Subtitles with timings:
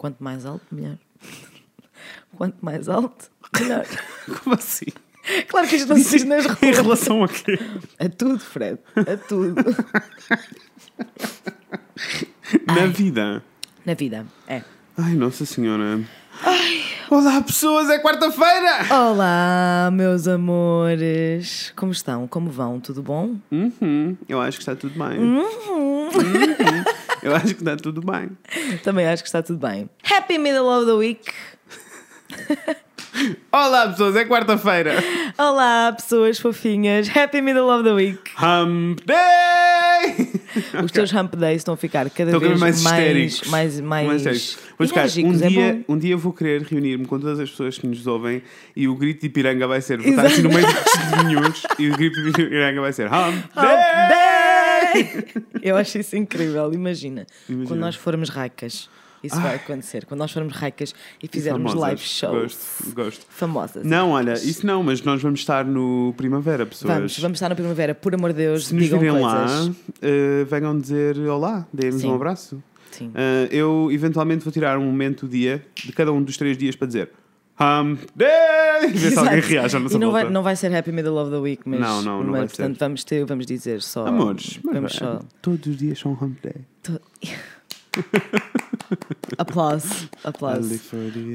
[0.00, 0.96] Quanto mais alto, melhor.
[2.34, 3.84] Quanto mais alto, melhor.
[4.42, 4.86] Como assim?
[5.46, 6.76] Claro que isto não se diz nas Em ruas.
[6.78, 7.58] relação a quê?
[7.98, 8.78] A tudo, Fred.
[8.96, 9.62] A tudo.
[12.66, 13.44] Na vida.
[13.84, 14.24] Na vida.
[14.48, 14.62] É.
[14.96, 16.00] Ai, Nossa Senhora.
[17.10, 18.86] Olá, pessoas, é quarta-feira!
[18.94, 21.74] Olá, meus amores.
[21.76, 22.26] Como estão?
[22.26, 22.80] Como vão?
[22.80, 23.36] Tudo bom?
[23.52, 25.18] Uhum, eu acho que está tudo bem.
[25.18, 26.49] Uhum.
[27.22, 28.30] Eu acho que está tudo bem.
[28.82, 29.88] Também acho que está tudo bem.
[30.10, 31.30] Happy middle of the week.
[33.52, 34.94] Olá, pessoas, é quarta-feira.
[35.36, 37.14] Olá, pessoas fofinhas.
[37.14, 38.20] Happy middle of the week.
[38.38, 40.40] Hump Day!
[40.82, 44.58] Os teus hump days estão a ficar cada vez mais mais, mais, mais, Mais.
[44.78, 45.34] Vou buscar, um.
[45.34, 45.94] É dia, bom.
[45.94, 48.42] um dia vou querer reunir-me com todas as pessoas que nos ouvem
[48.74, 49.98] e o grito de Ipiranga vai ser.
[49.98, 53.34] Vou estar assim no meio dos nenhums e o grito de Ipiranga vai ser Hump
[53.34, 54.08] Hump Day!
[54.08, 54.29] day!
[55.62, 56.72] Eu acho isso incrível.
[56.72, 57.68] Imagina, Imagina.
[57.68, 58.88] quando nós formos raicas,
[59.22, 60.06] isso vai acontecer.
[60.06, 61.80] Quando nós formos raicas e fizermos Famosas.
[61.80, 63.26] live shows Gosto, gosto.
[63.28, 63.84] famosas.
[63.84, 66.94] Não, olha, isso não, mas nós vamos estar no Primavera, pessoas.
[66.94, 69.46] Vamos, vamos estar na primavera, por amor de Deus, Se nos virem lá,
[70.00, 72.62] eh, venham dizer olá, deem-nos um abraço.
[72.90, 73.12] Sim.
[73.14, 76.74] Eh, eu eventualmente vou tirar um momento do dia, de cada um dos três dias,
[76.74, 77.10] para dizer
[78.16, 78.28] Day!
[78.84, 80.24] E ver se alguém reage à nossa E não volta.
[80.24, 82.48] vai, não vai ser Happy Middle of the Week, mas, Não, não, não mas, vai
[82.48, 82.78] portanto, ser.
[82.84, 84.06] vamos ter, vamos dizer só.
[84.06, 85.20] Amores, mas vamos vai, só.
[85.42, 86.64] todos os dias são Hump Day.
[86.82, 87.00] to-
[89.38, 90.08] Aplausos,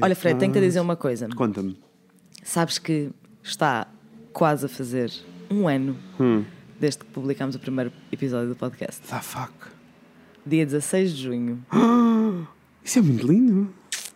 [0.02, 1.28] Olha, Fred, tenho que te dizer uma coisa.
[1.34, 1.78] Conta-me.
[2.42, 3.10] Sabes que
[3.42, 3.86] está
[4.32, 5.12] quase a fazer
[5.50, 6.44] um ano Hum.
[6.78, 9.00] desde que publicámos o primeiro episódio do podcast.
[9.02, 9.52] The fuck?
[10.44, 11.64] Dia 16 de junho,
[12.84, 13.72] Isso é muito lindo.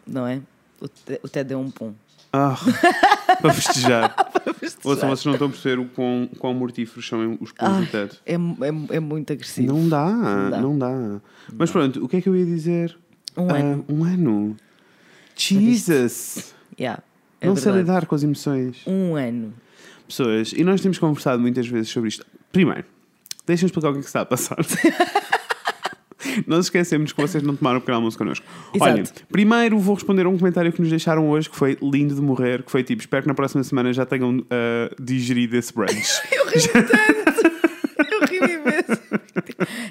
[0.06, 0.40] não é?
[0.80, 1.92] O Te- o Ted deu um pum.
[2.32, 2.56] Ah,
[3.42, 4.14] para festejar.
[4.84, 8.20] Ouçam, vocês não estão a perceber o quão, quão mortíferos são os Ai, do teto.
[8.24, 9.66] é, é, é muito agressivo.
[9.72, 10.06] Não dá,
[10.50, 10.60] dá.
[10.60, 11.20] não dá.
[11.52, 12.96] Mas pronto, o que é que eu ia dizer?
[13.36, 13.84] Um Ah, ano.
[13.88, 14.56] Um ano.
[15.36, 16.54] Jesus!
[16.78, 17.02] Yeah,
[17.40, 17.88] é não sei verdade.
[17.88, 18.82] lidar com as emoções.
[18.86, 19.52] Um ano.
[20.06, 22.24] Pessoas, e nós temos conversado muitas vezes sobre isto.
[22.52, 22.84] Primeiro,
[23.46, 24.56] deixem-me explicar o que é que está a passar.
[26.46, 28.44] Nós esquecemos que vocês não tomaram o pequeno almoço connosco.
[28.74, 28.92] Exato.
[28.92, 32.20] Olha, primeiro vou responder a um comentário que nos deixaram hoje que foi lindo de
[32.20, 36.20] morrer, que foi tipo, espero que na próxima semana já tenham ah, digerido esse brunch.
[36.32, 37.50] Eu ri tanto.
[38.12, 39.00] Eu ri imenso.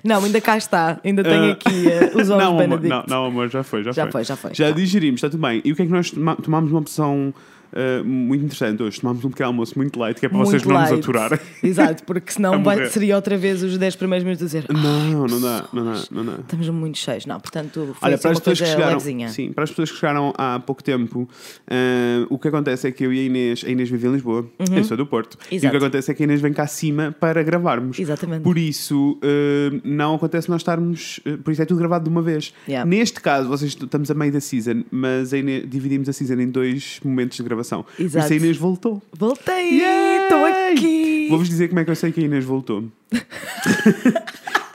[0.03, 0.99] Não, ainda cá está.
[1.03, 3.91] Ainda tenho Ah, aqui eh, os ovos não, amor, não, não, amor, já foi, já,
[3.91, 4.53] Já foi, já foi.
[4.53, 5.61] Já digerimos, está tudo bem.
[5.63, 7.33] E o que é que nós tomámos uma opção
[7.73, 8.99] ah, muito interessante hoje?
[9.01, 11.03] Tomámos um pequeno almoço muito light, que é para vocês Muito não nos light.
[11.03, 11.39] aturarem.
[11.63, 15.27] Exato, porque senão vai- seria outra vez os 10 primeiros minutos a dizer "Ah, Não,
[15.27, 16.33] não dá, não dá, não dá.
[16.41, 17.25] estamos muito cheios.
[17.25, 19.29] Não, portanto, foi Olha, assim para as pessoas coisa que chegaram, levezinha.
[19.29, 21.27] sim, para as pessoas que chegaram há pouco tempo,
[21.67, 24.45] ah, o que acontece é que eu e a Inês, a Inês vive em Lisboa,
[24.71, 25.71] eu sou do Porto, e o Exato.
[25.71, 27.99] que acontece é que a Inês vem cá acima para gravarmos.
[27.99, 28.41] Exatamente.
[28.43, 32.53] Por isso, ah, não acontece nós estarmos, por isso é tudo gravado de uma vez.
[32.67, 32.89] Yeah.
[32.89, 36.47] Neste caso, vocês estamos a meio da season, mas a Inês, dividimos a season em
[36.49, 37.58] dois momentos de gravação.
[37.63, 38.25] Por Exato.
[38.25, 39.01] isso a Inês voltou.
[39.17, 39.81] Voltei!
[40.23, 41.27] Estou aqui!
[41.29, 42.83] Vou-vos dizer como é que eu sei que a Inês voltou.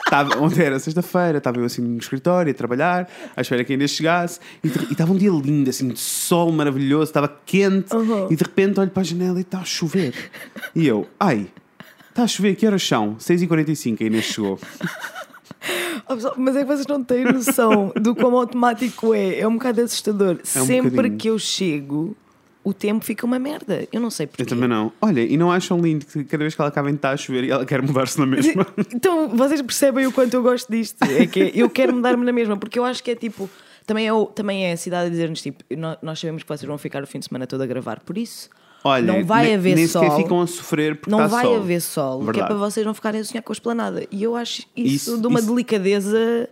[0.05, 3.75] Estava, ontem era sexta-feira, estava eu assim no escritório a trabalhar, à espera que a
[3.75, 8.27] Inês chegasse, e estava um dia lindo, assim, de sol maravilhoso, estava quente, Uhum.
[8.29, 10.13] e de repente olho para a janela e está a chover.
[10.75, 11.47] E eu, ai,
[12.09, 13.15] está a chover, que horas são?
[13.15, 14.59] 6h45, a Inês chegou.
[16.07, 19.39] Oh, pessoal, Mas é que vocês não têm noção do quão automático é.
[19.39, 20.37] É um bocado assustador.
[20.43, 21.17] Sempre bocadinho.
[21.17, 22.15] que eu chego,
[22.65, 23.87] o tempo fica uma merda.
[23.93, 24.41] Eu não sei porquê.
[24.43, 24.91] Eu também não.
[25.01, 27.43] Olha, e não acham lindo que cada vez que ela acaba de estar a chover
[27.45, 28.65] e ela quer mudar-se na mesma?
[28.93, 31.01] Então, vocês percebem o quanto eu gosto disto.
[31.03, 33.49] É que eu quero mudar-me na mesma, porque eu acho que é tipo.
[33.85, 36.67] Também é, o- também é a cidade a dizer-nos tipo: "Nó- Nós sabemos que vocês
[36.67, 38.49] vão ficar o fim de semana todo a gravar, por isso
[38.83, 40.15] Olha, Não vai ne- haver nem sol.
[40.17, 41.55] ficam a sofrer porque não vai sol.
[41.57, 42.47] haver sol, que é Verdade.
[42.49, 44.05] para vocês não ficarem a sonhar com a esplanada.
[44.11, 46.49] E eu acho isso, Isso- de uma isso- delicadeza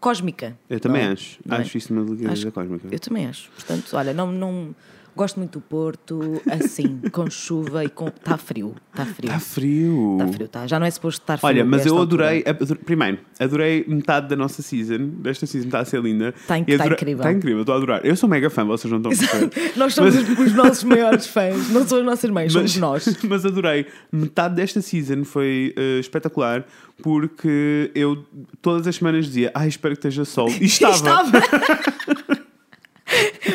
[0.00, 0.56] cósmica.
[0.68, 1.08] Eu também é?
[1.08, 1.38] acho.
[1.44, 1.60] Não é?
[1.60, 2.88] Acho isso uma delicadeza Acho- cósmica.
[2.90, 3.50] Eu também acho.
[3.50, 4.74] Portanto, olha, não, não
[5.18, 8.06] gosto muito do Porto, assim, com chuva e com.
[8.08, 8.74] Está frio.
[8.90, 9.26] Está frio.
[9.28, 10.16] Está frio.
[10.20, 10.66] Está frio, tá.
[10.66, 11.46] Já não é suposto estar frio.
[11.48, 12.42] Olha, mas eu adorei,
[12.84, 15.08] Primeiro, adorei metade da nossa season.
[15.18, 16.32] Desta season está a ser linda.
[16.46, 17.16] Tá inc- tá adorei- incrível.
[17.18, 18.00] Está incrível, estou a adorar.
[18.06, 19.16] Eu sou mega fã, vocês não estão a
[19.48, 19.72] perceber.
[19.76, 23.16] Nós somos Mas- os, os nossos maiores fãs, não são as nossas mães, somos nós.
[23.28, 23.86] mas adorei.
[24.10, 26.64] Metade desta season foi eh, espetacular
[27.02, 28.24] porque eu
[28.62, 30.48] todas as semanas dizia, ai, espero que esteja sol.
[30.60, 30.94] E estava.
[30.96, 32.47] Estava.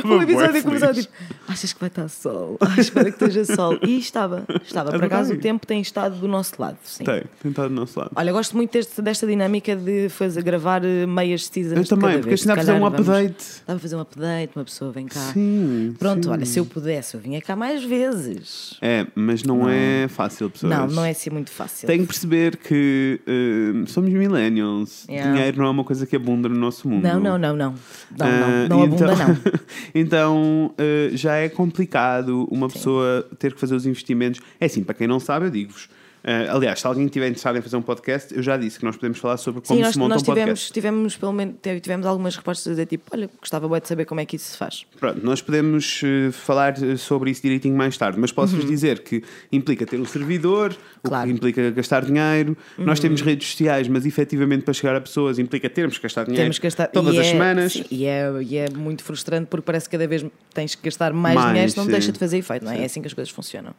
[0.06, 1.06] O episódio feliz.
[1.06, 1.14] tipo,
[1.48, 2.58] Achas que vai estar sol?
[2.62, 3.78] Ai, espero que esteja sol.
[3.84, 4.92] E estava, estava.
[4.92, 7.04] Por acaso o tempo tem estado do nosso lado, sim.
[7.04, 8.12] Tem, tem estado do nosso lado.
[8.16, 12.14] Olha, eu gosto muito deste- desta dinâmica de fazer, gravar eh, meias seasons Eu também,
[12.18, 12.40] porque vez.
[12.42, 13.46] assim dá Se para fazer um update.
[13.68, 15.20] Dá para fazer um update, uma pessoa vem cá.
[15.34, 15.96] Sim.
[16.00, 16.30] Pronto, sim.
[16.32, 18.78] olha, se eu pudesse, eu vinha cá mais vezes.
[18.82, 20.72] É, mas não, é fácil, pessoas.
[20.72, 21.88] Não, não é assim muito fácil.
[21.88, 25.06] Tem que perceber que eh, somos millennials.
[25.10, 25.32] Yeah.
[25.34, 27.04] Dinheiro não é uma coisa que abunda no nosso mundo.
[27.04, 27.76] Não, não, não, não.
[28.18, 29.43] Não, Ah, não, não então- abunda, não.
[29.94, 34.42] então eh, já é complicado uma pessoa ter que fazer os investimentos.
[34.60, 35.90] É assim, para quem não sabe, eu digo-vos.
[36.24, 38.96] Eh, aliás, se alguém estiver interessado em fazer um podcast, eu já disse que nós
[38.96, 40.72] podemos falar sobre como Sim, nós, se monta nós um podcast.
[40.72, 44.06] tivemos, tivemos, pelo menos, tivemos algumas respostas a dizer tipo, olha, gostava bem de saber
[44.06, 44.86] como é que isso se faz.
[45.00, 49.24] Pronto, nós podemos eh, falar eh, sobre isso direitinho mais tarde, mas posso-vos dizer que
[49.52, 51.10] implica ter um servidor, o Uhum.
[51.10, 51.24] Claro.
[51.28, 51.34] Uhum.
[51.34, 52.56] que implica gastar dinheiro.
[52.78, 56.44] Nós temos redes sociais, mas efetivamente para chegar a pessoas implica termos que gastar dinheiro
[56.46, 57.74] Temos que gastar todas e as é- semanas.
[57.74, 61.12] sim, e, é, e é muito frustrante porque parece que cada vez tens que gastar
[61.12, 61.92] mais, Mais, dinheiro, senão sim.
[61.92, 62.82] deixa de fazer efeito, não é?
[62.82, 63.74] É assim que as coisas funcionam.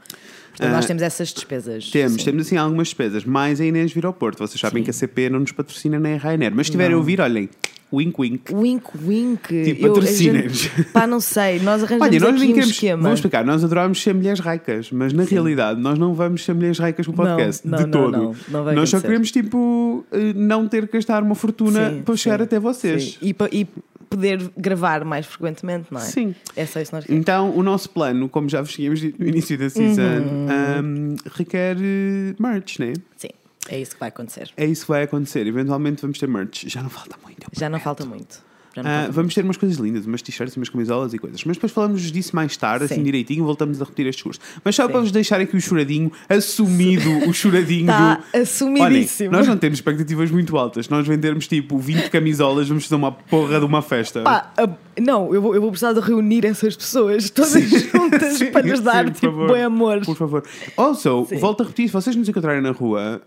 [0.56, 1.90] Portanto, nós Ah, temos essas despesas.
[1.90, 2.24] Temos, sim.
[2.24, 4.38] temos assim algumas despesas, mais a Inês vir ao Porto.
[4.38, 4.84] Vocês sabem Sim.
[4.84, 7.48] que a CP não nos patrocina nem a Rainer, mas se estiverem a ouvir, olhem,
[7.92, 8.54] wink wink.
[8.54, 9.64] Wink, wink.
[9.64, 13.02] Tipo, gente- Pá, não sei, nós arranjamos Olha, nós aqui um esquema.
[13.02, 16.78] Vamos explicar, nós adoramos ser mulheres ricas, mas na realidade nós não vamos ser mulheres
[16.78, 17.66] ricas no podcast.
[17.66, 18.12] não, de não, todo.
[18.12, 19.06] não, não vai nós só acontecer.
[19.06, 23.18] queremos, tipo, eh, não ter que gastar uma fortuna Sim, para chegar sim, até vocês.
[23.20, 23.34] sim.
[23.52, 23.66] E, e
[24.16, 26.04] poder gravar mais frequentemente, não é?
[26.04, 26.34] Sim.
[26.56, 27.20] É só isso que nós queremos.
[27.22, 30.46] Então, o nosso plano, como já vos tínhamos dito no início da season, Uhum.
[30.50, 32.92] ahm, requer eh, merch, né?
[33.16, 33.28] Sim,
[33.68, 34.50] é isso que vai acontecer.
[34.56, 35.46] É isso que vai acontecer.
[35.46, 36.64] Eventualmente vamos ter merch.
[36.68, 37.46] Já não falta muito.
[37.52, 38.42] Já não falta muito.
[38.84, 41.44] Ah, vamos ter umas coisas lindas, umas t-shirts, umas camisolas e coisas.
[41.44, 43.02] Mas depois falamos disso mais tarde, assim Sim.
[43.02, 44.40] direitinho, voltamos a repetir este curso.
[44.64, 44.92] Mas só Sim.
[44.92, 48.38] para vos deixar aqui o choradinho, assumido o choradinho Está do.
[48.42, 49.28] assumidíssimo.
[49.30, 50.88] Olhem, nós não temos expectativas muito altas.
[50.88, 54.22] Nós vendermos tipo 20 camisolas, vamos fazer uma porra de uma festa.
[54.22, 54.68] Pá, a-
[55.00, 57.52] não, eu vou, eu vou precisar de reunir essas pessoas todas
[57.92, 60.00] juntas Sim, para lhes dar tipo bom amor.
[60.04, 60.42] Por favor.
[60.76, 63.22] Also, volto a repetir: se vocês nos encontrarem na rua,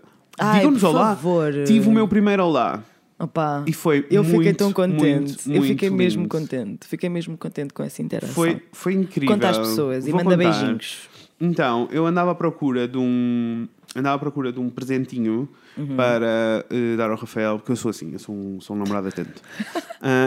[0.54, 1.08] digam-nos olá.
[1.16, 1.52] favor.
[1.66, 2.82] Tive o meu primeiro olá.
[3.18, 5.02] Opa, E foi eu fiquei muito, tão contente.
[5.02, 6.28] muito, eu muito fiquei mesmo lindo.
[6.30, 6.86] contente.
[6.86, 8.34] Fiquei mesmo contente com essa interação.
[8.34, 9.34] Foi, foi incrível.
[9.34, 10.50] Conta às pessoas e Vou manda contar.
[10.50, 11.08] beijinhos.
[11.40, 13.66] Então, eu andava à procura de um.
[13.96, 15.94] Andava à procura de um presentinho Uhum.
[15.94, 19.06] para eh, dar ao Rafael, porque eu sou assim, eu sou um, sou um namorado
[19.06, 19.40] atento.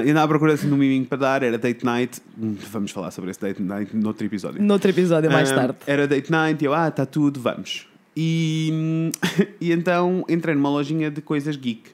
[0.05, 2.21] E andava à procura assim, de um miminho para dar, era date night.
[2.41, 4.61] Hum, Vamos falar sobre esse date night noutro episódio.
[4.63, 5.77] Noutro episódio mais Ah, tarde.
[5.85, 7.85] Era date night e eu, ah, está tudo, vamos.
[8.15, 9.11] E,
[9.59, 11.89] e então entrei numa lojinha de coisas geek.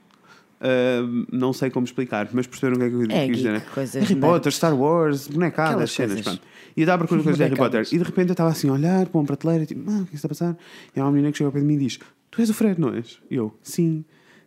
[0.60, 1.02] Ah,
[1.32, 3.64] não sei como explicar, mas perceberam o que é que eu É, quis dizer, né?
[3.74, 4.20] coisas Harry.
[4.20, 6.42] Potter, Star Wars, bonecadas, cenas, pronto.
[6.76, 7.88] E eu estava a procurar coisas de Harry Potter.
[7.92, 10.02] E de repente eu estava assim a olhar para uma prateleira, tipo, ah, o que
[10.02, 10.58] é que está a passar?
[10.96, 12.00] E há uma menina que chega ao pé de mim e diz:
[12.32, 13.20] Tu és o Fred, não és?
[13.30, 14.04] E eu, sim.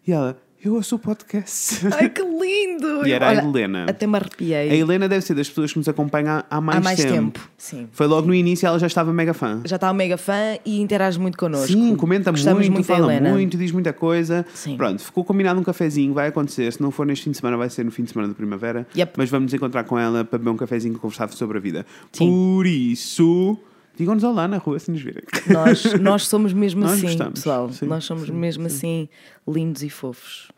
[0.07, 1.87] E ela, eu ouço o podcast.
[1.99, 2.91] Ai, que lindo!
[3.07, 3.87] E era a Olha, Helena.
[3.89, 4.71] Até me arrepiei.
[4.71, 7.13] A Helena deve ser das pessoas que nos acompanha há mais, Há mais tempo.
[7.15, 7.41] tempo.
[7.57, 7.89] Sim.
[7.93, 9.63] Foi logo no início ela já estava mega fã.
[9.65, 11.69] Já está um mega fã e interage muito connosco.
[11.69, 13.31] Sim, comenta Gostamos muito, da fala Helena.
[13.31, 14.45] muito, diz muita coisa.
[14.53, 14.77] Sim.
[14.77, 16.71] Pronto, ficou combinado um cafezinho, vai acontecer.
[16.73, 18.87] Se não for neste fim de semana, vai ser no fim de semana da primavera.
[18.95, 19.15] Yep.
[19.17, 21.87] Mas vamos nos encontrar com ela para beber um cafezinho e conversar sobre a vida.
[22.13, 22.27] Sim.
[22.29, 23.59] Por isso,
[24.01, 25.23] digam-nos olá na rua se nos virem.
[25.47, 27.35] Nós, nós somos mesmo Nós assim, gostamos.
[27.35, 27.71] pessoal.
[27.71, 29.09] Sim, nós somos mesmo assim
[29.47, 30.49] lindos e fofos.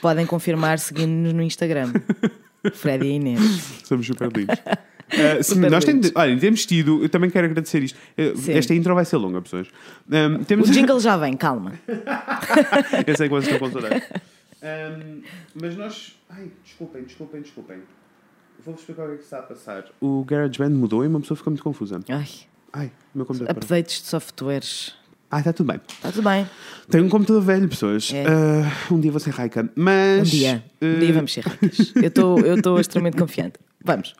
[0.00, 1.92] Podem confirmar seguindo-nos no Instagram.
[2.74, 3.40] Fred e Inês.
[3.84, 4.58] Somos super lindos.
[4.58, 7.96] Uh, sim, nós temos, olha, temos tido, eu também quero agradecer isto.
[8.18, 8.52] Uh, Sim.
[8.54, 9.68] esta intro vai ser longa, pessoas.
[10.10, 11.74] Um, O temos, jingle já vem, calma.
[13.06, 14.02] eu sei que vocês estão com saudade.
[14.62, 15.22] Um,
[15.54, 16.18] mas nós.
[16.30, 17.78] Ai, desculpem, desculpem, desculpem.
[18.64, 19.84] Vou-vos explicar o que é que está a passar.
[20.00, 22.00] O GarageBand mudou e uma pessoa ficou muito confusa.
[22.08, 22.26] Ai,
[22.72, 23.54] Ai, o meu computador.
[23.54, 23.62] parou.
[23.64, 24.94] updates de softwares.
[25.30, 25.80] Ah, está tudo bem.
[25.88, 26.48] Está tudo bem.
[26.88, 28.12] Tenho um computador velho, pessoas.
[28.12, 28.24] É.
[28.24, 29.68] Uh, um dia vou ser raica.
[29.74, 30.20] Mas.
[30.28, 30.64] Um dia.
[30.80, 31.92] Um dia vamos ser ricas.
[31.96, 33.58] Eu estou eu estou extremamente confiante.
[33.84, 34.14] Vamos.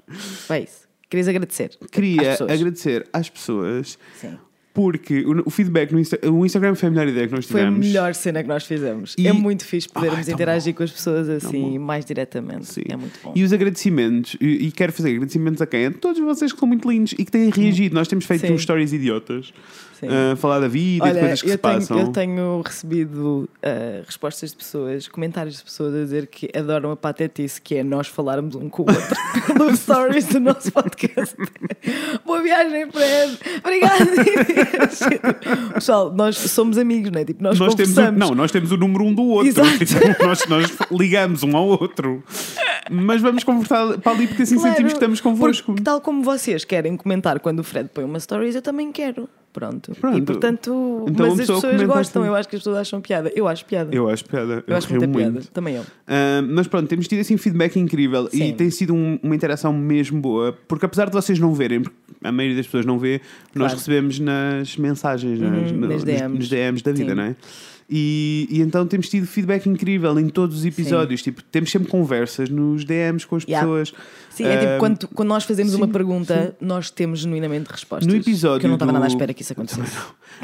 [0.49, 0.85] Vai isso.
[1.09, 1.71] Querias agradecer.
[1.81, 2.51] às Queria pessoas.
[2.51, 4.37] agradecer às pessoas Sim.
[4.75, 7.61] Porque o, o feedback no Insta, o Instagram foi a melhor ideia que nós Foi
[7.61, 7.87] a tivemos.
[7.87, 9.15] melhor cena que nós fizemos.
[9.17, 11.79] E- É muito fixe podermos interagir com as pessoas assim, bom.
[11.79, 12.67] mais diretamente.
[12.67, 12.83] Sim.
[12.89, 13.33] É muito bom.
[13.37, 15.87] E os agradecimentos, e, e quero fazer agradecimentos a quem?
[15.87, 17.95] A todos vocês que são muito lindos e que têm reagido.
[17.95, 18.53] Nós temos feito Sim.
[18.53, 19.55] uns stories idiotas,
[20.09, 21.99] A falar da vida e de Olha, coisas que se tenho, passam.
[21.99, 26.97] eu tenho recebido uh, respostas de pessoas, comentários de pessoas a dizer que adoram a
[26.97, 29.17] patetice, que é nós falarmos um com o outro
[29.55, 31.35] pelos stories do nosso podcast.
[32.25, 33.39] Boa viagem, Fred!
[33.59, 34.05] Obrigada.
[35.75, 37.25] Pessoal, nós somos amigos, não é?
[37.25, 39.53] Tipo, nós, Nós temos o, não, nós temos o número um do outro.
[39.79, 42.23] Tipo, nós, nós ligamos um ao outro.
[42.91, 45.67] Mas vamos conversar para ali porque assim Claro, sentimos que estamos convosco.
[45.67, 49.29] Porque, tal como vocês querem comentar quando o Fred põe uma stories, eu também quero.
[49.55, 49.93] Pronto.
[50.01, 50.19] Pronto.
[50.19, 52.29] E portanto, Então, mas as pessoa pessoas gostam, assim.
[52.31, 53.33] eu acho que as pessoas acham piada.
[53.37, 53.95] Eu acho piada.
[53.95, 54.55] Eu acho piada.
[54.55, 55.33] Eu, Eu acho muita muito.
[55.33, 55.47] piada.
[55.53, 55.85] Também eu.
[56.09, 58.53] Ah, mas pronto, temos tido assim feedback incrível e Sim.
[58.55, 62.33] tem sido um- uma interação mesmo boa, porque apesar de vocês não verem, porque a
[62.33, 63.21] maioria das pessoas não vê,
[63.55, 63.75] nós Claro.
[63.77, 66.39] recebemos nas mensagens, nas, Uhum, no- nas nos- DMs.
[66.39, 67.15] nos DMs da vida, Sim.
[67.15, 67.37] não é?
[67.89, 71.23] E, e então temos tido feedback incrível em todos os episódios.
[71.23, 73.61] Tipo, temos sempre conversas nos DMs com as Yeah.
[73.67, 73.93] pessoas.
[74.35, 78.07] Sim, é tipo Ah, quando, quando nós fazemos sim, uma pergunta, nós temos genuinamente respostas.
[78.13, 79.97] No episódio Que eu não estava nada à do- espera que isso acontecesse.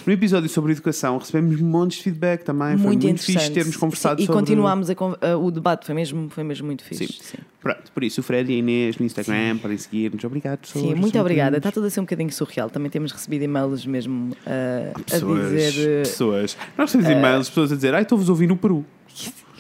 [0.07, 2.77] No episódio sobre educação recebemos montes de feedback também.
[2.79, 3.39] Foi Muito muito interessante.
[3.39, 4.41] fixe termos conversado Sim, e sobre...
[4.41, 7.07] continuámos a con- a- o debate, foi mesmo, foi mesmo muito fixe.
[7.07, 7.15] Sim.
[7.21, 10.23] Sim, Pronto, por isso o Fred e a Inês no Instagram podem seguir-nos.
[10.25, 10.85] Obrigado, pessoas.
[10.85, 11.57] Sim, muito São obrigada.
[11.59, 12.71] Está tudo a ser um bocadinho surreal.
[12.71, 15.99] Também temos recebido e-mails mesmo uh, a Pessoas, dizer.
[16.01, 16.57] uh, pessoas.
[16.79, 18.85] Nós temos e-mails, pessoas a dizer, ai, estou-vos a ouvir no Peru.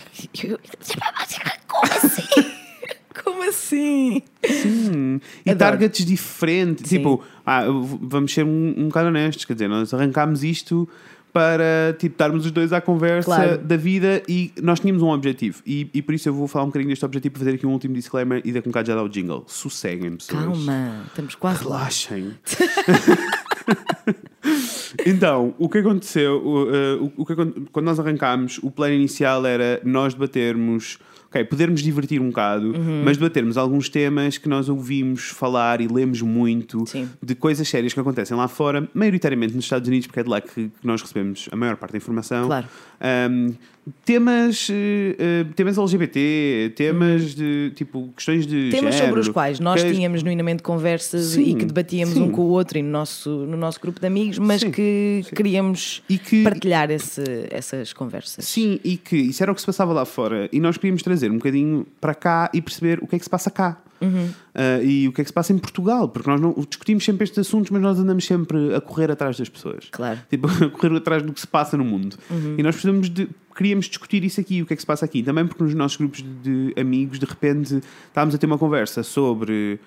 [1.66, 2.59] Como assim?
[3.24, 4.22] Como assim?
[4.44, 5.58] Hum, e Adoro.
[5.70, 6.88] targets diferentes.
[6.88, 6.98] Sim.
[6.98, 7.64] Tipo, ah,
[8.00, 10.88] vamos ser um, um bocado honestos, quer dizer, nós arrancámos isto
[11.32, 13.58] para tipo, estarmos os dois à conversa Claro.
[13.58, 15.62] da vida e nós tínhamos um objetivo.
[15.64, 17.70] E, e por isso eu vou falar um bocadinho deste objetivo para fazer aqui um
[17.72, 19.44] último disclaimer e daqui um bocado já dar o jingle.
[19.46, 20.42] Sosseguem, pessoas.
[20.42, 21.62] Calma, estamos quase.
[21.62, 22.34] Relaxem.
[25.06, 26.42] então, o que aconteceu?
[26.44, 27.34] O, eh, o- o que
[27.70, 30.98] quando nós arrancámos, o plano inicial era nós debatermos,
[31.30, 33.02] ok, podermos divertir um bocado, Uhum.
[33.04, 37.08] mas debatermos alguns temas que nós ouvimos falar e lemos muito Sim.
[37.22, 40.40] de coisas sérias que acontecem lá fora, maioritariamente nos Estados Unidos, porque é de lá
[40.40, 42.46] que, que nós recebemos a maior parte da informação.
[42.46, 42.66] Claro.
[43.30, 43.54] Um,
[44.04, 48.70] temas, eh, temas LGBT, temas de tipo questões de Uhum.
[48.70, 52.22] Temas género, sobre os quais nós que- tínhamos genuinamente conversas Sim, e que debatíamos sim.
[52.22, 55.22] um com o outro e no nosso, no nosso grupo de amigos, mas Sim, que
[55.34, 58.44] queríamos E que- partilhar esse- essas conversas.
[58.44, 60.48] Sim, e que isso era o que se passava lá fora.
[60.52, 63.30] E nós queríamos trazer um bocadinho para cá e perceber o que é que se
[63.30, 63.80] passa cá.
[64.00, 64.30] Uhum.
[64.54, 66.08] Ah, e o que é que se passa em Portugal.
[66.08, 69.48] Porque nós não discutimos sempre estes assuntos, mas nós andamos sempre a correr atrás das
[69.50, 69.88] pessoas.
[69.90, 70.18] Claro.
[70.30, 72.16] Tipo, a correr atrás do que se passa no mundo.
[72.56, 73.28] E nós precisamos de.
[73.60, 75.22] Queríamos discutir isso aqui, o que é que se passa aqui.
[75.22, 79.78] Também porque nos nossos grupos de amigos, de repente, estávamos a ter uma conversa sobre.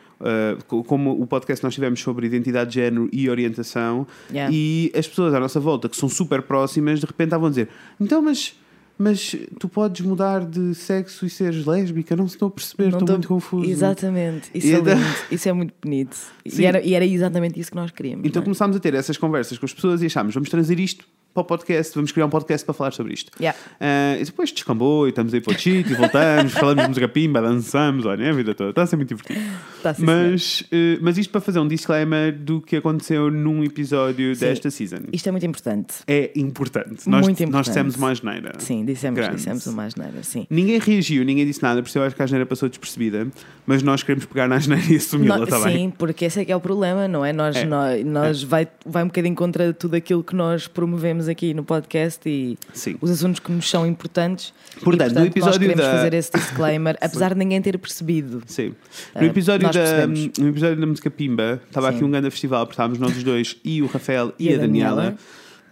[0.68, 4.54] co- como o podcast que nós tivemos sobre identidade de género e orientação, Yeah.
[4.56, 7.68] e as pessoas à nossa volta, que são super próximas, de repente estavam a dizer:
[8.00, 8.56] então, mas.
[8.96, 12.16] Mas tu podes mudar de sexo e seres lésbica?
[12.16, 13.68] Não estou a perceber, Não estou tô- muito confuso.
[13.68, 16.16] Exatamente, isso é então- lindo, isso é muito bonito.
[16.46, 18.24] E era, e era exatamente isso que nós queríamos.
[18.24, 18.46] Então é?
[18.46, 21.44] começámos a ter essas conversas com as pessoas e achámos, vamos trazer isto para o
[21.46, 23.32] podcast, vamos criar um podcast para falar sobre isto.
[23.40, 23.58] Yeah.
[23.80, 27.08] Ah, e depois descambou e estamos aí para o cheat e voltamos, falamos de música
[27.08, 29.40] pimba, dançamos, olha, a vida toda, está a ser muito divertido.
[29.82, 34.46] Tá, mas, eh, mas isto para fazer um disclaimer do que aconteceu num episódio Sim.
[34.46, 34.98] desta season.
[35.12, 35.96] Isto é muito importante.
[36.08, 37.10] É importante.
[37.10, 37.66] Nós, Muito nós importante.
[37.66, 38.52] dissemos uma asneira.
[38.60, 39.36] Sim, dissemos, Grande.
[39.38, 40.46] dissemos uma asneira, sim.
[40.50, 43.28] Ninguém reagiu, ninguém disse nada, por isso eu acho que a asneira passou despercebida,
[43.66, 46.52] mas nós queremos pegar na asneira e assumi-la, No- está sim, porque esse é que
[46.52, 47.34] é o problema, não é?
[47.34, 47.66] Nós, É.
[47.66, 52.22] nós, nós vai, vai um bocadinho contra tudo aquilo que nós promovemos aqui no podcast
[52.30, 52.96] e Sim.
[53.02, 54.54] os assuntos que nos são importantes.
[54.84, 58.42] Portanto, e, no nós episódio queremos da- fazer esse disclaimer, apesar de ninguém ter percebido.
[58.46, 58.74] Sim.
[59.14, 61.96] Ah, No episódio, nós da, no episódio da música Pimba, estava Sim.
[61.96, 65.16] aqui um grande festival, porque estávamos nós os dois e o Rafael e, a Daniela.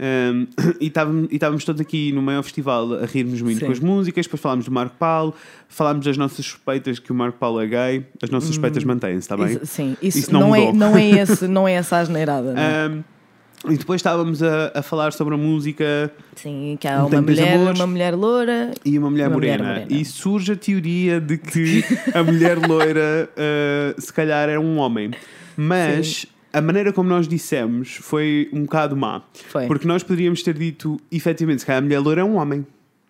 [0.03, 0.48] Um,
[0.81, 3.65] e estávamos, e estávamos todos aqui no maior festival a rirmos muito Sim.
[3.67, 5.36] com as músicas, depois falámos do Marco Paulo,
[5.70, 9.38] falámos das nossas suspeitas que o Marco Paulo é gay, as nossas suspeitas mantêm-se, está
[9.38, 9.48] bem?
[9.58, 12.51] Isso- sim, isso, Isso não não, é, não, é esse, não é essa asneirada.
[12.53, 12.88] não é?
[12.89, 13.03] Um,
[13.69, 17.79] e depois estávamos a, a falar sobre a música Sim, que há uma mulher, amores.
[17.79, 18.71] uma mulher loura.
[18.83, 19.79] e uma mulher Uma mulher morena.
[19.81, 20.01] morena.
[20.01, 25.11] E surge a teoria de que a mulher loira uh, se calhar era um homem.
[25.55, 29.21] Mas a maneira como nós dissemos foi um bocado má.
[29.49, 29.67] Foi.
[29.67, 32.65] Porque nós poderíamos ter dito, efetivamente, se calhar a mulher loira é um homem.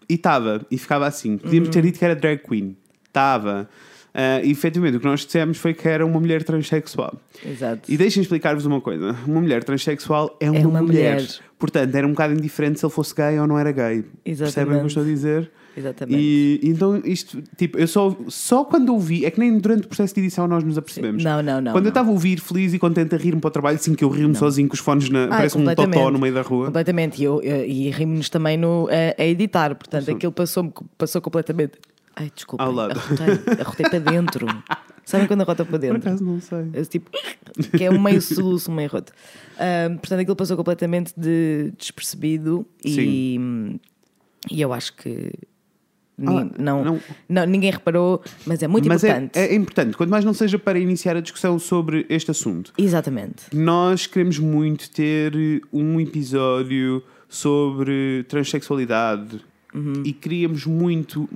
[0.10, 1.38] E estava, e ficava assim.
[1.38, 1.74] Podíamos Uhum.
[1.74, 2.76] ter dito que era drag queen.
[3.08, 3.70] Estava.
[4.14, 7.16] Uh, e efetivamente o que nós dissemos foi que era uma mulher transexual.
[7.46, 7.90] Exato.
[7.90, 11.14] E deixem explicar-vos uma coisa: uma mulher transexual é uma, É uma mulher.
[11.16, 11.30] mulher.
[11.58, 14.04] Portanto, era um bocado indiferente se ele fosse gay ou não era gay.
[14.26, 15.50] Percebem o que eu estou a dizer?
[15.78, 16.20] Exatamente.
[16.20, 20.14] E então isto, tipo, eu só, só quando ouvi, é que nem durante o processo
[20.14, 21.24] de edição nós nos apercebemos.
[21.24, 21.72] Não, não, não.
[21.72, 21.90] quando eu não.
[21.90, 24.36] estava a ouvir feliz e contente a rir-me para o trabalho, sim que eu rio-me
[24.36, 25.28] sozinho com os fones na.
[25.30, 26.66] parece um totó no meio da rua.
[26.66, 27.22] Completamente.
[27.22, 29.74] E, eu, eu- e rimos-nos também no, a, a editar.
[29.76, 31.74] Portanto, aquilo passou, passou completamente.
[32.16, 32.64] Ai, desculpa.
[32.64, 33.00] Ao lado.
[33.00, 34.46] Arrotei, arrotei para dentro.
[35.06, 35.98] Sabem quando arrota para Por dentro?
[35.98, 36.70] acaso não sei.
[36.74, 37.10] Esse tipo,
[37.76, 39.12] que é um meio soluço, um meio roto.
[39.60, 43.38] Ahm, portanto, aquilo passou completamente de despercebido e,
[44.50, 45.32] e eu acho que
[46.24, 47.00] Ah, não, não.
[47.28, 49.38] não- ninguém reparou, mas é muito Mas importante.
[49.38, 52.72] É, é importante, quanto mais não seja para iniciar a discussão sobre este assunto.
[52.78, 53.46] Exatamente.
[53.54, 55.34] Nós queremos muito ter
[55.74, 59.42] um episódio sobre transexualidade,
[60.04, 61.30] e queríamos muito.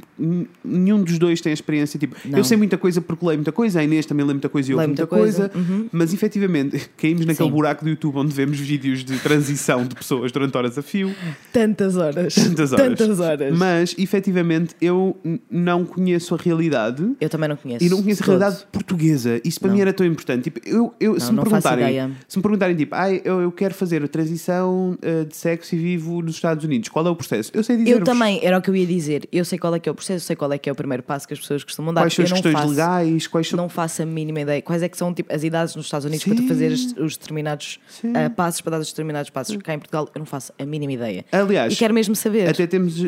[0.63, 1.99] Nenhum dos dois tem a experiência.
[1.99, 2.37] Tipo, Não.
[2.37, 4.73] eu sei muita coisa porque leio muita coisa, a Inês também lê muita coisa e
[4.73, 5.71] ouve Lê muita, muita coisa, coisa.
[5.71, 5.89] uhum.
[5.91, 7.55] Mas efetivamente caímos naquele Sim.
[7.55, 11.13] buraco do YouTube onde vemos vídeos de transição de pessoas durante horas a fio.
[11.53, 12.35] Tantas horas.
[12.35, 12.87] Tantas horas.
[12.97, 13.57] Tantas horas.
[13.57, 15.15] Mas efetivamente eu
[15.49, 17.09] não conheço a realidade.
[17.19, 17.83] Eu também não conheço.
[17.85, 18.39] E não conheço a de todo.
[18.39, 19.41] realidade portuguesa.
[19.43, 19.75] Isso para Não.
[19.75, 20.43] mim era tão importante.
[20.43, 23.41] Tipo, eu, eu, se, Não, me não faço perguntarem, se me perguntarem, tipo, ai, eu,
[23.41, 27.09] eu quero fazer a transição uh, de sexo e vivo nos Estados Unidos, qual é
[27.09, 27.51] o processo?
[27.53, 29.27] Eu sei dizer Eu também, era o que eu ia dizer.
[29.31, 30.75] Eu sei qual é que é o processo, eu sei qual é que é o
[30.75, 32.01] primeiro passo que as pessoas costumam dar.
[32.01, 33.27] Quais são as questões faço, legais?
[33.27, 33.57] Quais são...
[33.57, 34.61] Não faço a mínima ideia.
[34.61, 36.47] Quais é que são tipo, as idades nos Estados Unidos para tu Sim.
[36.47, 38.13] fazer os, os determinados Sim.
[38.15, 39.55] ah, passos, para dar os determinados passos.
[39.57, 41.25] Cá em Portugal eu não faço a mínima ideia.
[41.31, 42.49] Aliás, E quero mesmo saber.
[42.49, 43.01] até temos.
[43.01, 43.07] uh,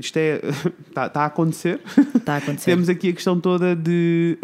[0.00, 0.40] Isto é.
[0.88, 1.80] Está a acontecer.
[2.14, 2.70] Está a acontecer.
[2.70, 4.38] temos aqui a questão toda de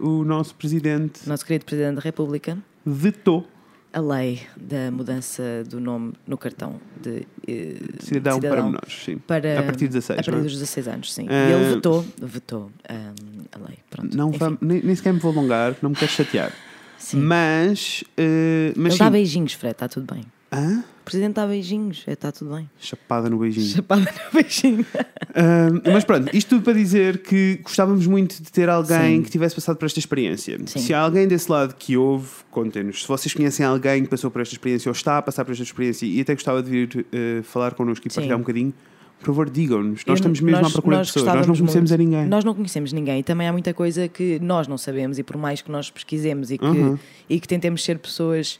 [0.00, 3.46] uh, o nosso presidente Nosso querido Presidente da República, vetou
[3.94, 9.04] a lei da mudança do nome no cartão de eh, cidadão, para menores.
[9.04, 9.18] Sim.
[9.18, 10.18] para- a partir de 16.
[10.18, 10.42] a partir é?
[10.42, 11.26] dos 16 anos, sim.
[11.30, 13.78] Ah, E ele vetou, vetou ahm, a lei.
[13.88, 14.16] Pronto.
[14.16, 16.52] Não nem, nem sequer me vou alongar, não me quero chatear.
[16.98, 17.18] sim.
[17.20, 18.02] Mas.
[18.18, 19.10] uh, mas Ele dá sim.
[19.12, 20.24] beijinhos, Fred, está tudo bem.
[20.52, 20.82] Hã?
[21.04, 22.68] Presidente dá beijinhos, está tudo bem.
[22.80, 23.66] Chapada no beijinho.
[23.66, 24.86] Chapada no beijinho.
[25.92, 29.22] Mas pronto, isto tudo para dizer que gostávamos muito de ter alguém Sim.
[29.22, 30.58] que tivesse passado por esta experiência.
[30.66, 30.78] Sim.
[30.78, 33.02] Se há alguém desse lado que ouve, contem-nos.
[33.02, 35.62] Se vocês conhecem alguém que passou por esta experiência ou está a passar por esta
[35.64, 38.14] experiência e até gostava de vir eh, falar connosco e Sim.
[38.16, 38.72] partilhar um bocadinho,
[39.18, 40.04] por favor, digam-nos.
[40.06, 41.26] Nós estamos mesmo nós- à procura de pessoas.
[41.34, 41.94] Nós não conhecemos muito.
[41.94, 42.26] a ninguém.
[42.26, 45.36] Nós não conhecemos ninguém e também há muita coisa que nós não sabemos e por
[45.36, 46.98] mais que nós pesquisemos e que, Uhum.
[47.28, 48.58] e que tentemos ser pessoas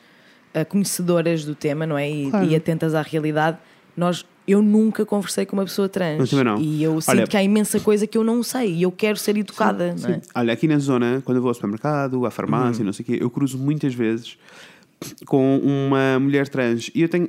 [0.62, 2.10] conhecedoras do tema, não é?
[2.10, 2.46] E, Claro.
[2.46, 3.56] e atentas à realidade,
[3.96, 6.30] nós, eu nunca conversei com uma pessoa trans.
[6.30, 6.60] Eu não.
[6.60, 9.16] E eu sinto Olha- que há imensa coisa que eu não sei e eu quero
[9.16, 10.14] ser educada, não é?
[10.14, 10.20] Sim.
[10.34, 12.86] Olha, aqui na zona, quando eu vou ao supermercado, à farmácia, Uhum.
[12.86, 14.36] não sei o quê, eu cruzo muitas vezes
[15.26, 17.28] com uma mulher trans e eu tenho.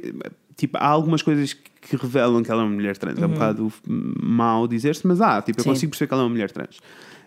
[0.58, 3.22] Tipo, há algumas coisas que revelam que ela é uma mulher trans.
[3.22, 5.42] É um bocado mau dizer-se, mas há.
[5.42, 5.64] Tipo, eu Uhum.
[5.64, 5.70] Sim.
[5.72, 6.80] consigo perceber que ela é uma mulher trans.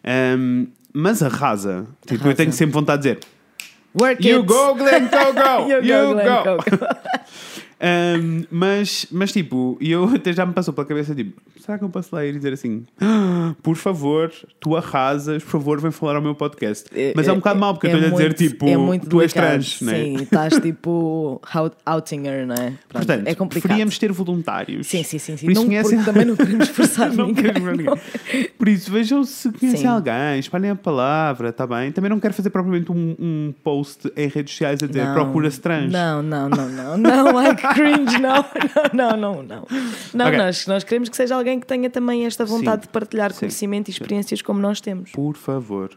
[0.02, 1.86] Ahm, mas arrasa.
[2.06, 3.20] Tipo, eu tenho sempre vontade de dizer:
[3.98, 4.46] Work You it!
[4.46, 5.66] go, Glenn, go, go!
[5.66, 6.58] You you go, Glenn, go!
[6.58, 6.86] go, go.
[7.80, 11.84] Um, mas, mas tipo, e eu até já me passou pela cabeça, tipo, será que
[11.84, 15.90] eu posso lá ir e dizer assim, "Ah, por favor, tu arrasas, por favor, vem
[15.90, 16.88] falar ao meu podcast.
[17.14, 19.80] Mas é um bocado mau, porque eu estou-lhe a dizer, tipo, é tu és trans,
[19.80, 19.96] não é?
[20.04, 22.56] Sim, estás tipo out- outing her, não é?
[22.88, 23.62] Pronto, Portanto, é complicado.
[23.68, 24.86] preferíamos ter voluntários.
[24.86, 25.36] Sim, sim, sim.
[25.36, 25.46] sim.
[25.46, 27.44] Por isso Não, conhecem- porque também não queremos forçar Não ninguém.
[27.44, 28.50] queremos ninguém.
[28.58, 31.92] Por isso, vejam se conhecem alguém, espalhem a palavra, está bem?
[31.92, 35.92] Também não quero fazer propriamente um, um post em redes sociais a dizer procura-se trans.
[35.92, 38.44] Não, não, não, não, não, ai que cringe, não,
[38.92, 39.66] não, não, não.
[40.14, 40.38] Não, Ok.
[40.38, 42.86] nós, nós queremos que seja alguém que tenha também esta vontade Sim.
[42.86, 43.40] de partilhar Sim.
[43.40, 45.10] conhecimento e experiências como nós temos.
[45.12, 45.90] Por favor.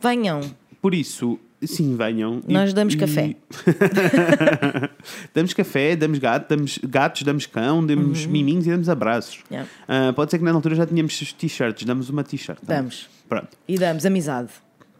[0.00, 0.40] Venham,
[0.82, 2.40] Por isso, sim, venham.
[2.46, 3.34] Nós damos e- café.
[5.34, 9.36] damos café, damos gato, damos gatos, damos cão, damos miminhos e damos abraços.
[9.50, 9.56] Uhum.
[9.56, 9.70] Yeah.
[9.88, 12.58] Ah, pode ser que na altura já tínhamos t-shirts, damos uma t-shirt.
[12.60, 12.74] tá?
[12.74, 13.08] damos.
[13.28, 13.48] Pronto.
[13.66, 14.48] E damos amizade.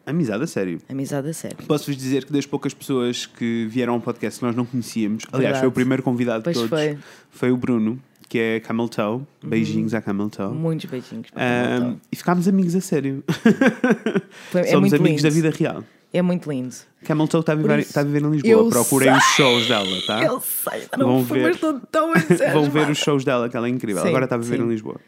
[0.07, 0.79] Amizade a sério.
[0.89, 1.57] Amizade a sério.
[1.67, 5.43] Posso-vos dizer que das poucas pessoas que vieram ao podcast que nós não conhecíamos, aliás,
[5.43, 5.61] Verdade.
[5.61, 6.91] foi o primeiro convidado de Pois todos, foi.
[6.93, 6.99] Uhum.
[7.31, 9.23] foi o Bruno, que é Camel Toe.
[9.45, 10.55] Beijinhos à Camel Toe.
[10.55, 11.29] Muitos beijinhos.
[11.31, 11.97] para Natal.
[12.13, 13.25] e ficámos amigos a sério.
[14.51, 15.23] Foi- é Somos amigos lindo.
[15.23, 15.85] da vida real.
[16.13, 16.75] É muito lindo.
[17.05, 18.71] Camel Toe está a viver, isso, está a viver em Lisboa.
[18.71, 20.23] Procurem os shows dela, tá?
[20.23, 21.57] Eu sei, não Vão ver.
[21.91, 22.53] tão entusiasmada.
[22.55, 24.03] Vão ver os shows dela, que ela é incrível.
[24.03, 24.63] Sim, Agora está a viver sim.
[24.65, 25.01] em Lisboa.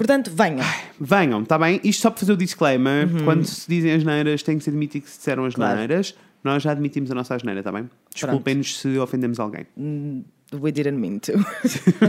[0.00, 0.64] Portanto, venham.
[0.98, 1.78] Venham, está bem?
[1.84, 3.06] Isto só para fazer o disclaimer.
[3.22, 5.58] Quando se dizem as neiras, tem que se admitir que se disseram as Uhum.
[5.58, 5.76] Claro.
[5.76, 6.14] neiras.
[6.42, 7.90] Nós já admitimos a nossa asneira, está bem?
[8.14, 9.66] Desculpem-nos se ofendemos alguém.
[10.58, 11.32] We didn't mean to.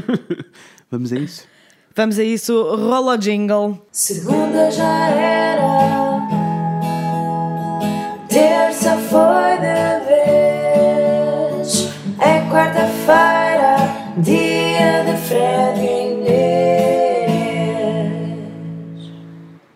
[0.90, 1.46] Vamos a isso?
[1.94, 2.54] Vamos a isso.
[2.78, 3.86] Rola o jingle.
[3.92, 6.22] Segunda já era,
[8.30, 9.41] terça foi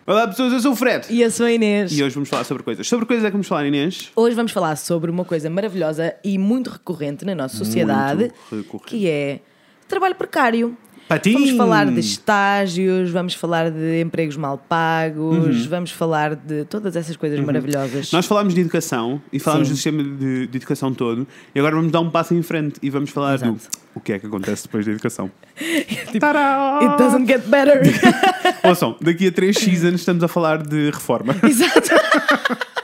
[0.06, 1.06] Olá pessoas, eu sou o Fred.
[1.10, 1.90] E eu sou a Inês.
[1.90, 2.86] E hoje vamos falar sobre coisas.
[2.86, 4.12] Sobre coisas é que vamos falar, Inês?
[4.14, 8.86] Hoje vamos falar sobre uma coisa maravilhosa e muito recorrente na nossa sociedade, Muito recorrente.
[8.86, 9.40] que é
[9.88, 10.76] trabalho precário.
[11.08, 11.34] Patim!
[11.34, 15.68] Vamos falar de estágios, vamos falar de empregos mal pagos, Uhum.
[15.68, 18.10] vamos falar de todas essas coisas maravilhosas.
[18.10, 19.74] Nós falámos de educação e falámos Sim.
[19.74, 22.90] do sistema de, de educação todo e agora vamos dar um passo em frente e
[22.90, 23.68] vamos falar do Exato.
[23.94, 25.30] o que é que acontece depois da educação.
[26.10, 26.80] Tipo, Tadá!
[26.82, 27.80] It doesn't get better.
[28.68, 31.36] Ouçam, daqui a 3 seasons estamos a falar de reforma.
[31.48, 31.90] Exato.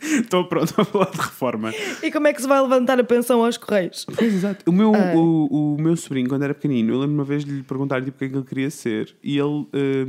[0.00, 1.72] Estou pronto a falar de reforma.
[2.02, 4.06] E como é que se vai levantar a pensão aos correios?
[4.16, 4.68] Pois, exato.
[4.68, 5.12] O meu, Ah.
[5.14, 8.16] o, o meu sobrinho, quando era pequenino, eu lembro uma vez de lhe perguntar tipo,
[8.16, 9.14] o que é que ele queria ser.
[9.22, 10.06] E ele, eh,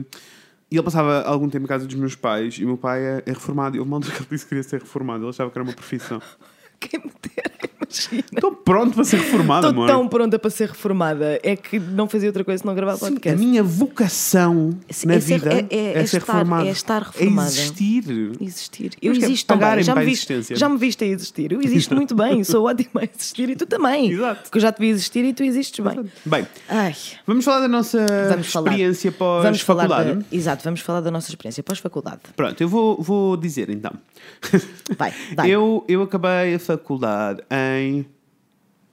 [0.72, 2.56] e ele passava algum tempo em casa dos meus pais.
[2.56, 3.76] E o meu pai é, é reformado.
[3.76, 5.24] E houve uma altura que ele disse que queria ser reformado.
[5.24, 6.22] Ele achava que era uma profissão.
[6.82, 7.52] Quem me dera
[7.92, 8.24] Imagina.
[8.34, 9.88] Estou pronto para ser reformado, Estou amor.
[9.88, 11.40] tão pronta para ser reformada.
[11.44, 15.20] É que não fazia outra coisa senão gravar Sim, a minha vocação Sim, na é
[15.20, 16.68] ser- vida é- é- é ser estar- reformado.
[16.68, 17.50] é estar reformada.
[17.50, 18.32] É existir.
[18.40, 18.92] Existir.
[19.02, 19.62] Eu Mas que é existo também.
[19.62, 20.56] pagarem Já para me, a viste, existência.
[20.56, 21.52] já me viste a existir.
[21.52, 22.44] Eu existo muito bem.
[22.46, 24.10] Sou ótima a existir e tu também.
[24.12, 24.44] Exato.
[24.44, 26.06] Porque eu já te vi existir e tu existes bem.
[26.26, 26.96] Bem, Ai.
[27.28, 28.70] vamos falar da nossa Vamos falar.
[28.72, 30.20] experiência Vamos falar pós-faculdade.
[30.30, 32.22] da, Exato, vamos falar da nossa experiência pós-faculdade.
[32.38, 33.92] Pronto, eu vou, vou dizer então.
[34.98, 35.50] Vai, vai.
[35.52, 38.06] Eu, eu acabei a faculdade em.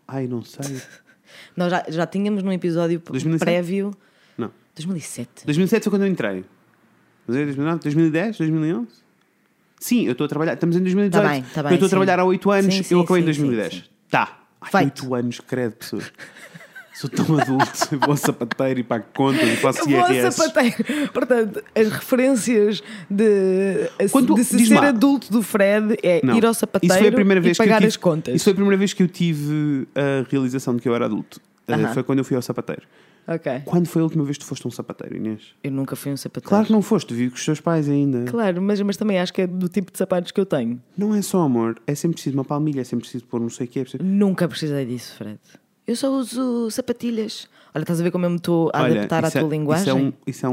[0.07, 0.81] Ai, não sei.
[1.57, 3.45] Nós já, já tínhamos num episódio 2007?
[3.45, 3.91] prévio.
[4.37, 4.51] Não.
[4.75, 5.45] 2007.
[5.45, 6.45] 2007 foi quando eu entrei.
[7.27, 8.88] Mas é 2009, 2010, 2011?
[9.81, 10.55] Sim, eu estou a trabalhar.
[10.55, 11.23] Estamos em 2018.
[11.23, 13.23] Tá bem, tá bem, eu estou a trabalhar há 8 anos, Sim, sim, eu acabei
[13.23, 13.73] em sim, 2010.
[13.75, 13.85] sim, sim.
[14.11, 14.38] Tá.
[14.61, 15.03] Ai, Feito.
[15.05, 16.03] 8 anos, credo, pessoa.
[17.01, 17.67] Sou tão adulto,
[18.05, 20.37] vou a sapateiro e pago contas e faço Eu vou IRS.
[20.37, 21.13] sapateiro.
[21.13, 26.37] Portanto, as referências de, Quando- de se ser adulto do Fred é Não.
[26.37, 28.35] ir ao sapateiro Isso foi a primeira vez e pagar que tive, as contas.
[28.35, 31.41] Isso foi a primeira vez que eu tive a realização de que eu era adulto.
[31.69, 31.95] Uh, Aham.
[31.95, 32.83] Foi quando eu fui ao sapateiro.
[33.29, 33.63] Ok.
[33.65, 35.55] Quando foi a última vez que tu foste um sapateiro, Inês?
[35.63, 36.49] Eu nunca fui um sapateiro.
[36.49, 38.25] Claro que não foste, vi com os teus pais ainda.
[38.25, 40.81] Claro, mas, mas também acho que é do tipo de sapatos que eu tenho.
[40.97, 43.67] Não é só amor, é sempre preciso uma palmilha, é sempre preciso pôr não sei
[43.67, 43.81] o quê.
[43.81, 45.39] é preciso- Nunca precisei disso, Fred.
[45.88, 47.48] Eu só uso sapatilhas.
[47.74, 49.83] Olha, estás a ver como eu me estou a Olha, adaptar à é- tua linguagem?
[49.85, 50.12] Isso é um.
[50.27, 50.48] Isso é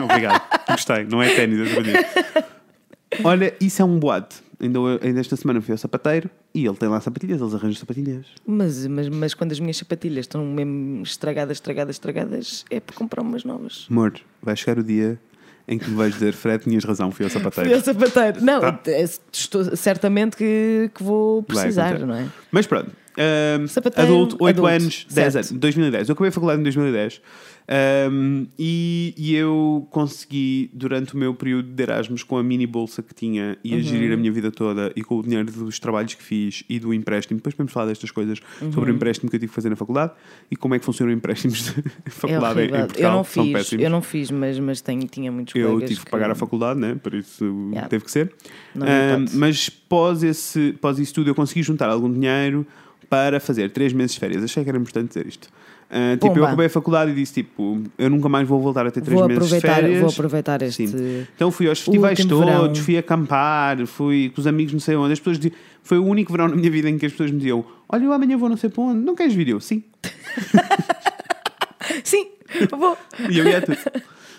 [0.00, 0.04] um...
[0.04, 2.44] Obrigado, gostei, não é ténis, é.
[3.24, 4.36] Olha, isso é um boato.
[4.60, 8.26] Ainda, ainda esta semana fui ao sapateiro e ele tem lá sapatilhas, eles arranjam sapatilhas.
[8.46, 13.22] Mas, mas, mas quando as minhas sapatilhas estão mesmo estragadas, estragadas, estragadas, é para comprar
[13.22, 13.86] umas novas.
[13.90, 15.18] Amor, vai chegar o dia
[15.66, 17.70] em que me vais dizer, Fred, tinhas razão, fui ao sapateiro.
[17.70, 18.44] Fui ao sapateiro.
[18.44, 18.80] Não, Tá.
[18.88, 22.26] é- estou, certamente que, que vou precisar, não é?
[22.50, 22.90] Mas pronto,
[23.68, 25.46] Sapateiro, adulto, 8 adulto, anos, 10 certo.
[25.50, 26.08] anos, 2010.
[26.08, 27.20] Eu acabei a faculdade em 2010
[27.68, 33.02] ahm, e, e eu consegui, durante o meu período de Erasmus, com a mini bolsa
[33.02, 33.82] que tinha e a Uhum.
[33.82, 36.92] gerir a minha vida toda e com o dinheiro dos trabalhos que fiz e do
[36.92, 38.72] empréstimo, depois podemos falar destas coisas Uhum.
[38.72, 40.12] sobre o empréstimo que eu tive que fazer na faculdade
[40.50, 42.68] e como é que funcionam empréstimos de É faculdade em, em.
[42.70, 43.10] Portugal.
[43.10, 46.10] eu não fiz, eu não fiz, mas, mas tenho, tinha muitos Eu colegas tive que
[46.10, 46.96] pagar a faculdade, né?
[47.00, 47.88] por isso Yeah.
[47.88, 48.32] teve que ser.
[48.74, 49.36] Hipótese.
[49.36, 52.66] mas pós, esse, pós isso tudo, eu consegui juntar algum dinheiro
[53.10, 54.42] para fazer três meses de férias.
[54.42, 55.48] Achei que era importante dizer isto.
[55.92, 58.90] Ah, tipo, eu acabei a faculdade e disse: tipo, eu nunca mais vou voltar a
[58.92, 60.00] ter três Vou meses de férias.
[60.00, 60.86] vou aproveitar este.
[60.86, 61.26] Sim.
[61.34, 62.74] Então fui aos festivais todos, verão.
[62.76, 65.12] fui acampar, fui com os amigos, não sei onde.
[65.14, 67.38] As pessoas di- foi o único verão na minha vida em que as pessoas me
[67.38, 69.48] diziam: Olha, eu amanhã vou não sei para onde, não queres vir?
[69.48, 69.82] Eu, sim.
[72.04, 72.26] Sim,
[72.70, 72.96] vou.
[73.28, 73.76] E eu ia tudo.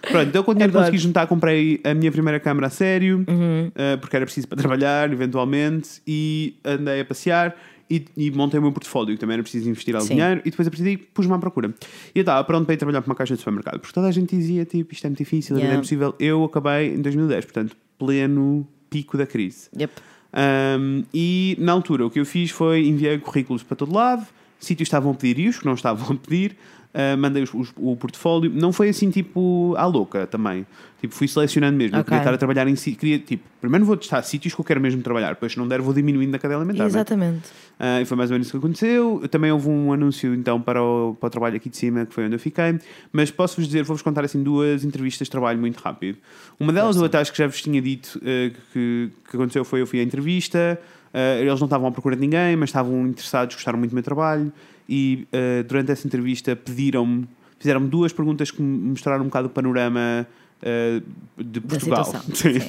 [0.10, 3.72] Pronto, então com o dinheiro consegui juntar, comprei a minha primeira câmara a sério, Uhum.
[3.76, 7.56] eh, porque era preciso para trabalhar, eventualmente, e andei a passear
[7.92, 10.16] e, e montei o meu portfólio, que também era preciso investir algum Sim.
[10.16, 11.74] dinheiro, e depois a partir daí pus-me à procura.
[12.16, 14.12] E eu estava pronto para ir trabalhar para uma caixa de supermercado, porque toda a
[14.12, 15.80] gente dizia, tipo, isto é muito difícil, a vida é Yeah.
[15.80, 16.16] impossível.
[16.20, 19.70] Eu acabei em 2010, portanto, pleno pico da crise.
[19.78, 19.94] Yep.
[20.34, 24.26] Um, e na altura o que eu fiz foi enviei currículos para todo lado,
[24.62, 26.56] sítios estavam a pedir e os que não estavam a pedir,
[26.94, 28.52] uh, mandei os- os- o portfólio.
[28.54, 30.66] Não foi assim tipo à louca também.
[31.02, 31.96] Tipo, fui selecionando mesmo.
[31.96, 32.06] Eu Ok.
[32.10, 34.80] queria estar a trabalhar em si, queria, tipo, primeiro vou testar sítios que eu quero
[34.80, 36.84] mesmo trabalhar, depois se não der vou diminuindo na cadeia alimentar.
[36.84, 36.90] né?
[36.90, 37.50] Exatamente.
[37.80, 39.24] Ah, e foi mais ou menos isso que aconteceu.
[39.32, 42.26] Também houve um anúncio então para o, para o trabalho aqui de cima, que foi
[42.26, 42.78] onde eu fiquei.
[43.12, 46.20] Mas posso-vos dizer, vou-vos contar assim duas entrevistas de trabalho muito rápido.
[46.60, 49.82] Uma delas, eu até acho que já vos tinha dito eh, que, que aconteceu foi
[49.82, 50.80] eu fui à entrevista.
[51.14, 54.04] Eh, eles não estavam à procura de ninguém, mas estavam interessados, gostaram muito do meu
[54.04, 54.52] trabalho.
[54.88, 57.28] E eh, durante essa entrevista pediram-me,
[57.60, 60.28] fizeram-me duas perguntas que me mostraram um bocado o panorama
[60.62, 61.02] eh,
[61.38, 62.60] de Portugal Sim,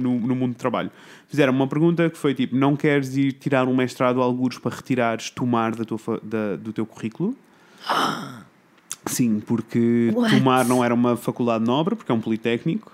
[0.00, 0.90] no, no mundo do trabalho.
[1.28, 4.74] Fizeram uma pergunta que foi tipo: não queres ir tirar um mestrado a algures para
[4.74, 7.36] retirares tomar da tua, da- do teu currículo?
[9.06, 10.36] Sim, porque What?
[10.36, 12.92] Tomar não era uma faculdade nobre, porque é um politécnico.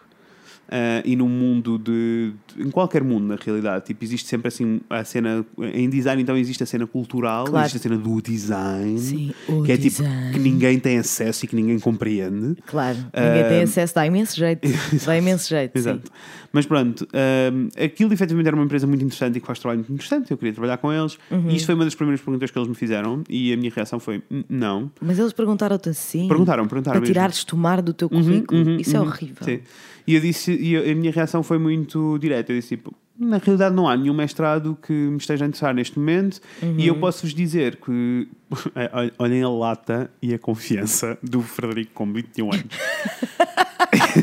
[0.68, 4.80] Ah, e no mundo de, de- Em qualquer mundo, na realidade, tipo, existe sempre assim
[4.90, 5.44] a cena.
[5.74, 7.64] Em design, então, existe a cena cultural, Claro.
[7.66, 10.32] existe a cena do design, Sim, o que é tipo design.
[10.32, 12.56] que ninguém tem acesso e que ninguém compreende.
[12.66, 12.96] Claro.
[13.14, 14.66] Ninguém tem acesso, dá imenso jeito.
[15.06, 15.72] Dá imenso jeito.
[15.72, 15.78] sim.
[15.78, 16.10] Exato.
[16.52, 17.06] Mas pronto,
[17.52, 20.30] hum, aquilo efetivamente era uma empresa muito interessante e que faz trabalho muito interessante.
[20.30, 21.18] Eu queria trabalhar com eles.
[21.30, 21.50] Uhum.
[21.50, 23.22] E isto foi uma das primeiras perguntas que eles me fizeram.
[23.28, 24.90] E a minha reação foi: "N- não.
[25.00, 26.26] Mas eles perguntaram-te assim.
[26.28, 28.58] Perguntaram, perguntaram Para tirares tomar do teu currículo.
[28.62, 29.44] Uhum, Isso é uhum, horrível.
[29.44, 29.60] Sim.
[30.06, 32.52] E eu disse, e a minha reação foi muito direta.
[32.52, 35.98] Eu disse tipo, na realidade não há nenhum mestrado que me esteja a interessar neste
[35.98, 36.74] momento Uhum.
[36.78, 38.28] e eu posso-vos dizer que
[39.18, 42.64] olhem a lata e a confiança do Frederico com 21 anos.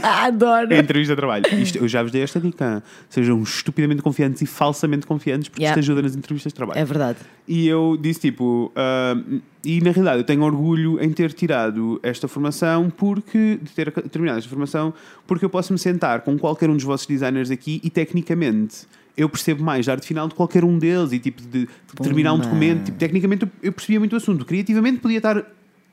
[0.02, 0.74] Adoro.
[0.74, 1.46] É entrevista de trabalho.
[1.54, 2.84] Isto, eu já vos dei esta dica.
[3.10, 5.80] Sejam estupidamente confiantes e falsamente confiantes porque Yeah.
[5.80, 6.80] isto ajuda nas entrevistas de trabalho.
[6.80, 7.20] É verdade.
[7.48, 9.16] E eu disse tipo, ah,
[9.64, 14.40] e na realidade eu tenho orgulho em ter tirado esta formação porque, de ter terminado
[14.40, 14.94] esta formação,
[15.26, 19.30] porque eu posso me sentar com qualquer um dos vossos designers aqui e tecnicamente eu
[19.30, 21.70] percebo mais de arte final de qualquer um deles e tipo de, de
[22.02, 22.86] terminar um documento.
[22.86, 24.44] Tipo, tecnicamente eu, percebia muito o assunto.
[24.46, 25.38] Criativamente podia estar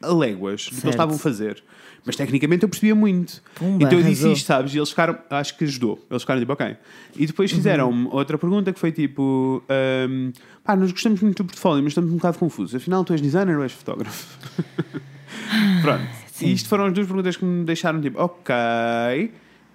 [0.02, 1.62] a léguas do que eles estavam a fazer.
[2.06, 3.42] Mas tecnicamente eu percebia muito.
[3.54, 4.32] Pumba, então eu disse arrasou.
[4.32, 4.74] isto, sabes?
[4.74, 6.02] E eles ficaram, acho que ajudou.
[6.10, 6.74] Eles ficaram tipo, ok.
[7.14, 8.14] E depois fizeram-me Uhum.
[8.14, 10.30] outra pergunta que foi tipo: ahm,
[10.64, 12.74] pá, nós gostamos muito do portfólio, mas estamos um bocado confusos.
[12.74, 14.38] Afinal, tu és designer ou és fotógrafo?
[15.82, 16.08] Pronto.
[16.40, 18.54] E isto foram as duas perguntas que me deixaram tipo, ok.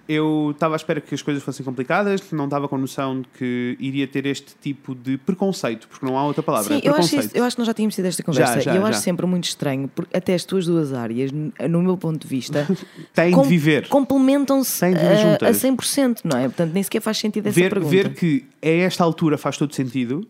[0.08, 3.76] Eu estava à espera que as coisas fossem complicadas, não estava com noção de que
[3.80, 6.76] iria ter este tipo de preconceito, porque não há outra palavra.
[6.76, 8.74] Sim, é eu acho, isso- eu acho que nós já tínhamos tido esta conversa já,
[8.74, 8.90] e eu já.
[8.90, 12.68] acho sempre muito estranho, porque até as tuas duas áreas, no meu ponto de vista,
[13.16, 13.88] Têm com- de viver.
[13.88, 15.58] complementam-se a, a juntas.
[15.58, 16.44] 100%, não é?
[16.44, 17.92] Portanto, nem sequer faz sentido essa ver, pergunta.
[17.96, 20.28] ver que a esta altura faz todo sentido,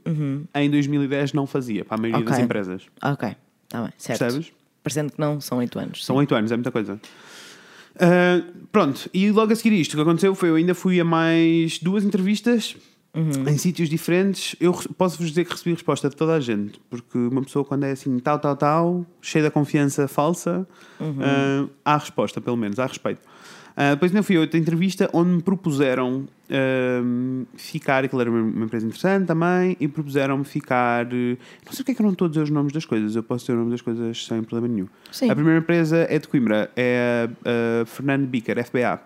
[0.56, 2.32] em 2010 não fazia, para a maioria Ok.
[2.32, 2.84] das empresas.
[3.04, 3.36] Ok,
[3.66, 4.20] está bem, certo.
[4.20, 4.52] Percebes?
[4.82, 6.06] Parecendo que não, são oito anos.
[6.06, 7.00] São oito anos, é muita coisa.
[8.00, 11.06] Ah, pronto, e logo a seguir isto, o que aconteceu foi eu ainda fui a
[11.06, 12.76] mais duas entrevistas
[13.50, 14.58] em sítios diferentes.
[14.60, 17.92] Eu posso-vos dizer que recebi resposta de toda a gente, porque uma pessoa, quando é
[17.92, 20.68] assim, tal, tal, tal, cheia da confiança falsa,
[21.22, 23.22] ah, há resposta, pelo menos, há respeito.
[23.78, 28.66] Ah, depois ainda fui a outra entrevista onde me propuseram ah, ficar, aquilo era uma
[28.66, 31.06] empresa interessante também, e propuseram-me ficar.
[31.08, 33.16] eh, Não sei porque é que eu não estou a dizer os nomes das coisas,
[33.16, 34.88] eu posso dizer o nome das coisas sem problema nenhum.
[35.12, 35.30] Sim.
[35.30, 39.02] A primeira empresa é de Coimbra, é a, Fernando Bicker, FBA.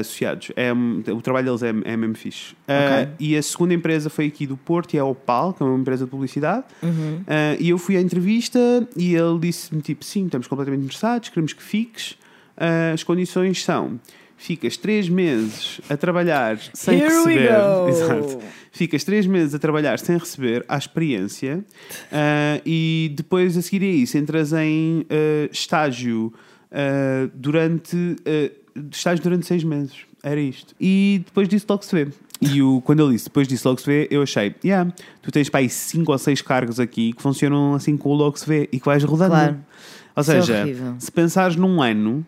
[0.00, 0.72] Associados, é,
[1.12, 2.54] o trabalho deles é, é mesmo fixe.
[2.66, 5.66] Eh, e a segunda empresa foi aqui do Porto e é a Opal, que é
[5.66, 6.64] uma empresa de publicidade.
[7.26, 8.58] Eh, e eu fui à entrevista
[8.96, 12.16] e ele disse-me: tipo, sim, estamos completamente interessados, queremos que fiques.
[12.92, 13.98] As condições são:
[14.36, 17.50] ficas três meses a trabalhar sem Here receber.
[17.88, 18.38] Exato.
[18.70, 21.64] Ficas três meses a trabalhar sem receber a experiência
[22.10, 26.32] ah, e depois a seguir a isso entras em ah, estágio
[26.70, 27.96] ah, durante
[28.90, 29.94] estágio durante seis meses.
[30.22, 30.74] Era isto.
[30.80, 32.10] E depois disso logo se vê.
[32.40, 34.90] E o, quando ele disse depois disso logo se vê, eu achei, yeah,
[35.22, 38.38] tu tens para aí cinco ou seis cargos aqui que funcionam assim com o logo
[38.38, 39.30] se vê e que vais rodando.
[39.30, 39.64] Claro.
[40.16, 40.94] Ou é seja, horrível.
[40.98, 42.26] se pensares num ano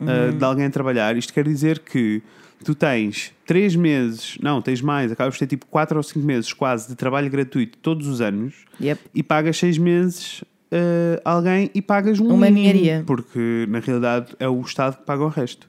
[0.00, 2.22] uh, de alguém a trabalhar, isto quer dizer que
[2.64, 6.52] tu tens três meses, não, tens mais, acabas de ter tipo quatro ou cinco meses
[6.52, 9.00] quase de trabalho gratuito todos os anos Yep.
[9.14, 13.02] e pagas seis meses uh, a alguém e pagas um Uma ninharia.
[13.06, 15.68] porque na realidade é o Estado que paga o resto.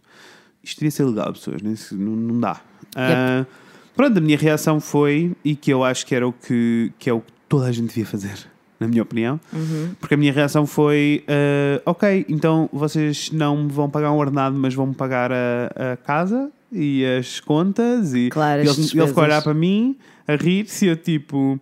[0.64, 1.62] Isto devia ser legal, pessoas,
[1.94, 2.60] não, não dá.
[2.96, 3.46] Uh,
[3.96, 7.14] pronto, a minha reação foi, e que eu acho que era o que, que é
[7.14, 8.38] o que toda a gente devia fazer,
[8.80, 9.90] na minha opinião, Uhum.
[10.00, 14.56] porque a minha reação foi: uh, ok, então vocês não me vão pagar um ordenado,
[14.58, 18.14] mas vão-me pagar a, a casa e as contas.
[18.14, 21.60] E Claro, ele, as ele ficou a olhar para mim, a rir-se, e eu tipo.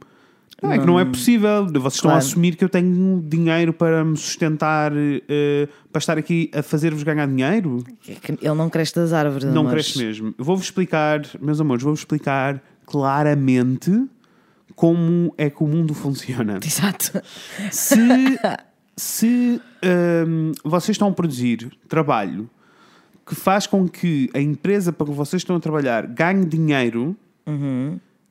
[0.61, 1.67] Não, é que não é possível.
[1.67, 2.17] Vocês estão a Claro.
[2.17, 4.95] assumir que eu tenho dinheiro para me sustentar, uh,
[5.91, 7.83] para estar aqui a fazer-vos ganhar dinheiro?
[8.09, 9.91] É Ele não cresce das árvores, Não amores.
[9.93, 10.33] cresce mesmo.
[10.35, 13.91] Vou-vos explicar, meus amores, vou-vos explicar claramente
[14.77, 16.59] como é que o mundo funciona.
[16.63, 17.19] Exato.
[17.71, 17.97] Se,
[18.95, 19.59] se
[20.27, 22.47] hum, vocês estão a produzir trabalho
[23.25, 27.17] que faz com que a empresa para que vocês estão a trabalhar ganhe dinheiro,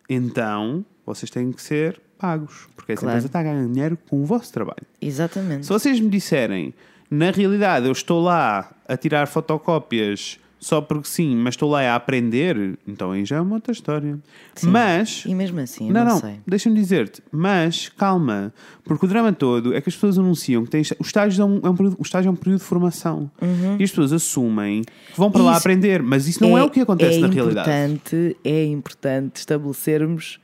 [0.09, 2.69] então vocês têm que ser pagos.
[2.77, 3.15] Porque essa Claro.
[3.19, 4.87] empresa está a ganhar dinheiro com o vosso trabalho.
[5.01, 5.67] Exatamente.
[5.67, 6.73] Se vocês me disserem,
[7.11, 11.95] na realidade eu estou lá a tirar fotocópias só porque sim, mas estou lá a
[11.95, 14.19] aprender, então aí já é uma outra história.
[14.55, 14.69] Sim.
[14.71, 15.25] Mas.
[15.27, 16.41] E mesmo assim, Não, não, não, sei.
[16.47, 18.53] deixa-me dizer-te, mas calma,
[18.85, 21.61] porque o drama todo é que as pessoas anunciam que têm, o, estágio é um,
[21.63, 23.31] é um período, o estágio é um período de formação
[23.79, 26.71] e as pessoas assumem que vão para lá Isso aprender, mas isso não é, o
[26.71, 27.69] que acontece é na realidade.
[27.71, 30.41] importante, É importante estabelecermos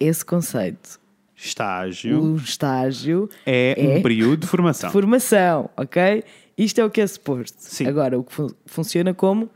[0.00, 1.00] esse conceito.
[1.34, 4.88] Estágio O estágio é, é um período de formação.
[4.88, 6.22] de formação, ok?
[6.56, 7.56] Isto é o que é suposto.
[7.60, 7.86] Sim.
[7.86, 9.48] Agora, o que fun- funciona como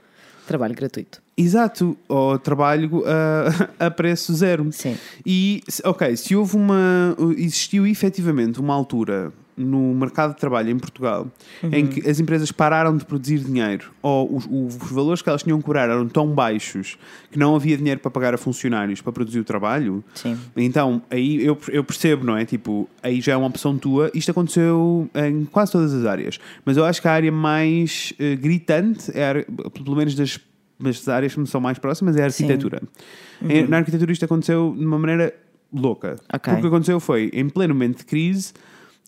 [0.46, 1.22] trabalho gratuito.
[1.36, 4.68] Exato, ou trabalho a, a preço zero.
[4.72, 4.96] Sim.
[5.24, 7.14] E, ok, se houve uma.
[7.36, 11.26] Existiu efetivamente uma altura no mercado de trabalho em Portugal
[11.62, 11.70] Uhum.
[11.72, 15.58] em que as empresas pararam de produzir dinheiro ou os, os valores que elas tinham
[15.58, 16.98] que cobrar eram tão baixos
[17.30, 20.04] que não havia dinheiro para pagar a funcionários para produzir o trabalho.
[20.14, 20.36] Sim.
[20.56, 22.44] Então, aí eu, eu percebo, não é?
[22.44, 24.10] Tipo, aí já é uma opção tua.
[24.14, 26.38] Isto aconteceu em quase todas as áreas.
[26.64, 30.38] Mas eu acho que a área mais eh, gritante, é área- pelo menos das,
[30.78, 32.44] das áreas que me são mais próximas, é a Sim.
[32.44, 32.50] Uhum.
[32.50, 32.82] arquitetura.
[33.42, 35.32] Em- Na arquitetura isto aconteceu de uma maneira
[35.72, 36.16] louca.
[36.32, 36.52] Ok.
[36.52, 38.52] Porque o que aconteceu foi, em pleno momento de crise,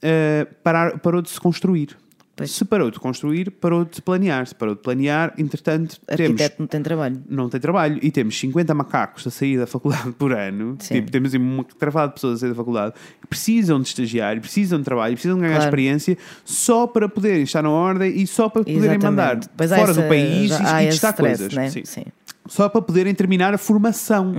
[0.03, 1.97] eh, parar, parou de se construir.
[2.37, 2.53] Pois.
[2.53, 4.47] Se parou de construir, parou de planear.
[4.47, 7.21] Se parou de planear, entretanto, temos Arquiteto não tem trabalho.
[7.29, 10.95] não tem trabalho e temos 50 macacos a sair da faculdade por ano, Sim.
[10.95, 14.79] tipo, temos uma travada de pessoas a sair da faculdade que precisam de estagiário, precisam
[14.79, 15.65] de trabalho, precisam ganhar Claro.
[15.65, 19.05] experiência só para poderem estar na ordem e só para poderem Exatamente.
[19.05, 21.55] mandar Pois fora essa- do país e, testar stress, coisas.
[21.55, 21.71] né?
[21.71, 21.85] Sim.
[21.85, 22.05] Sim.
[22.47, 24.33] Só para poderem terminar a formação.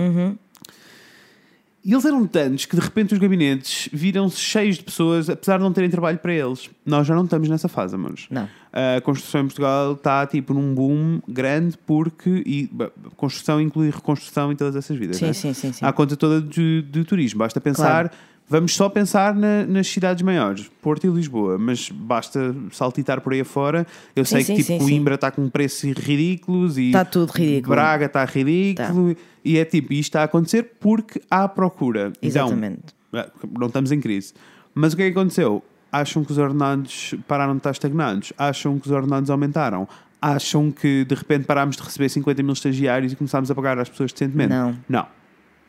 [1.82, 5.62] E eles eram tantos que de repente os gabinetes viram-se cheios de pessoas, apesar de
[5.62, 6.68] não terem trabalho para eles.
[6.84, 8.26] Nós já não estamos nessa fase, amores.
[8.30, 8.46] Não.
[8.72, 12.42] A construção em Portugal está tipo num boom grande porque.
[12.44, 15.16] E, bem, construção inclui reconstrução e todas essas vidas.
[15.16, 15.32] Sim, né?
[15.32, 15.84] sim, sim, sim.
[15.84, 17.38] Há conta toda de, de turismo.
[17.38, 18.12] Basta pensar.
[18.50, 23.40] Vamos só pensar na- nas cidades maiores, Porto e Lisboa, mas basta saltitar por aí
[23.42, 23.86] afora.
[24.16, 27.30] Eu Sim, sei sim, que tipo sim, Coimbra está com preços ridículos e Está tudo
[27.30, 27.76] ridículo.
[27.76, 32.12] Braga está ridículo e é tipo, isto está a acontecer porque há procura.
[32.20, 32.80] Exatamente.
[33.12, 34.34] Então, não estamos em crise.
[34.74, 35.62] Mas o que é que aconteceu?
[35.92, 38.32] Acham que os ordenados pararam de estar estagnados?
[38.36, 39.86] Acham que os ordenados aumentaram?
[40.20, 43.88] Acham que de repente parámos de receber 50 mil estagiários e começámos a pagar às
[43.88, 44.50] pessoas decentemente?
[44.50, 44.76] Não.
[44.88, 45.06] Não.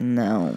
[0.02, 0.54] Não.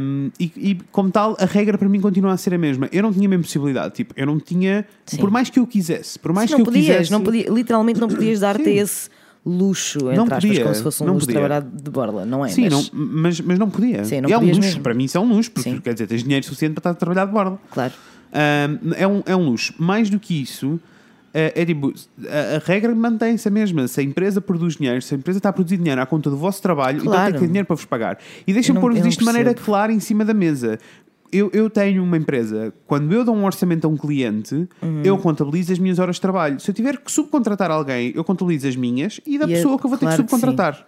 [0.00, 2.88] Um, e, e, como tal, a regra para mim continua a ser a mesma.
[2.92, 3.94] Eu não tinha a mesma possibilidade.
[3.94, 4.86] Tipo, eu não tinha.
[5.06, 5.16] Sim.
[5.16, 7.10] Por mais que eu quisesse, por mais Sim, que não eu podias, quisesse.
[7.12, 9.08] não podia, literalmente não podias dar-te esse
[9.46, 11.40] luxo, entre Não aspas, podia, como se fosse um não luxo podia.
[11.40, 12.48] trabalhar de borla, não é?
[12.48, 14.04] Sim, Mas, não, mas, mas não podia.
[14.04, 14.60] Sim, não é um luxo.
[14.60, 14.82] mesmo.
[14.82, 15.80] Para mim, isso é um luxo, porque Sim.
[15.80, 17.58] quer dizer, tens dinheiro suficiente para estar a trabalhar de borda.
[17.70, 17.92] Claro.
[18.30, 19.72] Um, é, um, é um luxo.
[19.78, 20.78] Mais do que isso,
[21.34, 21.92] é, é tipo,
[22.28, 23.86] a, a regra mantém-se a mesma.
[23.88, 26.36] Se a empresa produz dinheiro, se a empresa está a produzir dinheiro à conta do
[26.36, 27.34] vosso trabalho, então tem Claro.
[27.34, 28.18] que ter dinheiro para vos pagar.
[28.46, 30.78] E não- pôr-vos isto de maneira clara em cima da mesa.
[31.30, 35.02] Eu, eu tenho uma empresa, quando eu dou um orçamento a um cliente, Uhum.
[35.04, 36.58] eu contabilizo as minhas horas de trabalho.
[36.58, 39.78] Se eu tiver que subcontratar alguém, eu contabilizo as minhas e da E é- pessoa
[39.78, 40.86] que eu vou ter claro que que subcontratar.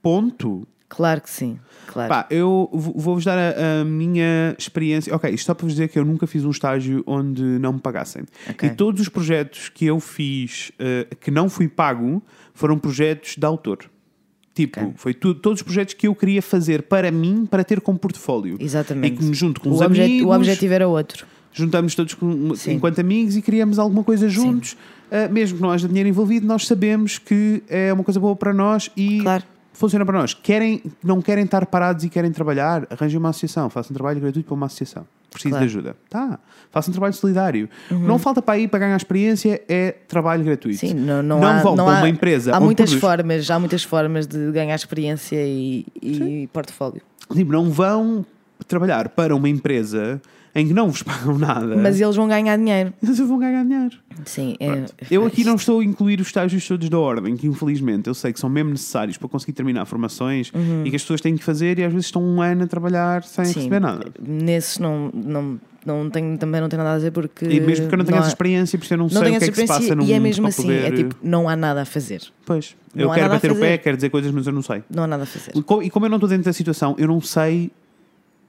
[0.00, 0.66] Ponto.
[0.94, 1.58] Claro que sim.
[1.86, 2.08] Claro.
[2.10, 5.14] Pá, eu vou-vos dar a, a minha experiência.
[5.14, 7.80] Ok, isto só para vos dizer que eu nunca fiz um estágio onde não me
[7.80, 8.24] pagassem.
[8.48, 8.68] Ok.
[8.68, 12.22] E todos os projetos que eu fiz eh, que não fui pago
[12.54, 13.78] foram projetos de autor.
[14.54, 14.92] Tipo, Ok.
[14.96, 18.58] foi tu- todos os projetos que eu queria fazer para mim, para ter como portfólio.
[18.60, 19.14] Exatamente.
[19.14, 20.30] E que me junto com o, os obje- amigos.
[20.30, 21.26] o objetivo era outro.
[21.54, 24.76] Juntamos todos com- enquanto amigos e criamos alguma coisa juntos.
[25.10, 28.52] Eh, mesmo que não haja dinheiro envolvido, nós sabemos que é uma coisa boa para
[28.54, 29.44] nós e Claro.
[29.72, 30.34] Funciona para nós.
[30.34, 34.46] Querem, não querem estar parados e querem trabalhar, arranjem uma associação, façam um trabalho gratuito
[34.46, 35.06] para uma associação.
[35.30, 35.64] Preciso Claro.
[35.64, 35.70] Uhum.
[35.70, 35.96] de ajuda.
[36.10, 36.38] Tá.
[36.70, 37.68] Façam um trabalho solidário.
[37.90, 40.78] Não falta para aí para ganhar experiência, é trabalho gratuito.
[40.78, 43.58] Sim, não, não, há, vão não para há, uma empresa Há muitas produz- formas, há
[43.58, 47.00] muitas formas de ganhar experiência e, e portfólio.
[47.32, 48.26] Tipo, não vão
[48.68, 50.20] trabalhar para uma empresa
[50.54, 52.92] em que não vos pagam nada, Mas eles vão ganhar dinheiro.
[53.02, 53.96] mas vão ganhar dinheiro.
[54.26, 58.08] Sim, é, Eu aqui não estou a incluir os estágios todos da ordem, que infelizmente
[58.08, 60.52] eu sei que são mesmo necessários para conseguir terminar formações
[60.84, 63.22] e que as pessoas têm que fazer e às vezes estão um ano a trabalhar
[63.24, 64.06] sem Sim, receber nada.
[64.20, 67.46] Nesses não, não, não tenho, também não tenho nada a dizer porque.
[67.46, 69.38] E mesmo porque eu não tenho há- essa experiência, porque eu não, Não sei o
[69.38, 70.92] que é que se passa no e é mundo mesmo para assim, poder...
[70.92, 72.20] é tipo, não há nada a fazer.
[72.44, 74.82] Pois, não eu quero bater o pé, quero dizer coisas, mas eu não sei.
[74.94, 75.52] Não há nada a fazer.
[75.54, 77.70] E co- E como eu não estou dentro da situação, eu não sei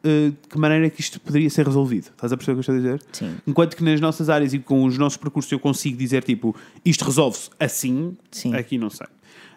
[0.04, 2.06] de que maneira é que isto poderia ser resolvido.
[2.10, 3.08] Estás a perceber o que eu estou a dizer?
[3.14, 3.38] Sim.
[3.48, 7.06] Enquanto que nas nossas áreas e com os nossos percursos eu consigo dizer tipo, isto
[7.06, 8.54] resolve-se assim, Sim.
[8.56, 9.08] aqui não sei.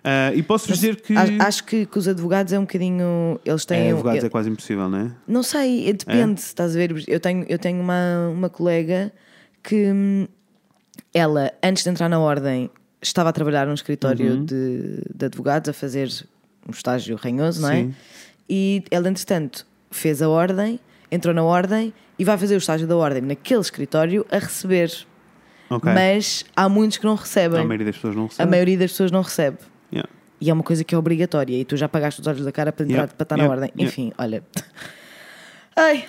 [0.05, 1.15] Ah, e posso dizer que.
[1.17, 3.41] Acho, que, que os advogados é um bocadinho.
[3.45, 3.89] Eles têm.
[3.89, 5.11] é, advogados eu- é quase impossível, não é?
[5.27, 7.03] Não sei, é- depende, estás a ver?
[7.09, 9.13] Eu tenho, eu tenho uma, uma colega
[9.65, 10.29] que hum,
[11.13, 12.71] ela, antes de entrar na ordem,
[13.03, 14.45] estava a trabalhar num escritório Uhum.
[14.45, 16.09] de, de advogados, a fazer
[16.69, 17.77] um estágio ranhoso, não é?
[17.83, 17.95] Sim.
[18.49, 20.79] E ela, entretanto, fez a ordem,
[21.11, 24.93] entrou na ordem e vai fazer o estágio da ordem naquele escritório a receber.
[25.69, 25.93] Ok.
[25.93, 27.61] Mas há muitos que não recebem.
[27.61, 28.51] a maioria das pessoas não A recebe.
[28.51, 29.59] maioria das pessoas não recebe.
[29.93, 30.09] Yeah.
[30.41, 31.57] E é uma coisa que é obrigatória.
[31.61, 33.61] E tu já pagaste os olhos da cara para, entrar, Yeah, para estar yeah, na
[33.63, 33.85] ordem.
[33.85, 34.43] Enfim, olha.
[35.77, 36.05] Ai,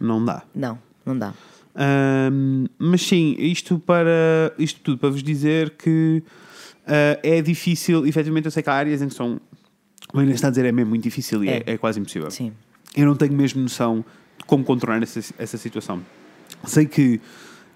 [0.00, 0.42] Não dá.
[0.54, 1.32] não, não dá.
[1.74, 6.22] Ahm, mas sim, isto para isto tudo para vos dizer que
[6.86, 9.40] ah, é difícil, efetivamente eu sei que há áreas em que são
[10.12, 11.72] o Inês está a dizer é mesmo muito difícil e é, É.
[11.72, 12.30] é quase impossível.
[12.30, 12.52] Sim.
[12.96, 14.04] Eu não tenho mesmo noção
[14.38, 16.00] de como controlar essa, essa situação.
[16.64, 17.20] Sei que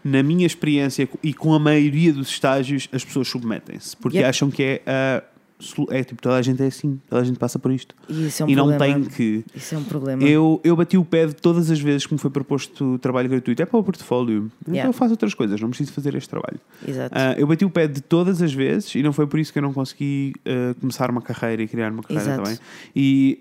[0.05, 4.29] na minha experiência e com a maioria dos estágios as pessoas submetem-se porque Yep.
[4.29, 5.23] acham que é a
[5.59, 7.93] solu- é tipo toda a gente é assim, toda a gente passa por isto.
[8.09, 8.95] E isso é um e não problema.
[9.01, 10.23] tem que Isso é um problema.
[10.23, 13.61] eu, eu bati o pé de todas as vezes que me foi proposto trabalho gratuito.
[13.61, 14.49] É para o portfólio.
[14.63, 14.89] Então Yeah.
[14.89, 16.61] eu faço outras coisas, não preciso fazer este trabalho.
[16.87, 17.13] Exato.
[17.17, 19.59] Ah, eu bati o pé de todas as vezes e não foi por isso que
[19.59, 22.43] eu não consegui ah, começar uma carreira e criar uma carreira Exato.
[22.45, 22.59] também.
[22.95, 23.41] E,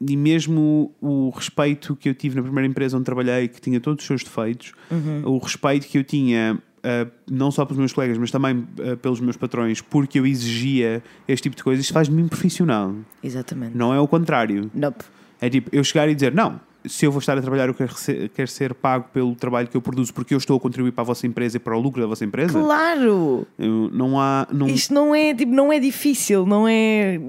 [0.00, 4.02] e mesmo o respeito que eu tive na primeira empresa onde trabalhei, que tinha todos
[4.02, 5.22] os seus defeitos, Uhum.
[5.26, 6.58] o respeito que eu tinha.
[6.82, 11.02] ah, não só pelos meus colegas, mas também ah, pelos meus patrões, porque eu exigia
[11.28, 12.94] este tipo de coisas, isto faz-me profissional.
[13.22, 13.76] Exatamente.
[13.76, 14.70] Não é o contrário.
[14.74, 15.04] Nope.
[15.40, 17.94] É tipo, eu chegar e dizer, não, se eu vou estar a trabalhar, eu quero
[17.94, 21.02] ser, quero ser pago pelo trabalho que eu produzo porque eu estou a contribuir para
[21.02, 22.58] a vossa empresa e para o lucro da vossa empresa.
[22.58, 23.46] Claro!
[23.58, 24.46] Eu- não há.
[24.50, 27.20] Não, Isto não é, tipo, não é difícil, não é.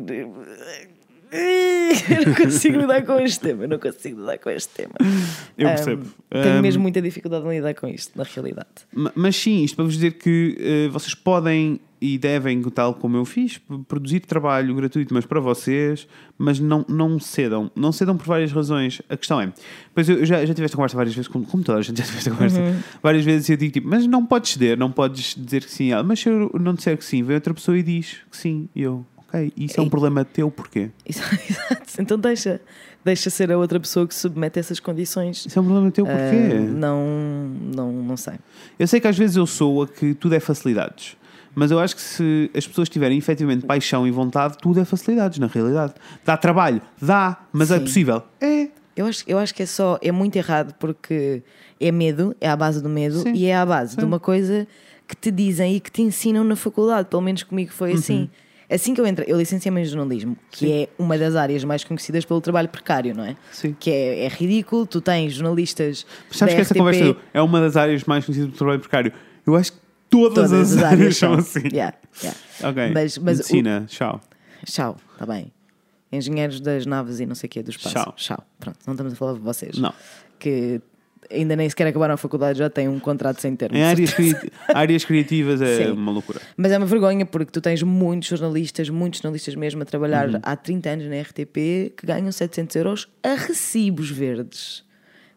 [1.32, 4.94] Eu não consigo lidar com este tema, eu não consigo lidar com este tema.
[5.58, 6.06] eu percebo.
[6.30, 8.68] tenho Ahm, mesmo muita dificuldade em lidar com isto, na realidade.
[8.94, 13.16] ma- Mas sim, isto para vos dizer que eh, vocês podem e devem, tal como
[13.16, 17.70] eu fiz, produzir trabalho gratuito, mas para vocês, mas não, não cedam.
[17.76, 19.04] Não cedam por várias razões.
[19.08, 19.54] A questão é,
[19.94, 21.98] pois eu eu já, já tive esta conversa várias vezes, como, como toda a gente
[22.00, 22.58] já tive esta conversa
[23.04, 25.92] várias vezes, e eu digo tipo, mas não podes ceder, não podes dizer que sim.
[25.92, 28.68] Ela, mas se eu não disser que sim, vem outra pessoa e diz que sim.
[28.76, 30.90] E eu, ok, isso é um E- problema teu, porquê?
[31.06, 31.82] Exato.
[32.00, 32.60] Então deixa,
[33.04, 35.46] deixa ser a outra pessoa que submete essas condições.
[35.46, 36.54] Isso é um problema teu, porquê?
[36.74, 37.06] não,
[37.76, 38.36] não, não sei.
[38.78, 41.16] Eu sei que às vezes eu sou a que tudo é facilidades.
[41.54, 45.38] Mas eu acho que se as pessoas tiverem efetivamente paixão e vontade, tudo é facilidades,
[45.38, 45.94] na realidade.
[46.24, 46.82] Dá trabalho?
[47.02, 47.84] Dá, mas é Sim.
[47.84, 48.24] possível?
[48.40, 48.70] É.
[48.96, 51.42] Eu acho, eu acho que é só, é muito errado porque
[51.80, 53.34] é medo, é à base do medo Sim.
[53.34, 54.08] e é à base de Sim.
[54.08, 54.68] uma coisa
[55.08, 57.08] que te dizem e que te ensinam na faculdade.
[57.10, 58.30] Pelo menos comigo foi assim.
[58.74, 60.60] Assim que eu entrei, eu licenciei-me em jornalismo, que.
[60.66, 60.72] Sim.
[60.84, 63.36] é uma das áreas mais conhecidas pelo trabalho precário, não é?
[63.52, 63.76] Sim.
[63.80, 66.06] Que é, é ridículo, tu tens jornalistas.
[66.30, 68.80] Mas sabes que essa RTP, conversa do- é uma das áreas mais conhecidas do trabalho
[68.80, 69.12] precário?
[69.46, 71.68] Eu acho que todas, as, áreas são assim.
[71.72, 72.40] Yeah, yeah.
[72.64, 72.92] Ok.
[72.94, 74.22] Mas- mas o- Medicina, tchau.
[74.66, 75.52] Tchau, está bem.
[76.12, 78.14] Engenheiros das naves e não sei o quê do espaço.
[78.16, 78.44] Tchau.
[78.60, 79.78] Pronto, não estamos a falar de vocês.
[79.78, 79.94] Não.
[80.38, 80.82] Que
[81.34, 83.78] ainda nem sequer acabaram a faculdade, já têm um contrato sem termo.
[83.78, 84.36] Em áreas, cri-
[84.68, 85.92] áreas criativas é Sim.
[85.92, 86.42] uma loucura.
[86.58, 90.40] Mas é uma vergonha porque tu tens muitos jornalistas, muitos jornalistas mesmo, a trabalhar Uhum.
[90.44, 94.84] há 30 anos na RTP que ganham 700 euros a recibos verdes.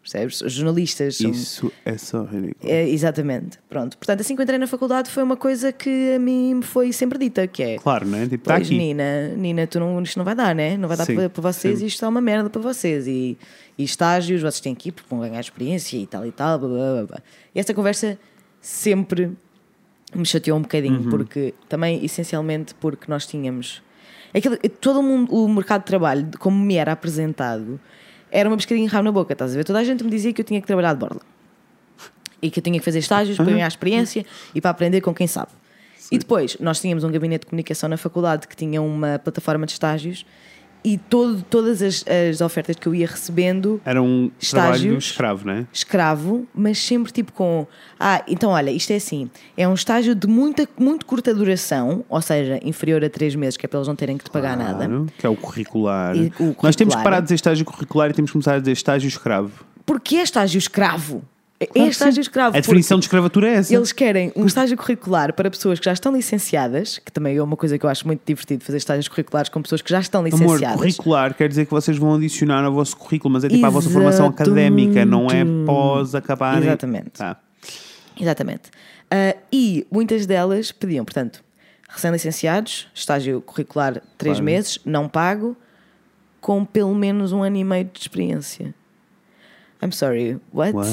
[0.01, 0.41] Percebes?
[0.41, 1.31] Os jornalistas são.
[1.31, 2.71] Isso é só ridículo.
[2.71, 3.57] É, exatamente.
[3.67, 3.97] Pronto.
[3.97, 7.17] Portanto, assim que entrei na faculdade foi uma coisa que a mim me foi sempre
[7.17, 7.77] dita, que é.
[7.79, 8.27] Claro, não é?
[8.27, 8.77] Tipo, aqui.
[8.77, 10.77] Nina, Nina, tu não, isto não vai dar, né?
[10.77, 11.85] Não vai dar para, para vocês sim.
[11.85, 13.07] e isto é uma merda para vocês.
[13.07, 13.35] E,
[13.77, 16.57] e estágios, vocês têm que ir porque vão ganhar experiência e tal e tal.
[16.59, 17.17] Blá, blá, blá.
[17.53, 18.17] E esta conversa
[18.61, 19.31] sempre
[20.13, 21.09] me chateou um bocadinho, Uhum.
[21.09, 23.81] porque também, essencialmente, porque nós tínhamos.
[24.33, 27.79] Aquilo, todo o, mundo, o mercado de trabalho, como me era apresentado,
[28.31, 29.63] era uma pescadinha rabo na boca, estás a ver?
[29.63, 31.21] Toda a gente me dizia que eu tinha que trabalhar de borla
[32.41, 35.25] e que eu tinha que fazer estágios para ganhar experiência e para aprender com quem
[35.27, 35.51] sabe.
[36.11, 39.71] E depois, nós tínhamos um gabinete de comunicação na faculdade que tinha uma plataforma de
[39.71, 40.25] estágios
[40.85, 45.05] e todo, todas as, as ofertas que eu ia recebendo, Era um trabalho Estágios.
[45.05, 45.65] escravo, não é?
[45.73, 47.65] escravo, mas sempre tipo com.
[47.99, 52.21] Ah, então olha, isto é assim: é um estágio de muita, muito curta duração, ou
[52.21, 54.85] seja, inferior a três meses, que é para eles não terem que te pagar nada.
[54.85, 56.15] Claro, Que é o curricular.
[56.15, 57.03] E o Nós temos que curricular.
[57.03, 59.65] parar de dizer estágio curricular e temos que começar a dizer estágio escravo.
[59.85, 61.23] Porque é estágio escravo.
[61.73, 62.57] É Claro estágio escravo.
[62.57, 63.73] A definição de escravatura é essa.
[63.73, 67.55] Eles querem um estágio curricular para pessoas que já estão licenciadas, que também é uma
[67.57, 70.31] coisa que eu acho muito divertido, fazer estágios curriculares com pessoas que já estão Amor,
[70.31, 70.77] licenciadas.
[70.77, 73.89] curricular quer dizer que vocês vão adicionar ao vosso currículo, mas é tipo a vossa
[73.89, 76.61] formação académica, não é pós acabar.
[76.61, 77.11] Exatamente.
[77.11, 77.37] Tá.
[78.19, 78.63] Exatamente.
[79.11, 81.43] Ah, e muitas delas pediam, portanto,
[81.89, 84.45] recém-licenciados, estágio curricular três Claro.
[84.45, 85.55] meses, não pago,
[86.41, 88.73] com pelo menos um ano e meio de experiência.
[89.81, 90.73] I'm sorry, what?
[90.73, 90.89] What?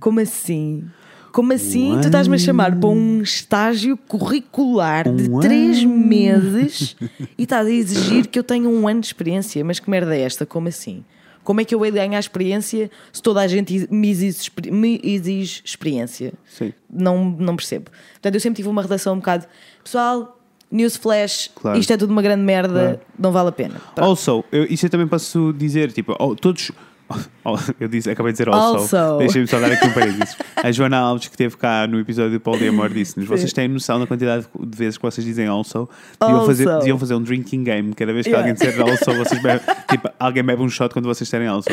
[0.00, 0.84] Como assim?
[1.32, 6.94] Como assim tu estás-me a chamar para um estágio curricular de Um três meses
[7.38, 9.64] e estás a exigir que eu tenha um ano de experiência?
[9.64, 10.44] Mas que merda é esta?
[10.44, 11.02] Como assim?
[11.42, 15.00] Como é que eu hei de ganhar experiência se toda a gente me exige, me
[15.02, 16.34] exige experiência?
[16.46, 16.72] Sim.
[16.88, 17.90] Não, não percebo.
[18.12, 19.46] Portanto, eu sempre tive uma relação um bocado.
[19.82, 20.38] Pessoal,
[20.70, 21.78] newsflash, Claro.
[21.78, 23.80] isto é tudo uma grande merda, não vale a pena.
[23.94, 24.06] Pronto.
[24.08, 26.70] Also, eu, isso eu também posso dizer, tipo, oh, todos.
[27.44, 28.96] oh, eu disse, acabei de dizer also.
[28.96, 29.18] Also.
[29.18, 30.36] Deixem-me só dar aqui um parênteses.
[30.56, 33.68] A Joana Alves, que esteve cá no episódio do Paulo de Amor, disse-nos: vocês têm
[33.68, 35.88] noção da quantidade de vezes que vocês dizem also?
[36.20, 36.46] Deviam, Also.
[36.46, 37.94] Fazer, deviam fazer um drinking game.
[37.94, 38.48] Cada vez que Yeah.
[38.48, 39.60] alguém disser also, vocês bebem,
[39.90, 41.68] tipo, alguém bebe um shot quando vocês terem also.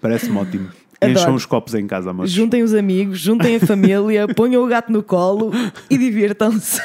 [0.00, 0.68] Parece-me ótimo.
[1.10, 2.30] Encham os copos em casa, mas.
[2.30, 5.52] Juntem os amigos, juntem a família, ponham o gato no colo
[5.88, 6.80] e divirtam-se.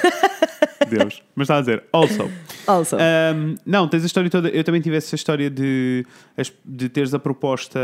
[0.89, 1.21] Deus.
[1.35, 2.29] Mas está a dizer, also.
[2.65, 2.95] Also.
[2.95, 4.49] Um, não, tens a história toda.
[4.49, 6.05] Eu também tive essa história de,
[6.65, 7.79] de teres a proposta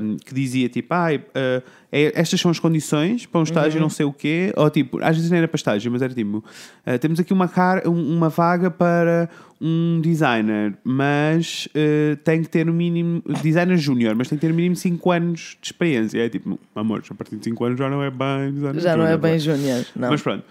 [0.00, 1.62] um, que dizia tipo, ai, uh,
[1.92, 4.52] é- estas são as condições para um estágio, não sei o quê.
[4.56, 7.48] Ou tipo, às vezes não era para estágio, mas era tipo, uh, temos aqui uma,
[7.48, 9.28] car um- uma vaga para
[9.60, 14.50] um designer, mas uh, tem que ter no mínimo, designer júnior, mas tem que ter
[14.50, 16.18] no mínimo 5 anos de experiência.
[16.18, 19.06] É tipo, amor, a partir de 5 anos já não é bem designer Já não
[19.06, 20.10] é bem júnior, não.
[20.10, 20.44] Mas pronto.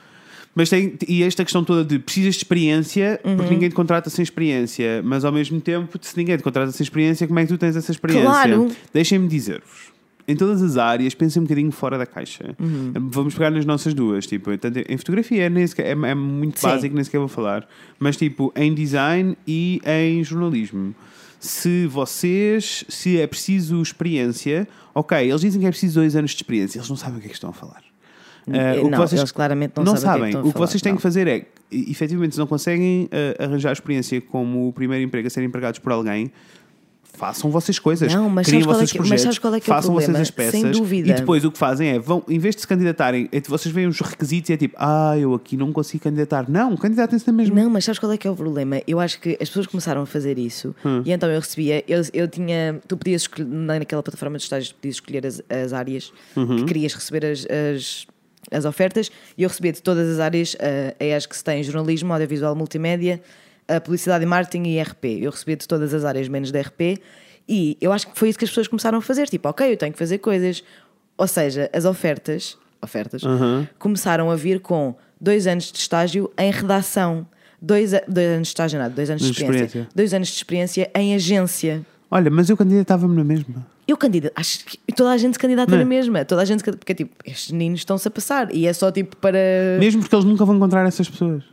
[0.57, 3.35] Mas tem, e esta questão toda de precisas de experiência, Uhum.
[3.35, 6.81] porque ninguém te contrata sem experiência, mas ao mesmo tempo, se ninguém te contrata sem
[6.83, 8.25] experiência, como é que tu tens essa experiência?
[8.25, 8.71] Claro.
[8.93, 9.93] Deixem-me dizer-vos.
[10.27, 12.55] Em todas as áreas, pensem um bocadinho fora da caixa.
[12.59, 12.93] Uhum.
[13.11, 14.25] Vamos pegar nas nossas duas.
[14.25, 16.67] Tipo, tanto em fotografia nem sequer- é, é muito Sim.
[16.67, 17.67] básico, nem sequer vou falar.
[17.99, 20.95] Mas tipo, em design e em jornalismo.
[21.39, 26.37] Se vocês, se é preciso experiência, ok, eles dizem que é preciso dois anos de
[26.37, 27.83] experiência, eles não sabem o que é que estão a falar.
[28.47, 30.97] Eh, não, eles claramente não, sabem, o que, é que, o que vocês têm não.
[30.97, 35.29] que fazer é, efetivamente, se não conseguem eh, arranjar experiência como o primeiro emprego a
[35.29, 36.31] ser empregados por alguém,
[37.15, 39.59] façam vossas coisas, Não, mas criem qual é vossos que- mas projetos, sabes qual é
[39.59, 40.21] que é o façam vocês problema?
[40.23, 41.09] as peças Sem dúvida.
[41.09, 43.87] e depois o que fazem é, vão, em vez de se candidatarem, é, vocês veem
[43.87, 46.49] os requisitos e é tipo, ah, eu aqui não consigo candidatar.
[46.49, 47.55] Não, candidatem-se na mesma.
[47.55, 48.81] Não, mas sabes qual é que é o problema?
[48.87, 51.01] Eu acho que as pessoas começaram a fazer isso Hum.
[51.05, 54.95] e então eu recebia, eu, eu tinha, tu podias escolher, naquela plataforma de estágios, podias
[54.95, 56.57] escolher as, as áreas Uhum.
[56.57, 58.07] que querias receber as, as,
[58.51, 62.11] as ofertas e eu recebia de todas as áreas a as que se tem jornalismo,
[62.13, 63.21] audiovisual, multimédia,
[63.67, 65.05] a publicidade e marketing e RP.
[65.21, 66.99] Eu recebia de todas as áreas menos da RP
[67.47, 69.77] e eu acho que foi isso que as pessoas começaram a fazer, tipo, ok, eu
[69.77, 70.63] tenho que fazer coisas.
[71.17, 73.21] Ou seja, as ofertas, ofertas
[73.79, 77.25] começaram a vir com dois anos de estágio em redação.
[77.61, 79.65] Dois, a- dois anos de estágio, nada, dois anos de De experiência.
[79.65, 79.89] experiência.
[79.95, 81.85] Dois anos de experiência em agência.
[82.11, 83.65] Olha, mas eu candidatava-me na mesma.
[83.87, 85.81] Eu candidato, acho que toda a gente se candidata Não é?
[85.83, 86.25] na mesma.
[86.25, 89.37] Toda a gente, porque tipo, estes meninos estão-se a passar e é só tipo para.
[89.79, 91.43] Mesmo porque eles nunca vão encontrar essas pessoas.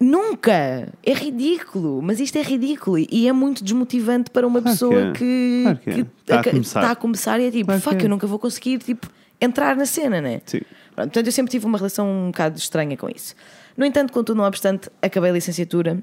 [0.00, 0.88] Nunca!
[1.04, 5.00] É ridículo, mas isto é ridículo e é muito desmotivante para uma Claro que pessoa
[5.00, 5.12] é.
[5.12, 5.92] que, Claro que é.
[5.92, 8.04] que Está a está a começar e é tipo, Claro fuck, é.
[8.06, 10.40] eu nunca vou conseguir tipo, entrar na cena, né?
[10.46, 10.60] Sim.
[10.94, 13.34] Pronto, portanto, eu sempre tive uma relação um bocado estranha com isso.
[13.76, 16.02] No entanto, contudo, não obstante, acabei a licenciatura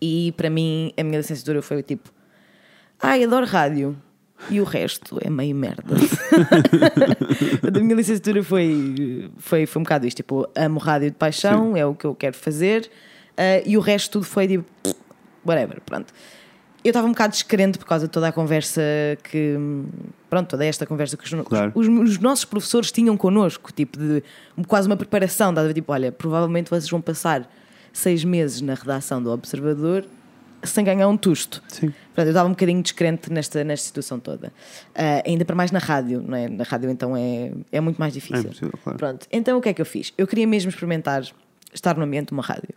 [0.00, 2.10] e para mim a minha licenciatura foi tipo,
[3.00, 3.96] ai, adoro rádio.
[4.50, 5.82] E o resto é meio merda.
[7.74, 11.84] a minha licenciatura foi, foi, foi um bocado isto: tipo, amo rádio de paixão, é
[11.84, 12.90] o que eu quero fazer,
[13.36, 14.64] ah, e o resto tudo foi tipo,
[15.44, 16.12] whatever, pronto.
[16.84, 18.80] Eu estava um bocado descrente por causa de toda a conversa
[19.24, 19.56] que.
[20.30, 21.72] Pronto, toda esta conversa que os, Claro.
[21.74, 24.22] os, os nossos professores tinham connosco, tipo, de
[24.68, 25.50] quase uma preparação.
[25.50, 27.50] Estás a ver, tipo, olha, provavelmente vocês vão passar
[27.92, 30.04] seis meses na redação do Observador
[30.62, 31.62] sem ganhar um tusto.
[31.68, 31.88] Sim.
[31.88, 34.52] Portanto, eu estava um bocadinho descrente nesta, nesta situação toda.
[34.94, 36.48] Ah, ainda para mais na rádio, não é?
[36.48, 38.44] Na rádio, então, é, é muito mais É difícil.
[38.46, 38.98] impossível, claro.
[38.98, 40.12] Pronto, então o que é que eu fiz?
[40.16, 41.22] Eu queria mesmo experimentar
[41.72, 42.70] estar no ambiente de uma rádio.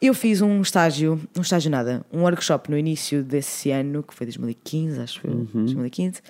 [0.00, 4.26] Eu fiz um estágio, um estágio nada, um workshop no início desse ano, que foi
[4.26, 5.46] 2015, acho eu, Uhum.
[5.64, 6.20] 2015,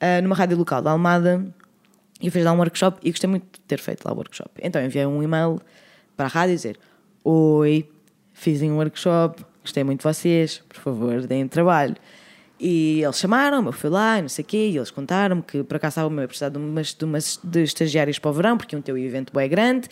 [0.00, 1.44] ah, numa rádio local da Almada.
[2.20, 4.50] E eu fiz lá um workshop e gostei muito de ter feito lá o workshop.
[4.62, 5.60] Então eu enviei um e-mail
[6.16, 6.78] para a rádio dizer:
[7.24, 7.86] Oi,
[8.32, 11.96] fiz um workshop, gostei muito de vocês, por favor, deem trabalho.
[12.58, 15.76] E eles chamaram-me, eu fui lá, não sei o quê, e eles contaram-me que por
[15.76, 18.80] acaso estavam a precisar de umas, de umas de estagiários para o verão, porque iam
[18.80, 19.88] ter evento bem grande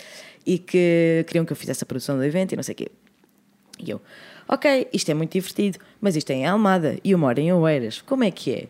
[0.46, 2.88] e que queriam que eu fizesse a produção do evento e não sei o quê.
[3.78, 4.00] E eu,
[4.48, 8.00] ok, isto é muito divertido, mas isto é em Almada e eu moro em Oeiras,
[8.00, 8.68] como é que é?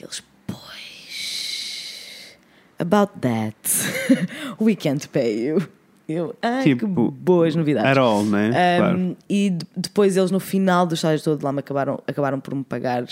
[0.00, 2.38] E eles, pois,
[2.78, 3.58] about that,
[4.58, 5.68] we can't pay you.
[6.08, 7.90] Eu, ai, que Tipo, boas novidades.
[7.90, 8.48] At all, né?
[8.48, 9.16] Um, Claro.
[9.28, 12.62] E de- depois eles no final do estágio todo lá me acabaram, acabaram por me
[12.64, 13.02] pagar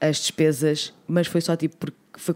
[0.00, 2.34] as despesas, mas foi só tipo porque foi,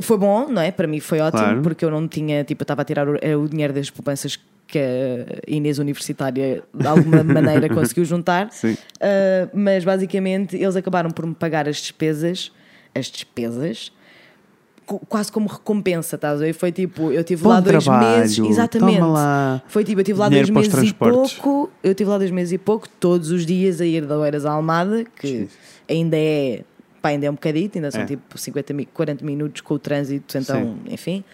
[0.00, 0.70] foi bom, não é?
[0.70, 1.62] Para mim foi ótimo, Claro.
[1.62, 4.38] porque eu não tinha, tipo, eu estava a tirar o, era o dinheiro das poupanças
[4.66, 8.48] que a Inês Universitária de alguma maneira conseguiu juntar.
[8.50, 8.72] Sim.
[8.72, 12.50] Uh, mas basicamente eles acabaram por me pagar as despesas,
[12.94, 13.92] as despesas,
[14.86, 16.52] quase como recompensa, estás a ver?
[16.52, 19.00] Foi tipo, eu tive Bom lá dois trabalho, meses, exatamente.
[19.68, 22.58] Foi tipo, eu tive lá dois meses e pouco, eu tive lá dois meses e
[22.58, 25.48] pouco, todos os dias a ir da Oeiras à Almada, que
[25.90, 26.62] ainda é,
[27.02, 28.06] pá, ainda é um bocadito, ainda são É.
[28.06, 31.24] tipo 50, mi- 40 minutos com o trânsito, então, enfim,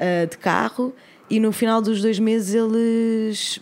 [0.00, 0.94] uh, de carro.
[1.28, 3.60] E no final dos dois meses eles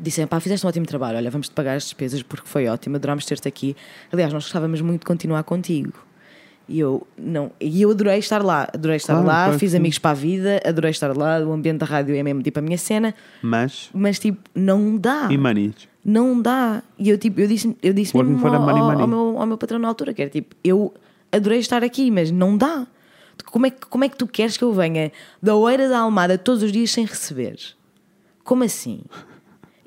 [0.00, 3.24] disseram, pá, fizeste um ótimo trabalho, olha, vamos-te pagar as despesas porque foi ótimo, adorámos
[3.26, 3.76] ter-te aqui.
[4.10, 5.92] Aliás, nós gostávamos muito de continuar contigo.
[6.68, 9.76] E eu, não, e eu adorei estar lá, adorei estar Claro, lá, fiz sim.
[9.78, 12.62] amigos para a vida, adorei estar lá, o ambiente da rádio é mesmo tipo a
[12.62, 15.28] minha cena, Mas, mas tipo, não dá.
[15.30, 15.74] e money?
[16.04, 16.82] Não dá.
[16.98, 19.02] E eu, tipo, eu disse, eu disse mesmo ao, money, ao- money.
[19.02, 20.94] ao meu, ao meu patrão na altura, que era tipo, eu
[21.30, 22.86] adorei estar aqui, mas não dá.
[23.46, 25.10] Como é, que- como é que tu queres que eu venha
[25.42, 27.58] da Oeira da Almada todos os dias sem receber?
[28.44, 29.02] Como assim?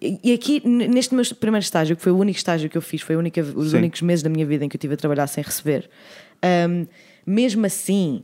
[0.01, 3.15] E aqui, neste meu primeiro estágio, que foi o único estágio que eu fiz, foi
[3.15, 3.77] única, os Sim.
[3.77, 5.89] únicos meses da minha vida em que eu estive a trabalhar sem receber,
[6.43, 6.85] hum,
[7.25, 8.23] mesmo assim,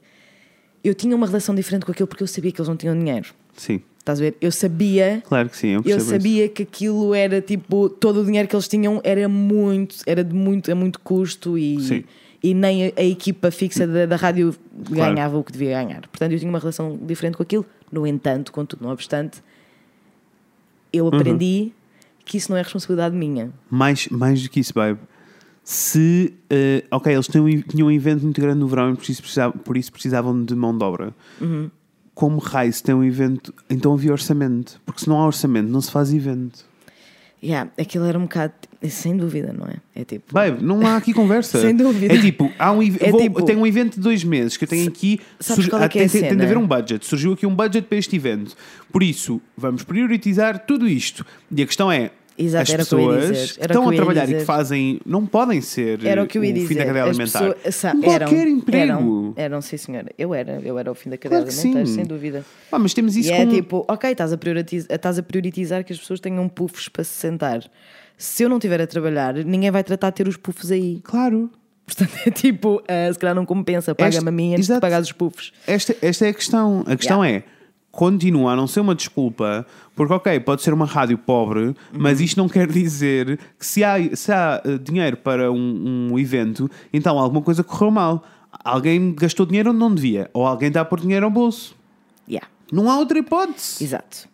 [0.84, 3.30] eu tinha uma relação diferente com aquilo porque eu sabia que eles não tinham dinheiro.
[3.56, 4.36] Sim, Estás a ver?
[4.42, 6.10] Eu sabia claro que sim, eu eu percebo isso.
[6.10, 10.34] sabia que aquilo era tipo, todo o dinheiro que eles tinham era muito, era de
[10.34, 12.04] muito, a muito custo Sim.
[12.42, 14.56] e, e nem a, a equipa fixa da, da rádio
[14.88, 15.14] Claro.
[15.14, 16.02] ganhava o que devia ganhar.
[16.08, 17.64] Portanto, eu tinha uma relação diferente com aquilo.
[17.92, 19.44] No entanto, contudo, não obstante,
[20.92, 21.12] eu Uhum.
[21.14, 21.72] aprendi
[22.26, 23.52] que isso não é responsabilidade minha.
[23.70, 25.00] Mais, mais do que isso, babe.
[25.64, 29.10] Se, eh, ok, eles tinham, um- tinham um evento muito grande no verão e por
[29.10, 31.14] isso precisavam, por isso precisavam de mão de obra.
[31.40, 31.70] Uhum.
[32.14, 34.82] Como raio se tem um evento, então havia orçamento.
[34.86, 36.66] Porque se não há orçamento, não se faz evento.
[37.44, 38.54] Yeah, aquilo era um bocado,
[38.88, 39.78] sem dúvida, não é?
[39.96, 40.32] É tipo.
[40.32, 41.58] Babe, não há aqui conversa.
[41.62, 42.14] Sem dúvida.
[42.14, 44.68] É tipo, há um, É vou- tipo- tenho um evento de dois meses que eu
[44.68, 45.20] tenho aqui.
[45.40, 47.04] sabes é ah, que é tem, tem de haver um budget.
[47.04, 48.56] Surgiu aqui um budget para este evento.
[48.92, 51.26] Por isso, vamos priorizar tudo isto.
[51.50, 52.12] E a questão é:
[52.44, 55.62] Exato, As que pessoas que o estão que a trabalhar e que fazem não podem
[55.62, 56.68] ser Era o que eu ia o dizer.
[56.68, 57.54] fim da cadeia As alimentar.
[57.56, 58.82] pessoas- eram, qualquer emprego.
[58.92, 60.08] Eram, eram, sim, senhora.
[60.18, 61.96] Eu era, eu era o fim da cadeia Claro que alimentar, sim.
[61.96, 62.46] sem dúvida.
[62.72, 63.52] Ah, mas temos isso e é como...
[63.52, 67.12] tipo, ok, estás a, prioritizar, estás a prioritizar que as pessoas tenham puffs para se
[67.14, 67.62] sentar.
[68.18, 71.00] Se eu não estiver a trabalhar, ninguém vai tratar de ter os puffs aí.
[71.04, 71.50] Claro.
[71.86, 75.12] Portanto, é tipo, ah, se calhar não compensa, paga-me a mim antes de pagar os
[75.12, 75.52] puffs.
[75.68, 76.84] Esta, esta é a questão.
[76.88, 77.44] A questão é
[77.92, 79.66] continua a não ser uma desculpa,
[79.96, 82.26] porque, ok, pode ser uma rádio pobre, mas Uhum.
[82.26, 86.70] isto não quer dizer que se há, se há eh, dinheiro para um, um evento,
[86.94, 88.24] então alguma coisa correu mal.
[88.64, 91.76] Alguém gastou dinheiro onde não devia, ou alguém está a pôr dinheiro ao bolso.
[92.30, 92.48] Yeah.
[92.72, 93.84] Não há outra hipótese.
[93.84, 94.30] Exato.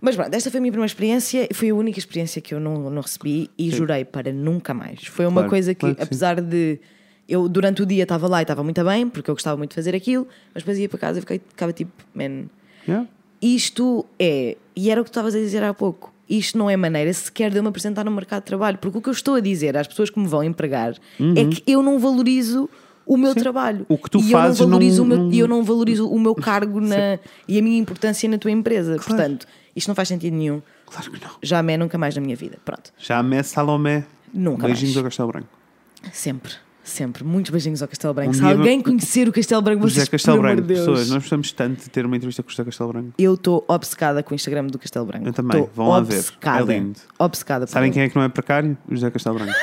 [0.00, 2.58] Mas pronto, esta foi a minha primeira experiência e foi a única experiência que eu
[2.58, 5.04] não, não recebi e jurei para nunca mais.
[5.06, 6.06] Foi uma Claro, coisa que, claro que sim.
[6.06, 6.80] apesar de.
[7.28, 9.74] Eu durante o dia estava lá e estava muito bem, porque eu gostava muito de
[9.76, 12.46] fazer aquilo, mas depois ia para casa e ficava tipo, man,
[12.88, 13.06] Yeah.
[13.40, 16.76] isto é, e era o que tu estavas a dizer há pouco, isto não é
[16.76, 19.34] maneira sequer de eu me apresentar no mercado de trabalho, porque o que eu estou
[19.34, 20.94] a dizer às pessoas que me vão empregar
[21.36, 22.68] é que eu não valorizo
[23.04, 23.80] o meu trabalho.
[23.88, 23.96] Uhum.
[23.96, 25.62] O que tu e fazes eu não valorizo não- o meu, não- e eu não
[25.64, 27.18] valorizo o meu cargo na,
[27.48, 28.96] e a minha importância na tua empresa.
[28.96, 30.62] Portanto, isto não faz sentido nenhum.
[30.86, 31.30] Claro que não.
[31.42, 32.58] Jamais, nunca mais na minha vida.
[32.64, 32.92] Pronto.
[32.98, 34.04] Jamais Salomé.
[34.32, 34.96] Nunca Beijinhos mais.
[34.98, 35.48] ao Castelo Branco.
[36.12, 36.52] Sempre.
[36.84, 37.22] Sempre.
[37.22, 38.30] Muitos beijinhos ao Castelo Branco.
[38.30, 40.68] Um Se alguém vou- conhecer o Castelo Branco, José vocês, Castelo pelo amor Branco.
[40.68, 40.86] de Deus.
[40.86, 43.08] Pessoas, nós precisamos tanto de ter uma entrevista com o José Castelo Branco.
[43.18, 45.28] Eu estou obcecada com o Instagram do Castelo Branco.
[45.28, 45.60] Eu também.
[45.60, 46.16] Estou Vão lá ver.
[46.18, 46.72] obcecada.
[46.74, 46.98] É lindo.
[47.18, 47.66] Obcecada.
[47.68, 47.94] Sabem ele.
[47.94, 48.76] quem é que não é precário?
[48.88, 49.52] O José Castelo Branco.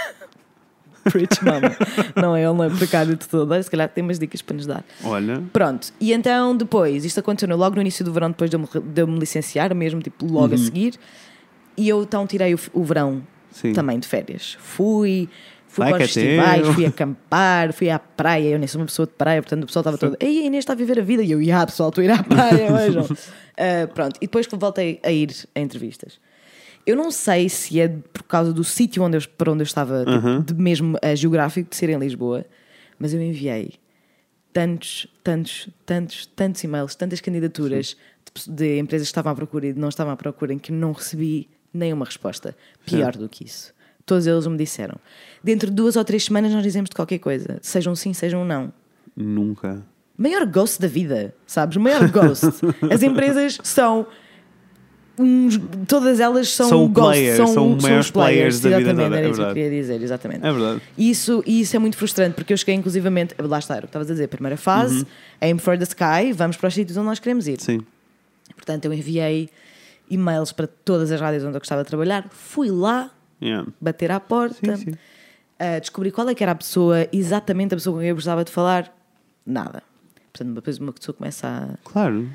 [1.13, 1.71] Rich Mama.
[2.15, 3.61] não é, ele não é precário de todo.
[3.63, 4.83] Se calhar tem umas dicas para nos dar.
[5.03, 5.41] Olha.
[5.51, 8.67] Pronto, e então depois, isto aconteceu logo no início do verão, depois de eu me,
[8.67, 10.63] de eu me licenciar, mesmo tipo logo a Uhum.
[10.63, 10.95] seguir,
[11.77, 13.71] e eu então tirei o, o verão Sim.
[13.73, 14.57] também de férias.
[14.59, 15.29] Fui,
[15.69, 18.49] fui Vai para os é festivais, fui acampar, fui à praia.
[18.49, 20.63] Eu nem sou uma pessoa de praia, portanto o pessoal estava todo, ei, a Inês
[20.63, 21.23] está a viver a vida.
[21.23, 23.07] E eu, ia, pessoal, estou a ir à praia, vejam.
[23.57, 26.19] Ah, pronto, e depois que voltei a ir a entrevistas.
[26.85, 29.99] Eu não sei se é por causa do sítio onde eu, para onde eu estava,
[29.99, 30.41] tipo, Uhum.
[30.41, 32.43] de mesmo ah, geográfico, de ser em Lisboa,
[32.97, 33.73] mas eu enviei
[34.51, 37.95] tantos, tantos, tantos, tantos e-mails, tantas candidaturas
[38.33, 40.71] de, de empresas que estavam à procura e de não estavam à procura em que
[40.71, 42.55] não recebi nenhuma resposta.
[42.85, 43.73] Pior do que isso.
[44.09, 44.95] Todos eles me disseram.
[45.43, 47.59] Dentro de duas ou três semanas nós dizemos de qualquer coisa.
[47.61, 48.73] Sejam sim, sejam não.
[49.15, 49.83] Nunca.
[50.17, 51.77] Maior ghost da vida, sabes?
[51.77, 52.43] O maior ghost.
[52.91, 54.07] As empresas são.
[55.17, 59.03] uns- todas elas são, São ghost, players, são, são os maiores players da vida Exatamente,
[59.03, 60.45] toda, era é isso que eu queria dizer, exatamente.
[60.47, 60.81] É verdade.
[60.97, 63.87] E isso, e isso é muito frustrante, porque eu cheguei inclusivamente, lá está, era o
[63.87, 65.05] que estavas a dizer, primeira fase,
[65.39, 67.59] aim for the sky, vamos para os sítios onde nós queremos ir.
[67.59, 67.79] Uhum.
[67.79, 67.79] Sim.
[68.55, 69.49] Portanto, eu enviei
[70.09, 73.67] e-mails para todas as rádios onde eu gostava de trabalhar, fui lá Yeah.
[73.79, 74.91] bater à porta, Sim, sim.
[74.91, 78.43] uh, descobri qual é que era a pessoa, exatamente a pessoa com quem eu gostava
[78.43, 78.93] de falar,
[79.45, 79.81] nada.
[80.33, 82.29] Portanto, depois uma pessoa começa a, Claro.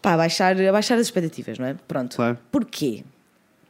[0.00, 1.74] pá, a, baixar, a baixar as expectativas, não é?
[1.88, 2.16] Pronto.
[2.16, 2.38] Claro.
[2.50, 3.04] Porquê?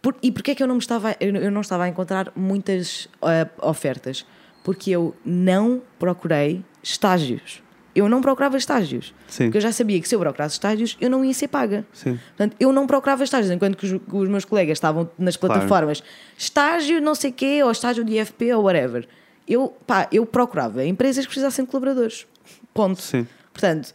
[0.03, 3.07] Por- e porquê é que eu não, me estava, eu não estava a encontrar muitas
[3.23, 4.25] uh, ofertas?
[4.65, 7.63] Porque eu não procurei estágios.
[7.95, 9.13] Eu não procurava estágios.
[9.27, 9.45] Sim.
[9.47, 11.85] Porque eu já sabia que se eu procurasse estágios, eu não ia ser paga.
[11.93, 12.19] Sim.
[12.37, 15.55] Portanto, eu não procurava estágios, enquanto que os, que os meus colegas estavam nas Claro.
[15.55, 16.03] plataformas
[16.39, 19.09] estágio não sei quê, ou estágio de IFP ou whatever.
[19.49, 22.27] Eu, pá, eu procurava empresas que precisassem de colaboradores.
[22.73, 23.03] Ponto.
[23.03, 23.27] Sim.
[23.53, 23.93] Portanto,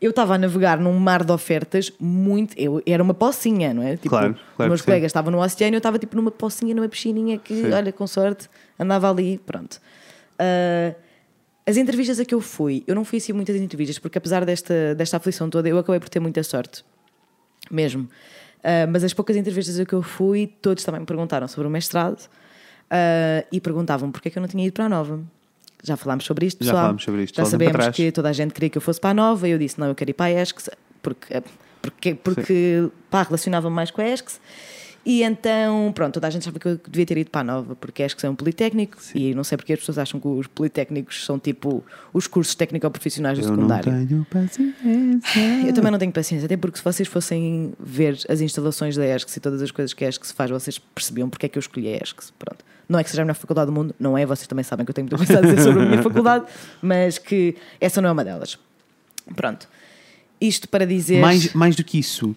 [0.00, 2.54] eu estava a navegar num mar de ofertas muito.
[2.58, 3.96] Eu, era uma pocinha, não é?
[3.96, 4.90] Tipo, Claro, os claro meus que sim.
[4.90, 7.72] colegas estavam no oceano eu estava tipo numa pocinha, numa piscininha que, Sim.
[7.72, 9.80] olha, com sorte, andava ali, pronto.
[10.38, 10.94] Ah,
[11.68, 14.94] as entrevistas a que eu fui, eu não fui assim muitas entrevistas, porque apesar desta,
[14.94, 16.82] desta aflição toda, eu acabei por ter muita sorte.
[17.70, 18.08] Mesmo.
[18.64, 21.70] Ah, mas as poucas entrevistas a que eu fui, todos também me perguntaram sobre o
[21.70, 22.26] mestrado
[22.90, 25.20] ah, e perguntavam porque é que eu não tinha ido para a Nova.
[25.82, 26.82] Já falámos sobre isto, Já pessoal.
[26.84, 29.14] falámos sobre isto, Já sabemos que toda a gente queria que eu fosse para a
[29.14, 30.70] Nova e eu disse, não, eu quero ir para a ESCS
[31.02, 31.42] porque,
[31.80, 34.40] porque, porque pá, relacionava mais com a ESCS.
[35.04, 37.74] E então, pronto, toda a gente sabe que eu devia ter ido para a Nova,
[37.76, 40.46] porque a ESCS é um politécnico e não sei porque as pessoas acham que os
[40.46, 41.82] politécnicos são tipo
[42.12, 44.06] os cursos técnico-profissionais do Eu não secundário.
[44.06, 45.64] tenho paciência.
[45.66, 49.36] Eu também não tenho paciência, até porque se vocês fossem ver as instalações da ESCS
[49.36, 51.88] e todas as coisas que a ESCS faz, vocês percebiam porque é que eu escolhi
[51.88, 52.32] a ESCS.
[52.38, 52.62] Pronto.
[52.88, 54.90] Não é que seja a melhor faculdade do mundo, não é, vocês também sabem que
[54.90, 56.44] eu tenho muita coisa a dizer sobre a minha faculdade,
[56.82, 58.58] mas que essa não é uma delas.
[59.36, 59.68] Pronto.
[60.40, 61.20] Isto para dizer.
[61.20, 62.34] Mais, mais do que isso,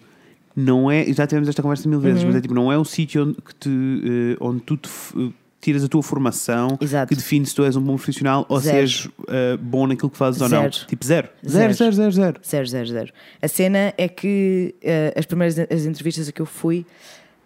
[0.56, 1.04] não é.
[1.12, 2.04] Já tivemos esta conversa mil Uhum.
[2.04, 4.88] vezes, mas é tipo, não é o sítio onde, que te, eh, onde tu te
[5.16, 5.30] eh,
[5.60, 7.08] tiras a tua formação Exato.
[7.08, 8.76] que define se tu és um bom profissional ou Zero.
[8.88, 10.62] se és eh, bom naquilo que fazes ou não.
[10.62, 10.86] Zero.
[10.88, 11.28] Tipo, zero.
[11.48, 11.72] Zero.
[11.72, 12.40] Zero, zero, zero, zero.
[12.44, 13.12] Zero, zero, zero.
[13.40, 16.84] A cena é que eh, as primeiras as entrevistas a que eu fui,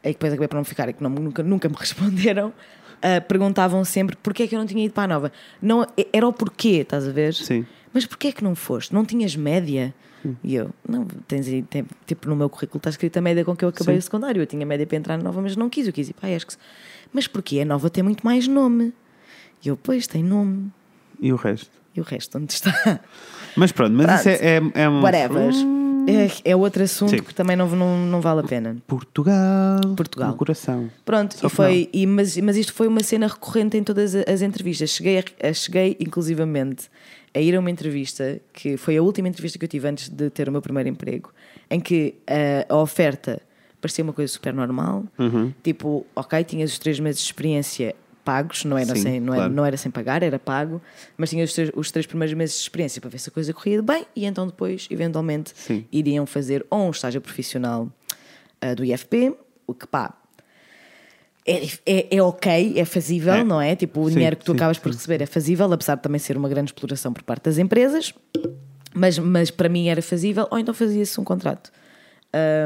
[0.03, 2.53] e que depois acabei por não ficar e que não- nunca, nunca me responderam,
[3.03, 5.33] eh, perguntavam sempre porquê é que eu não tinha ido para a nova.
[5.61, 7.35] Não, era o porquê, estás a ver?
[7.35, 7.67] Sim.
[7.93, 8.95] Mas porquê é que não foste?
[8.95, 9.95] Não tinhas média?
[10.43, 13.55] E eu, não, tens aí, tem- tipo, no meu currículo está escrito a média com
[13.57, 13.99] que eu acabei Sim.
[13.99, 14.43] o secundário.
[14.43, 15.87] Eu tinha média para entrar na nova, mas não quis.
[15.87, 16.59] Eu quis ir para a ESCS.
[17.12, 17.61] Mas porquê?
[17.61, 18.93] A nova tem muito mais nome.
[19.64, 20.70] E eu, pois, tem nome.
[21.20, 21.70] E o resto?
[21.95, 23.01] E o resto, onde está?
[23.57, 24.18] Mas pronto, mas Pronto.
[24.20, 25.01] isso é, é, é um.
[25.03, 25.51] Whatever.
[26.07, 27.19] É, é outro assunto Sim.
[27.23, 28.77] que também não, não, não vale a pena.
[28.87, 29.81] Portugal.
[29.97, 30.31] Portugal.
[30.31, 30.91] No coração.
[31.05, 34.43] Pronto, Só e foi, e, mas, mas isto foi uma cena recorrente em todas as
[34.43, 34.91] entrevistas.
[34.91, 36.89] Cheguei, a- a- cheguei inclusivamente
[37.35, 40.31] a ir a uma entrevista que foi a última entrevista que eu tive antes de
[40.31, 41.31] ter o meu primeiro emprego,
[41.71, 43.41] em que a, a oferta
[43.81, 45.05] parecia uma coisa super normal.
[45.19, 45.53] Uhum.
[45.63, 47.95] Tipo, ok, tinhas os três meses de experiência
[48.27, 49.55] pagos, não era, Sim, sem, não, era, claro.
[49.55, 50.83] não era sem pagar, era pago,
[51.16, 53.55] mas tinhas os três, os três primeiros meses de experiência para ver se a coisa
[53.55, 55.87] corria bem e então depois, eventualmente, Sim.
[55.93, 57.89] iriam fazer ou um estágio profissional
[58.61, 59.33] ah, do IFP,
[59.66, 60.12] o que pá.
[61.47, 63.45] É, é, é ok, é fazível, É.
[63.45, 63.77] não é?
[63.77, 66.18] Tipo, o Sim, dinheiro que tu sim, acabas por receber é fazível, apesar de também
[66.18, 68.12] ser uma grande exploração por parte das empresas,
[68.93, 71.70] mas, mas para mim era fazível, ou então fazia-se um contrato.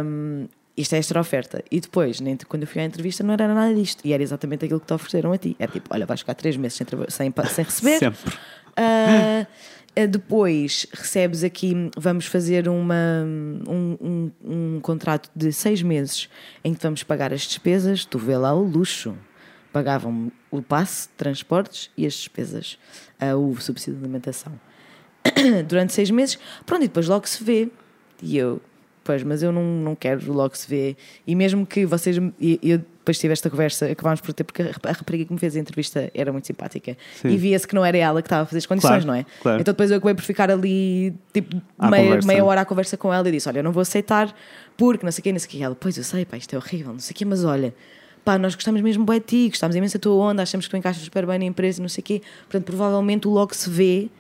[0.02, 1.62] Hum, isto é extra oferta.
[1.70, 4.00] E depois, nem- quando eu fui à entrevista, não era nada disto.
[4.04, 5.56] E era exatamente aquilo que te ofereceram a ti.
[5.58, 7.98] Era tipo, olha, vais ficar três meses sem, sem, sem receber.
[8.00, 8.38] Sempre.
[8.76, 9.46] Ah,
[10.08, 13.24] depois recebes aqui, vamos fazer uma,
[13.68, 14.30] um, um,
[14.76, 16.28] um contrato de seis meses
[16.64, 19.16] em que vamos pagar as despesas, tu vê lá o luxo.
[19.72, 22.76] Pagavam o passe, transportes e as despesas,
[23.20, 24.52] ah, o subsídio de alimentação.
[25.68, 27.68] Durante seis meses, pronto, e depois logo se vê.
[28.20, 28.60] E eu,
[29.05, 30.96] pois, mas eu não, não quero logo se vê.
[31.26, 32.16] E mesmo que vocês.
[32.40, 35.32] E eu depois tive esta conversa, acabámos por ter, porque a rap- a rapariga que
[35.32, 36.96] me fez a entrevista era muito simpática.
[37.20, 37.28] Sim.
[37.28, 39.24] E via-se que não era ela que estava a fazer as condições, Claro, não é?
[39.42, 39.61] claro.
[39.61, 42.28] Então depois eu acabei por ficar ali, tipo, À meia, conversa.
[42.28, 44.34] meia hora à conversa com ela e disse: Olha, eu não vou aceitar
[44.76, 45.57] porque não sei o quê, não sei o quê.
[45.59, 47.74] E ela, pois eu sei, pá, isto é horrível, não sei o quê, mas olha.
[48.22, 50.76] Pá, nós gostamos mesmo bem de ti, gostamos imenso da tua onda, achamos que tu
[50.76, 52.22] encaixas super bem na empresa, não sei o quê.
[52.42, 54.11] Portanto, provavelmente o logo se vê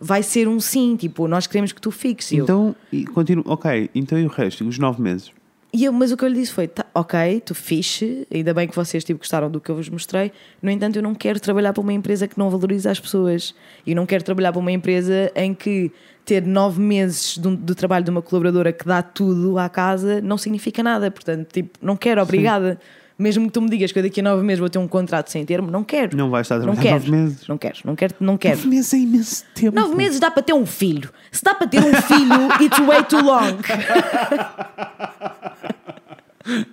[0.00, 2.32] vai ser um sim, tipo, nós queremos que tu fiques.
[2.32, 3.44] Eu, Então, e continua.
[3.46, 4.66] Ok, então e o resto?
[4.66, 5.32] Os nove meses?
[5.74, 8.68] e eu, mas o que eu lhe disse foi: tá, ok, tu fixe, ainda bem
[8.68, 10.30] que vocês tipo, gostaram do que eu vos mostrei.
[10.62, 13.52] No entanto, eu não quero trabalhar para uma empresa que não valoriza as pessoas.
[13.84, 15.90] E não quero trabalhar para uma empresa em que
[16.24, 20.38] ter nove meses de, de trabalho de uma colaboradora que dá tudo à casa não
[20.38, 21.10] significa nada.
[21.10, 22.78] Portanto, tipo, não quero, obrigada.
[23.16, 25.30] Mesmo que tu me digas que eu daqui a nove meses vou ter um contrato
[25.30, 26.16] sem termo, não quero.
[26.16, 27.10] Não vais estar a não trabalhar quero.
[27.10, 27.46] nove meses.
[27.46, 28.56] Não quero, não quero, não quero.
[28.56, 29.78] Nove meses é imenso tempo.
[29.78, 31.10] Nove meses dá para ter um filho.
[31.30, 33.54] Se dá para ter um filho, it's way too long.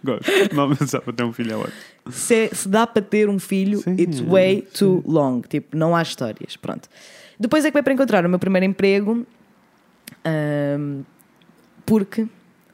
[0.03, 0.55] Gosto.
[0.55, 1.73] Nove meses dá para ter um filho é ótimo.
[2.09, 5.41] se, se dá para ter um filho, Sim, it's é, way too long.
[5.41, 6.57] Tipo, não há histórias.
[6.57, 6.89] Pronto.
[7.39, 9.25] Depois é que vai para encontrar o meu primeiro emprego
[11.85, 12.27] porque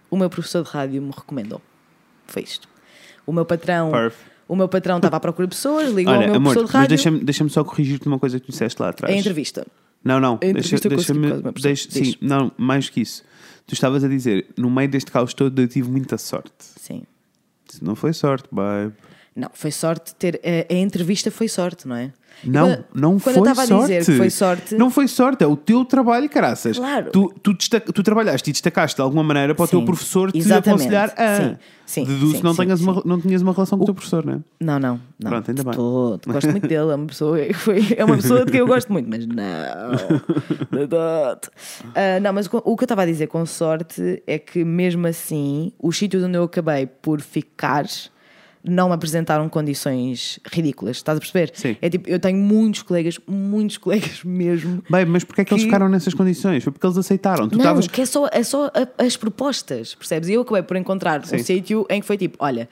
[0.09, 1.61] o meu professor de rádio me recomendou.
[2.25, 2.67] Foi isto.
[3.27, 3.91] O meu patrão.
[3.91, 4.15] Perf.
[4.47, 6.73] O meu patrão estava à procura de pessoas, ligou ao Olha, meu amor, professor de
[6.73, 6.89] mas rádio.
[6.89, 9.13] deixa-me deixa só corrigir-te uma coisa que tu disseste lá atrás.
[9.13, 9.67] A entrevista.
[10.03, 10.37] Não, não.
[10.37, 11.41] Deixa, deixa-me.
[11.61, 12.11] deixa- Diz.
[12.11, 13.23] sim, não, mais que isso.
[13.65, 16.51] Tu estavas a dizer, no meio deste caos todo, eu tive muita sorte.
[16.59, 17.03] Sim.
[17.69, 18.93] Isso não foi sorte, babe.
[19.37, 20.41] Não, foi sorte ter.
[20.43, 22.11] A, a entrevista foi sorte, não é?
[22.43, 23.93] Não, Quando- não quando foi eu estava sorte.
[23.95, 24.75] a dizer que foi sorte.
[24.75, 26.77] Não foi sorte, é o teu trabalho, caraças.
[26.77, 27.09] Claro.
[27.11, 30.31] Tu, tu, destaca- tu trabalhaste e destacaste de alguma maneira para o teu Sim, professor
[30.31, 30.69] te exatamente.
[30.69, 31.35] aconselhar a.
[31.37, 32.85] Sim, sim, Deduzo sim, que não, sim, tenhas sim.
[32.89, 34.39] Uma, não tinhas uma relação com o teu professor, não é?
[34.59, 35.29] Não, não, não.
[35.31, 35.73] Pronto, ainda bem.
[35.73, 36.21] todo.
[36.27, 39.09] Gosto muito dele, é uma pessoa, foi, é uma pessoa de quem eu gosto muito,
[39.09, 39.35] mas não.
[40.79, 41.51] de todo.
[41.95, 44.63] Ah, não, mas o que o que eu estava a dizer com sorte é que
[44.63, 47.85] mesmo assim, os sítios onde eu acabei por ficar
[48.63, 51.51] não me apresentaram condições ridículas, estás a perceber?
[51.53, 51.77] Sim.
[51.81, 54.83] É tipo, eu tenho muitos colegas, muitos colegas mesmo.
[54.89, 56.63] Bem, mas porquê é que, eles Que- ficaram nessas condições?
[56.63, 57.47] Foi porque eles aceitaram.
[57.47, 57.87] Tu não, estavas.
[57.87, 60.29] que é só, é só as propostas, percebes?
[60.29, 61.35] E eu acabei por encontrar Sim.
[61.37, 62.67] um sítio em que foi tipo: olha,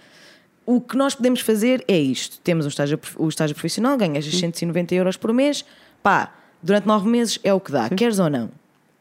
[0.66, 4.96] o que nós podemos fazer é isto: temos um estágio, o estágio profissional, ganhas 690
[4.96, 5.64] euros por mês,
[6.04, 8.50] pá, durante nove meses é o que dá, queres ou não?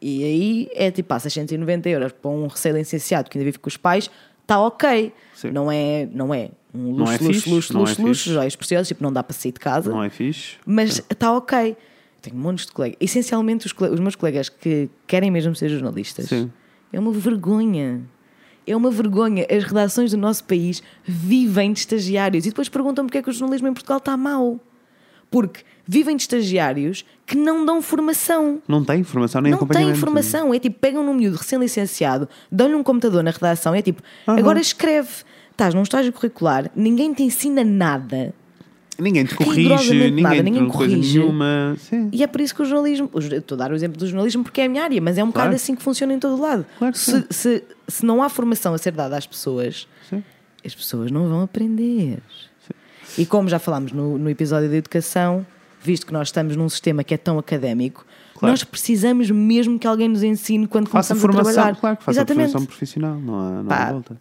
[0.01, 3.75] E aí é tipo, pá, 690 euros para um recém-licenciado que ainda vive com os
[3.77, 4.09] pais,
[4.43, 5.11] está ok.
[5.33, 5.49] Sim.
[5.51, 8.33] Não é, não é um luxo, é luxo, luxo, não é luxo, luxo, fixe.
[8.35, 10.57] já é especial, tipo, não dá para sair de casa Não é fixe?
[10.65, 11.75] mas está ok.
[12.21, 12.97] Tenho montes de colegas.
[12.99, 16.25] Essencialmente, os, cole- os meus colegas que querem mesmo ser jornalistas.
[16.27, 16.51] Sim.
[16.91, 18.01] É uma vergonha.
[18.65, 19.45] É uma vergonha.
[19.49, 22.45] As redações do nosso país vivem de estagiários.
[22.45, 24.59] E depois perguntam porque é que o jornalismo em Portugal está mau.
[25.29, 28.59] Porque vivem de estagiários que não dão formação.
[28.67, 30.51] Não tem informação nem Não têm formação.
[30.51, 33.75] É tipo, pegam num miúdo recém-licenciado, dão-lhe um computador na redação.
[33.75, 35.09] É tipo, agora escreve.
[35.55, 38.33] Estás num estágio curricular, ninguém te ensina nada.
[38.99, 41.17] Ninguém te corrige, ninguém, nada, te ninguém corrige.
[41.19, 41.75] nenhuma.
[41.79, 42.09] Sim.
[42.11, 43.09] E é por isso que o jornalismo.
[43.15, 45.31] Estou a dar o exemplo do jornalismo porque é a minha área, mas é um
[45.31, 45.49] Claro.
[45.49, 46.65] bocado assim que funciona em todo lado.
[46.77, 47.23] Claro se, sim.
[47.29, 50.21] se, se não há formação a ser dada às pessoas, Sim.
[50.65, 52.19] as pessoas não vão aprender.
[53.17, 55.45] E como já falámos no, no episódio da educação,
[55.81, 58.51] visto que nós estamos num sistema que é tão académico, Claro.
[58.51, 61.79] nós precisamos mesmo que alguém nos ensine quando Faça começamos formação, a trabalhar.
[61.79, 62.51] claro que faça Exatamente.
[62.51, 63.75] formação profissional, não há, não Pá.
[63.77, 64.17] há volta.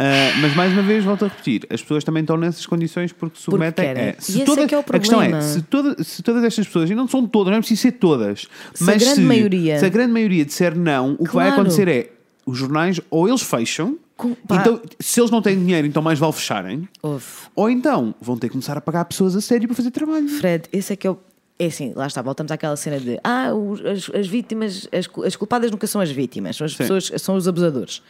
[0.00, 3.36] Ah, mas mais uma vez, volto a repetir, as pessoas também estão nessas condições porque
[3.40, 3.84] submetem.
[3.84, 4.02] querem.
[4.04, 5.42] é, E esse é que é o a questão é, problema.
[5.42, 8.46] se, toda- se todas estas pessoas, e não são todas, não é preciso ser todas,
[8.74, 11.46] Se a mas grande se, maioria- se a grande maioria disser não, o que vai
[11.48, 11.62] Claro.
[11.62, 12.12] acontecer é
[12.46, 16.32] os jornais ou eles fecham, Com- então, se eles não têm dinheiro, então mais vale
[16.32, 17.24] fecharem, Ouve.
[17.56, 20.28] ou então vão ter que começar a pagar pessoas a sério para fazer trabalho.
[20.28, 21.18] Fred, esse é que é o.
[21.60, 25.34] É assim, lá está, voltamos àquela cena de ah, os- as, as vítimas, as, as
[25.34, 26.78] culpadas nunca são as vítimas, são as Sim.
[26.78, 28.00] pessoas, são os abusadores.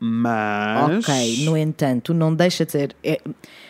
[0.00, 1.08] Mas.
[1.08, 2.94] Ok, no entanto, não deixa de ser.
[3.02, 3.20] é-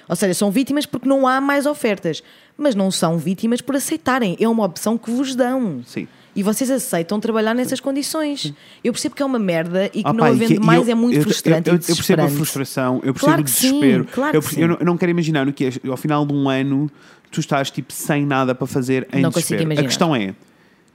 [0.08, 2.22] ou seja, são vítimas porque não há mais ofertas,
[2.56, 4.36] mas não são vítimas por aceitarem.
[4.40, 5.82] É uma opção que vos dão.
[5.86, 6.06] Sim.
[6.36, 8.52] E vocês aceitam trabalhar nessas condições.
[8.84, 10.92] Eu percebo que é uma merda e que Ah, não e havendo que- mais eu-
[10.92, 13.66] é muito eu- frustrante eu, eu, percebo a frustração, eu percebo Claro o que sim,
[13.80, 14.04] desespero.
[14.12, 16.90] claro eu, não, eu não quero imaginar o que é ao final de um ano
[17.30, 19.62] tu estás tipo sem nada para fazer em Não consigo desespero.
[19.64, 19.82] imaginar.
[19.82, 20.34] A questão é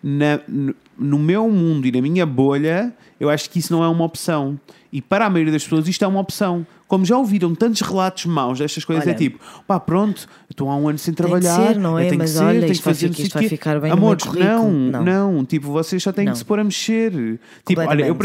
[0.04, 3.88] na- no, no meu mundo e na minha bolha, eu acho que isso não é
[3.88, 4.60] uma opção.
[4.92, 6.68] E para a maioria das pessoas isto é uma opção.
[6.88, 9.12] Como já ouviram tantos relatos maus destas coisas, Olha.
[9.14, 11.74] é tipo, pá, pronto, estou há um ano sem Tem que trabalhar.
[11.74, 12.12] ser, não é?
[12.16, 13.90] Mas que ser, olha, tenho isto que fazer fi- não sei isto vai ficar bem
[13.90, 14.52] no Amores, currículo.
[14.52, 14.72] não,
[15.04, 15.04] Não.
[15.34, 16.34] não, tipo, vocês só têm Não.
[16.34, 17.40] que se pôr a mexer.
[17.66, 18.16] Tipo, olha, eu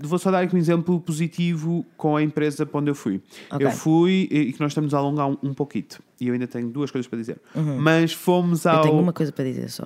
[0.00, 3.20] vou só dar aqui um exemplo positivo com a empresa para onde eu fui.
[3.50, 3.66] Ok.
[3.66, 6.68] Eu fui, e que nós estamos a alongar um, um pouquito, e eu ainda tenho
[6.70, 7.36] duas coisas para dizer.
[7.54, 7.76] Uhum.
[7.78, 8.76] Mas fomos ao.
[8.76, 9.84] Eu tenho uma coisa para dizer só.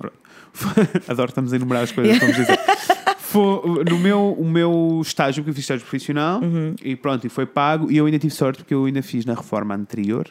[1.07, 2.59] Adoro, estamos a enumerar as coisas, vamos dizer.
[3.17, 6.75] Foi, no meu, o meu estágio, porque eu fiz estágio profissional, Uhum.
[6.83, 9.33] e pronto, e foi pago, e eu ainda tive sorte porque eu ainda fiz na
[9.35, 10.27] reforma anterior.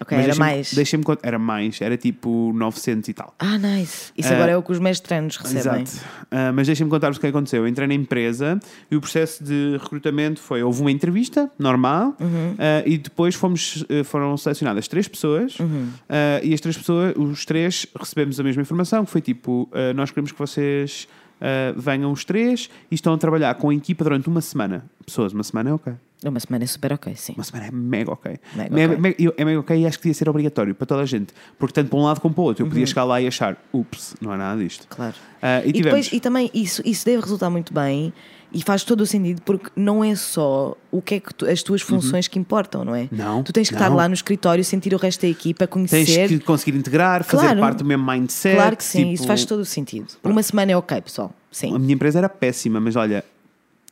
[0.00, 0.72] Ok, Mas era deixa-me- mais.
[0.74, 3.34] Deixa-me cont- era mais, era tipo 900 e tal.
[3.38, 4.12] Ah, nice.
[4.16, 5.82] Isso Ah, agora é o que os mestrandos recebem.
[5.82, 6.06] Exato.
[6.30, 7.62] Ah, mas deixem-me contar-vos o que aconteceu.
[7.62, 8.58] Eu entrei na empresa
[8.90, 12.54] e o processo de recrutamento foi: houve uma entrevista normal Uhum.
[12.58, 15.88] ah, e depois fomos, eh, foram selecionadas três pessoas Uhum.
[16.08, 19.92] ah, e as três pessoas, os três, recebemos a mesma informação que foi tipo: ah,
[19.94, 21.08] nós queremos que vocês
[21.40, 24.84] ah, venham os três e estão a trabalhar com a equipa durante uma semana.
[25.04, 25.92] Pessoas, uma semana é ok.
[26.24, 27.34] Uma semana é super ok, sim.
[27.36, 28.36] Uma semana é mega ok.
[28.56, 28.96] Mega Me- ok.
[28.98, 31.32] me- eu- é mega ok e acho que devia ser obrigatório para toda a gente.
[31.58, 32.62] Porque tanto para um lado como para o outro.
[32.62, 32.70] Eu Uhum.
[32.70, 34.86] podia chegar lá e achar, ups, não é nada disto.
[34.88, 35.14] Claro.
[35.40, 38.12] Ah, e E, depois, e também isso, isso deve resultar muito bem
[38.52, 41.62] e faz todo o sentido porque não é só o que é que tu- as
[41.62, 43.02] tuas funções que importam, não é?
[43.02, 43.08] Uhum.
[43.12, 43.96] Não, Tu tens que estar não.
[43.96, 46.28] lá no escritório, sentir o resto da equipa, Tens conhecer.
[46.28, 47.60] que conseguir integrar, fazer Claro.
[47.60, 48.56] parte do mesmo mindset.
[48.56, 50.08] Claro que sim, tipo, isso faz todo o sentido.
[50.24, 51.32] Uma semana é ok, pessoal.
[51.52, 51.76] Sim.
[51.76, 53.24] A minha empresa era péssima, mas olha,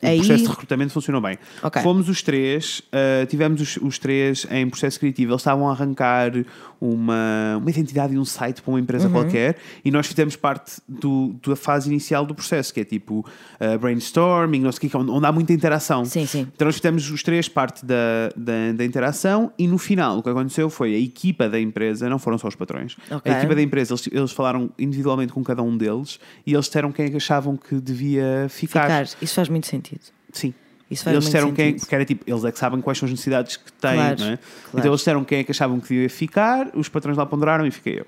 [0.06, 1.38] o Aí- processo de recrutamento funcionou bem.
[1.62, 1.82] Ok.
[1.82, 5.32] Fomos os três, ah, tivemos os, os três em processo criativo.
[5.32, 6.32] Eles estavam a arrancar
[6.80, 8.82] uma, uma identidade e um site para uma Uhum.
[8.82, 13.24] empresa qualquer e nós fizemos parte do, da fase inicial do processo, que é tipo
[13.58, 16.04] ah, brainstorming, não sei o que é onde, há muita interação.
[16.04, 16.46] Sim, sim.
[16.54, 20.28] Então nós fizemos os três parte da, da, da interação e no final o que
[20.28, 23.32] aconteceu foi a equipa da empresa, não foram só os patrões, Ok.
[23.32, 26.92] a equipa da empresa, eles, eles falaram individualmente com cada um deles e eles disseram
[26.92, 29.04] quem é achavam que devia ficar.
[29.06, 29.22] Ficar.
[29.22, 30.00] Isso faz muito sentido.
[30.32, 30.52] Sim.
[30.90, 31.80] Isso faz eles disseram quem, sentido.
[31.80, 34.26] porque era tipo, eles é que sabem quais são as necessidades que têm, Claro, não
[34.26, 34.36] é?
[34.36, 34.38] claro.
[34.74, 37.70] Então eles disseram quem é que achavam que devia ficar, os patrões lá ponderaram e
[37.70, 38.06] fiquei eu.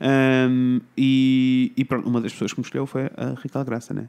[0.00, 4.06] Ahm, e, e pronto, uma das pessoas que me escolheu foi a Raquel Graça, né?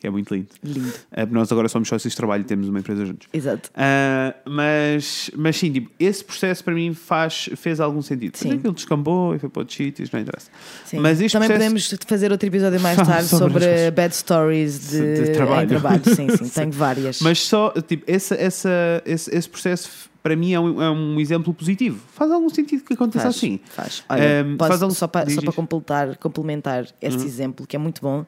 [0.00, 0.48] Que é muito lindo.
[0.64, 0.72] Uhum.
[0.72, 0.92] Lindo.
[1.10, 3.28] Ah, nós agora somos sócios de trabalho e temos uma empresa juntos.
[3.32, 3.70] Exato.
[3.74, 8.36] Ah, mas, mas sim, tipo, esse processo para mim faz, fez algum sentido.
[8.36, 8.50] Sim.
[8.50, 8.56] Sim.
[8.58, 10.50] Aquilo descambou e foi para outros sítios, não interessa.
[10.84, 10.98] Sim.
[11.00, 13.90] Mas este Também processo- podemos fazer outro episódio mais Sobre tarde sobre, coisas.
[13.94, 15.64] bad stories de, De trabalho.
[15.64, 16.02] em trabalho.
[16.04, 17.20] Sim, sim, tenho várias.
[17.20, 21.52] Mas só, tipo, essa, essa, esse, esse processo para mim é um, é um exemplo
[21.54, 22.00] positivo.
[22.12, 23.60] Faz algum sentido que aconteça faz, assim.
[23.66, 24.02] Faz.
[24.08, 27.78] Olha, Um, posso- faz algum- só para, só para completar, complementar este exemplo, que é
[27.78, 28.24] muito bom,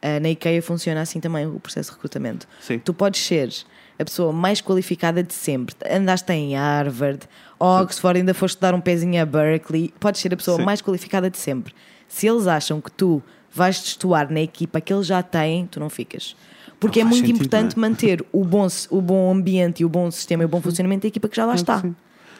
[0.00, 2.46] ah, na IKEA funciona assim também o processo de recrutamento.
[2.60, 2.78] Sim.
[2.78, 3.50] Tu podes ser
[3.98, 5.74] a pessoa mais qualificada de sempre.
[5.88, 7.20] Andaste em Harvard,
[7.60, 9.92] Oxford, ainda foste dar um pezinho a Berkeley.
[10.00, 10.64] Podes ser a pessoa Sim.
[10.64, 11.74] mais qualificada de sempre.
[12.08, 13.22] Se eles acham que tu
[13.54, 16.34] vais destoar na equipa que eles já têm, tu não ficas.
[16.82, 17.80] Porque é Não muito sentido, importante é?
[17.80, 21.08] manter o bom, o bom ambiente e o bom sistema e o bom funcionamento da
[21.08, 21.80] equipa que já lá está.
[21.80, 21.94] sim.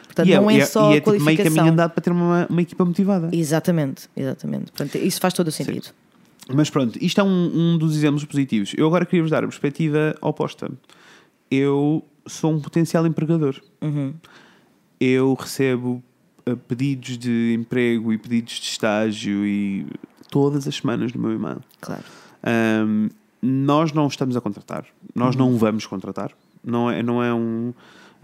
[0.05, 1.55] Portanto, e não é, e só e a é tipo meio qualificação.
[1.55, 3.29] caminho andado para ter uma, uma equipa motivada.
[3.31, 4.65] Exatamente, exatamente.
[4.65, 5.87] Portanto, isso faz todo o sentido.
[6.53, 8.73] Mas pronto, isto é um, um dos exemplos positivos.
[8.77, 10.69] Eu agora queria vos dar a perspectiva oposta.
[11.49, 13.55] Eu sou um potencial empregador.
[13.81, 14.13] Uhum.
[14.99, 16.03] Eu recebo
[16.45, 19.87] eh, pedidos de emprego e pedidos de estágio e
[20.29, 21.61] todas as semanas no meu e-mail.
[21.79, 22.03] Claro.
[22.43, 23.07] Ahm,
[23.45, 26.31] nós não estamos a contratar, nós não vamos contratar.
[26.63, 27.73] Não é, não é um.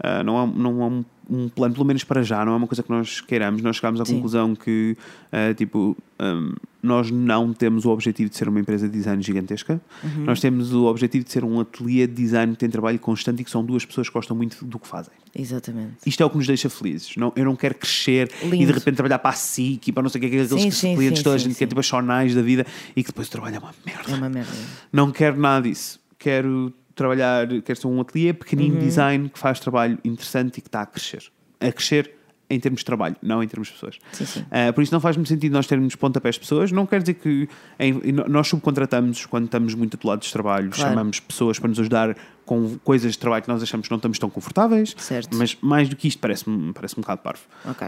[0.02, 2.66] Ah, não há, não há um, um plano, pelo menos para já, não é uma
[2.66, 3.60] coisa que nós queiramos.
[3.60, 4.14] Nós chegámos à Sim.
[4.14, 4.96] conclusão que,
[5.30, 9.78] ah, tipo, hum, nós não temos o objetivo de ser uma empresa de design gigantesca.
[10.02, 10.24] Uhum.
[10.24, 13.44] Nós temos o objetivo de ser um ateliê de design que tem trabalho constante e
[13.44, 15.12] que são duas pessoas que gostam muito do que fazem.
[15.34, 15.94] Exatamente.
[16.06, 17.14] Isto é o que nos deixa felizes.
[17.16, 18.72] Não, eu não quero crescer e de Lindo.
[18.72, 21.18] repente trabalhar para a SIC e para não sei o que, aqueles Sim, sim, clientes,
[21.18, 22.66] sim, toda a gente que é tipo as jornais da vida
[22.96, 24.10] e que depois o trabalho é uma merda.
[24.10, 24.52] É uma merda.
[24.92, 26.00] Não quero nada disso.
[26.18, 28.80] Quero trabalhar, quero ser um ateliê pequenino Uhum.
[28.80, 31.22] de design que faz trabalho interessante e que está a crescer.
[31.60, 32.12] A crescer
[32.52, 33.96] em termos de trabalho, não em termos de pessoas.
[34.10, 34.44] Sim, sim.
[34.50, 36.72] Ah, por isso não faz muito sentido nós termos pontapés de pessoas.
[36.72, 40.90] Não quer dizer que em- nós subcontratamos quando estamos muito atolados de trabalho, Claro.
[40.90, 42.16] chamamos pessoas para nos ajudar
[42.50, 44.92] com coisas de trabalho que nós achamos que não estamos tão confortáveis.
[44.98, 45.36] Certo.
[45.36, 47.42] Mas mais do que isto parece-me parece um bocado parvo.
[47.64, 47.86] Ok.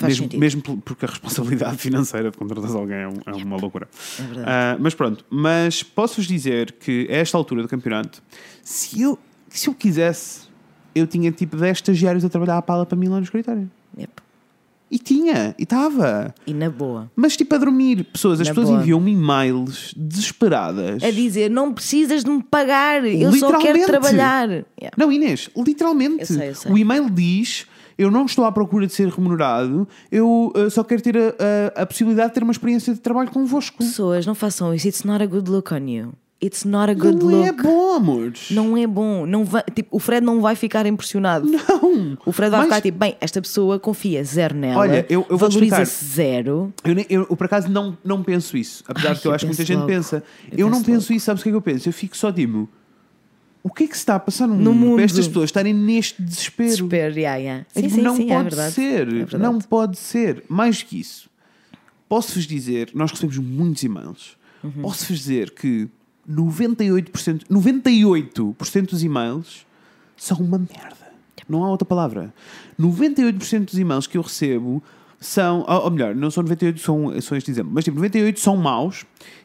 [0.00, 3.56] Faz mesmo, mesmo por- porque a responsabilidade financeira de contratar alguém é, um- é uma
[3.56, 3.88] loucura.
[4.18, 4.46] É verdade.
[4.48, 8.20] Ah, mas pronto, mas posso-vos dizer que a esta altura do campeonato,
[8.64, 9.16] se eu,
[9.48, 10.48] se eu quisesse,
[10.96, 13.70] eu tinha tipo 10 estagiários a trabalhar à pala para mim lá no escritório.
[13.96, 14.12] Yep.
[14.92, 16.34] E tinha, e estava.
[16.46, 17.10] E na boa.
[17.16, 21.02] Mas tipo a dormir, pessoas, as Na pessoas enviam-me e-mails desesperadas.
[21.02, 24.48] A dizer, não precisas de me pagar, eu só quero trabalhar.
[24.50, 24.94] Yeah.
[24.98, 26.20] Não, Inês, literalmente.
[26.20, 26.70] Eu sei, eu sei.
[26.72, 27.66] O e-mail diz:
[27.96, 31.20] Eu não estou à procura de ser remunerado, eu uh, só quero ter a,
[31.78, 33.78] a- a possibilidade de ter uma experiência de trabalho convosco.
[33.78, 34.86] Pessoas, não façam isso.
[34.88, 36.12] It's not a good look on you.
[36.44, 37.46] It's not a good não look.
[37.48, 38.50] é bom, amores.
[38.50, 39.24] Não é bom.
[39.26, 41.46] Não vai, tipo, o Fred não vai ficar impressionado.
[41.48, 42.18] Não.
[42.26, 45.38] O Fred vai Mas- ficar tipo, bem, esta pessoa confia zero nela, Olha, eu- eu
[45.38, 46.74] valoriza-se zero.
[46.82, 49.30] Eu, nem- eu, eu, por acaso não, não penso isso, apesar Ai, de que eu
[49.30, 49.88] eu acho que muita penso gente logo.
[49.88, 50.24] pensa.
[50.50, 51.88] Eu Eu, não penso penso isso, sabes o que é que eu penso?
[51.88, 52.68] Eu fico só tipo,
[53.62, 54.94] o que é que se está a passar no, No mundo, mundo.
[54.96, 56.68] para estas pessoas estarem neste desespero?
[56.70, 57.66] Desespero, yeah, yeah.
[57.72, 60.42] É Sim, tipo, sim, não sim, pode é ser, É não pode ser.
[60.48, 61.30] Mais do que isso,
[62.08, 64.82] posso-vos dizer, nós recebemos muitos e-mails, Uhum.
[64.82, 65.88] posso-vos dizer que
[66.28, 69.66] 98%, 98% dos e-mails
[70.16, 71.12] são uma merda.
[71.48, 72.32] Não há outra palavra.
[72.80, 74.82] 98% dos e-mails que eu recebo
[75.20, 79.04] são, ou melhor, não são 98, são, são este exemplo, mas tipo, 98 são maus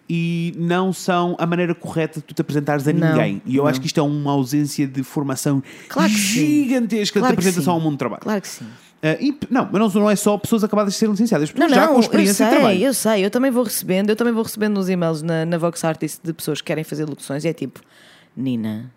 [0.10, 3.42] e não são a maneira correta de tu te apresentares a Não, ninguém.
[3.46, 3.70] E eu não.
[3.70, 7.96] acho que isto é uma ausência de formação Claro gigantesca Claro de apresentação ao mundo
[7.96, 8.22] do trabalho.
[8.22, 8.66] Claro que sim.
[9.02, 9.16] Ah,
[9.50, 11.94] não, mas não, não é só pessoas acabadas de ser licenciadas, Não, já não, com
[11.96, 12.80] eu experiência de sei, trabalho.
[12.84, 15.84] eu sei, eu também vou recebendo, eu também vou recebendo uns e-mails na, na Vox
[15.84, 17.80] Artist de pessoas que querem fazer locuções e é tipo,
[18.36, 18.92] Nina,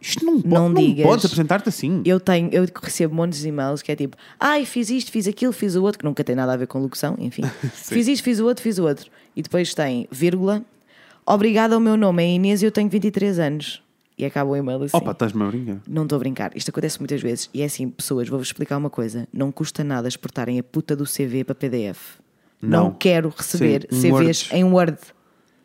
[0.00, 1.06] Isto não, Não pode, não digas.
[1.06, 2.02] podes apresentar-te assim.
[2.04, 5.52] eu tenho, eu recebo montes de e-mails que é tipo, ai, fiz isto, fiz aquilo,
[5.52, 7.42] fiz o outro, que nunca tem nada a ver com locução, enfim.
[7.72, 9.10] fiz isto, fiz o outro, fiz o outro.
[9.34, 10.62] E depois tem vírgula,
[11.26, 13.82] obrigada ao meu nome é Inês e eu tenho 23 anos.
[14.20, 14.96] E acaba o e-mail assim.
[14.96, 15.78] Opa, estás-me a brincar.
[15.88, 17.48] Não estou a brincar, isto acontece muitas vezes.
[17.54, 21.04] E é assim, pessoas, vou-vos explicar uma coisa: não custa nada exportarem a puta do
[21.04, 22.18] CV para PDF.
[22.60, 22.90] Não, Não.
[22.92, 24.56] quero receber Sim, um CVs Word.
[24.56, 24.98] em Word.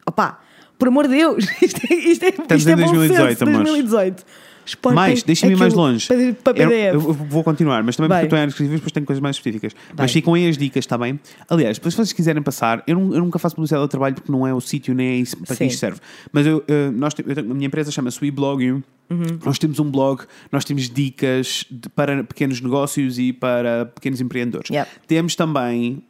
[0.08, 0.40] Opá,
[0.80, 3.44] por amor de Deus, isto é, isto é, Estamos isto é em bom 2018, senso,
[3.44, 3.70] amores.
[3.70, 4.26] 2018.
[4.66, 6.08] Exportem Mais, deixem-me ir mais longe.
[6.08, 6.94] Para, para Eu- PDF.
[6.94, 8.18] Eu, vou continuar, mas também Vai.
[8.20, 9.74] porque estou em áreas criativas, depois tenho coisas mais específicas.
[9.98, 11.20] Mas ficam aí as dicas, está bem?
[11.50, 14.32] Aliás, depois se vocês quiserem passar, eu, nu- eu nunca faço publicidade ao trabalho porque
[14.32, 16.00] não é o sítio nem é isso para quem isto serve.
[16.32, 18.84] Mas eu, eh, nós, eu tenho- a minha empresa chama-se WeBlog.
[19.08, 19.40] Uhum.
[19.46, 24.70] Nós temos um blog, nós temos dicas de- para pequenos negócios e para pequenos empreendedores.
[24.72, 24.90] Yep.
[25.08, 26.02] Temos também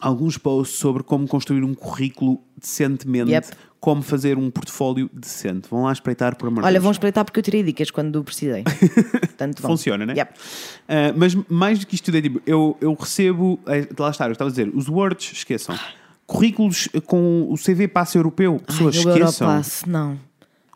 [0.00, 3.48] alguns posts sobre como construir um currículo decentemente, Yep.
[3.80, 5.68] como fazer um portfólio decente.
[5.70, 8.64] Vão lá espreitar por amor Olha, vão espreitar porque eu tirei dicas quando precisei.
[9.20, 9.70] Portanto, vão.
[9.72, 10.14] Funciona, né?
[10.16, 10.32] Yep.
[10.32, 10.38] Uh,
[11.16, 14.48] mas mais do que isto é tipo, eu, eu recebo, eh, lá está, eu estava
[14.48, 15.78] a dizer, os Words, esqueçam.
[16.26, 19.46] Currículos com o CV passe europeu, pessoas Ai, o esqueçam.
[19.46, 20.18] Europass, não.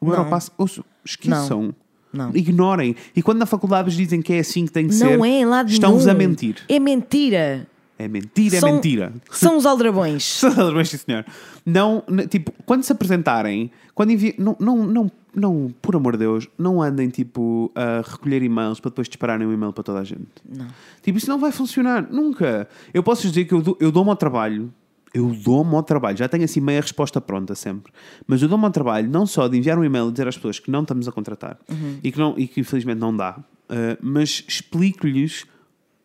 [0.00, 0.12] O Não.
[0.14, 1.74] Europass, ouçam, esqueçam.
[2.12, 2.30] Não.
[2.34, 2.94] Ignorem.
[3.16, 5.62] E quando na faculdade dizem que é assim que tem que ser, Não é lá
[5.62, 6.56] de estão-vos a mentir.
[6.68, 7.66] É mentira.
[7.98, 9.12] É mentira, é São- mentira.
[9.30, 10.22] São os aldrabões.
[10.24, 11.24] Saudades, sim, senhor.
[11.66, 14.34] Não, tipo, quando se apresentarem, quando envi...
[14.38, 18.90] não, não, não, não, por amor de Deus, não andem tipo a recolher e-mails para
[18.90, 20.28] depois dispararem um e-mail para toda a gente.
[20.48, 20.66] Não.
[21.02, 22.68] Tipo, isso não vai funcionar, nunca.
[22.94, 24.72] Eu posso dizer que eu, dou- eu dou-me ao trabalho,
[25.12, 27.92] eu dou-me ao trabalho, já tenho assim meia resposta pronta sempre,
[28.26, 30.58] mas eu dou-me ao trabalho não só de enviar um e-mail e dizer às pessoas
[30.60, 31.58] que não estamos a contratar
[32.04, 35.46] e, que não, e que infelizmente não dá, uh, mas explico-lhes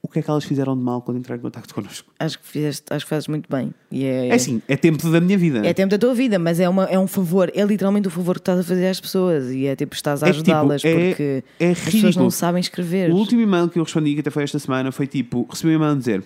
[0.03, 2.11] o que é que elas fizeram de mal quando entraram em contato connosco.
[2.19, 3.73] Acho que, fizeste, acho que fazes muito bem.
[3.89, 5.65] E é, é assim, é tempo da minha vida.
[5.65, 8.13] É tempo da tua vida, mas é, uma, é um favor, é literalmente o um
[8.13, 10.81] favor que estás a fazer às pessoas e é tipo, estás a é tipo, ajudá-las
[10.81, 13.11] tipo, porque é as pessoas não sabem escrever.
[13.11, 15.75] O último e-mail que eu respondi, que até foi esta semana, foi tipo: recebi um
[15.77, 16.23] e-mail a dizer.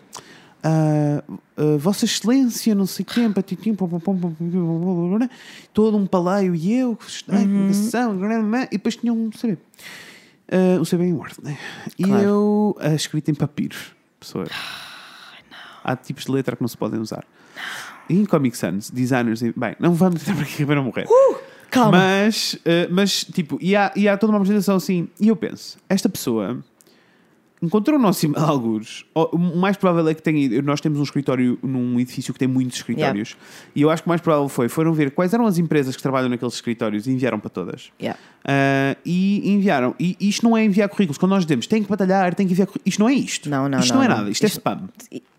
[0.63, 1.23] Ah,
[1.55, 3.31] ah, Vossa Excelência, não sei quem,
[5.71, 7.69] todo um palaio e eu, que estudei, uhum.
[8.63, 9.59] e depois tinham, sabe,
[10.51, 11.57] ah, um CB em Word, né?
[11.97, 12.23] E Claro.
[12.23, 14.49] eu, ah, escrito em papiros, pessoas.
[15.83, 17.23] Há tipos de letra que não se podem usar.
[18.09, 21.05] E em Comic Sans, designers, e- bem, não vamos entrar por aqui para não morrer.
[21.69, 21.97] Calma.
[21.97, 25.09] Mas, eh, mas tipo, e há, e há toda uma apresentação assim.
[25.19, 26.63] E eu penso, esta pessoa
[27.61, 29.05] encontrou o nosso e-mail alguns.
[29.13, 30.61] O mais provável é que tenha.
[30.61, 33.35] Nós temos um escritório num edifício que tem muitos escritórios.
[33.75, 36.01] E eu acho que o mais provável foi: foram ver quais eram as empresas que
[36.01, 37.91] trabalham naqueles escritórios e enviaram para todas.
[37.99, 38.19] Yeah.
[38.49, 39.93] Ah, e enviaram.
[39.99, 41.17] E isto não é enviar currículos.
[41.17, 42.87] Quando nós dizemos tem que batalhar, tem que enviar currículos.
[42.87, 43.49] Isto não é isto.
[43.49, 44.29] Não, não, Isto não, não, é nada.
[44.29, 44.89] Isto, Isto- é spam.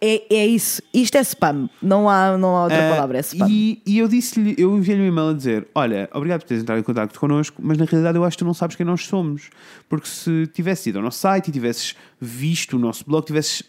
[0.01, 0.83] É, é isso.
[0.93, 1.69] Isto é spam.
[1.83, 3.47] Não há, não há outra Ah, palavra, é spam.
[3.49, 6.79] E, e eu disse-lhe, eu enviei-lhe um e-mail a dizer: Olha, obrigado por teres entrado
[6.79, 9.49] em contato connosco, mas na realidade eu acho que tu não sabes quem nós somos.
[9.89, 13.63] Porque se tivesses ido ao nosso site e tivesses visto o nosso blog, tivesses.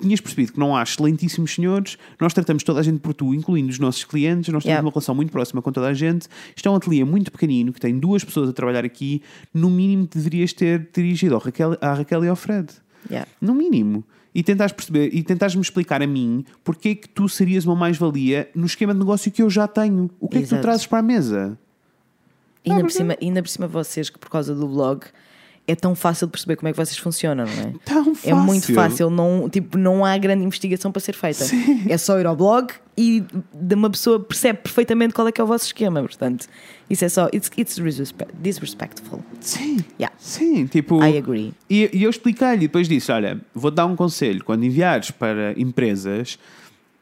[0.00, 3.70] Tinhas percebido que não há excelentíssimos senhores, nós tratamos toda a gente por tu, incluindo
[3.70, 4.86] os nossos clientes, nós temos Yeah.
[4.86, 6.28] uma relação muito próxima com toda a gente.
[6.54, 9.22] Isto é um ateliê muito pequenino que tem duas pessoas a trabalhar aqui.
[9.52, 12.68] No mínimo, deverias ter dirigido ao Raquel, à Raquel e ao Fred.
[13.10, 13.28] Yeah.
[13.40, 14.04] No mínimo.
[14.34, 17.74] E tentares perceber e tentares me explicar a mim porque é que tu serias uma
[17.74, 20.10] mais-valia no esquema de negócio que eu já tenho.
[20.20, 20.62] O que é que tu Exato.
[20.62, 21.58] trazes para a mesa?
[22.64, 25.06] E ainda, por cima, ainda por cima vocês, que por causa do blog,
[25.68, 27.72] é tão fácil de perceber como é que vocês funcionam, não é?
[27.84, 28.74] Tão É muito fácil.
[28.74, 31.44] fácil, não, tipo, não há grande investigação para ser feita.
[31.88, 33.22] É só ir ao blog e
[33.54, 36.00] de uma pessoa percebe perfeitamente qual é que é o vosso esquema.
[36.00, 36.46] Portanto,
[36.88, 37.28] isso é só.
[37.32, 39.22] It's, it's disrespe- disrespectful.
[39.40, 39.78] Sim.
[40.00, 40.14] Yeah.
[40.18, 41.02] Sim, tipo.
[41.04, 41.52] I agree.
[41.68, 44.42] E, e eu expliquei-lhe, depois disse: Olha, vou-te dar um conselho.
[44.42, 46.38] Quando enviares para empresas,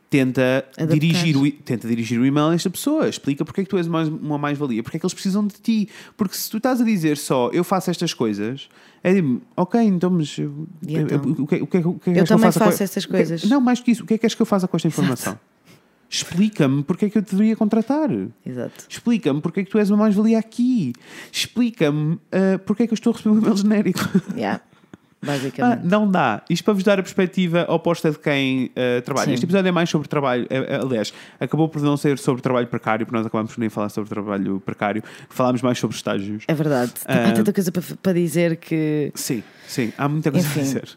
[0.09, 0.87] tenta Adaptar.
[0.99, 3.09] dirigir, o, tenta dirigir o e-mail a esta pessoa.
[3.09, 5.55] Explica porque é que tu és mais, uma mais-valia, porque é que eles precisam de
[5.55, 5.89] ti.
[6.17, 8.69] Porque se tu estás a dizer só eu faço estas coisas,
[9.03, 11.23] é tipo, ok, então, mas eu- então?
[11.25, 13.13] eu- o que, o que, é que Eu és também faça com- faço estas que-
[13.13, 13.45] coisas.
[13.45, 15.39] não, mais que isso, o que é que queres que eu faça com esta informação?
[16.09, 18.09] Explica-me porque é que eu te deveria contratar.
[18.47, 18.85] Exato.
[18.89, 20.93] Explica-me porque é que tu és uma mais-valia aqui.
[21.33, 24.01] Explica-me ah, porque é que eu estou a receber um e-mail genérico.
[24.37, 24.61] Yeah.
[25.23, 25.85] Ah, Basicamente.
[25.85, 26.43] não dá.
[26.49, 29.27] Isto para vos dar a perspectiva oposta de quem ah, trabalha.
[29.27, 29.33] Sim.
[29.35, 30.47] Este episódio é mais sobre trabalho.
[30.51, 33.69] é- é- aliás, acabou por não ser sobre trabalho precário, porque nós acabamos por nem
[33.69, 35.03] falar sobre trabalho precário.
[35.31, 36.45] Falámos mais sobre estágios.
[36.47, 36.93] É verdade.
[37.07, 37.29] Ah.
[37.29, 39.93] Há tanta coisa para, para dizer que Sim, sim.
[39.97, 40.61] Há muita coisa Enfim.
[40.61, 40.89] a dizer.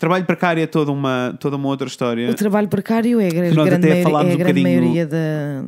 [0.00, 2.30] Trabalho precário é toda uma, toda uma outra história.
[2.30, 5.18] o trabalho precário é a grande, grande é a um grande bocadinho- maioria da,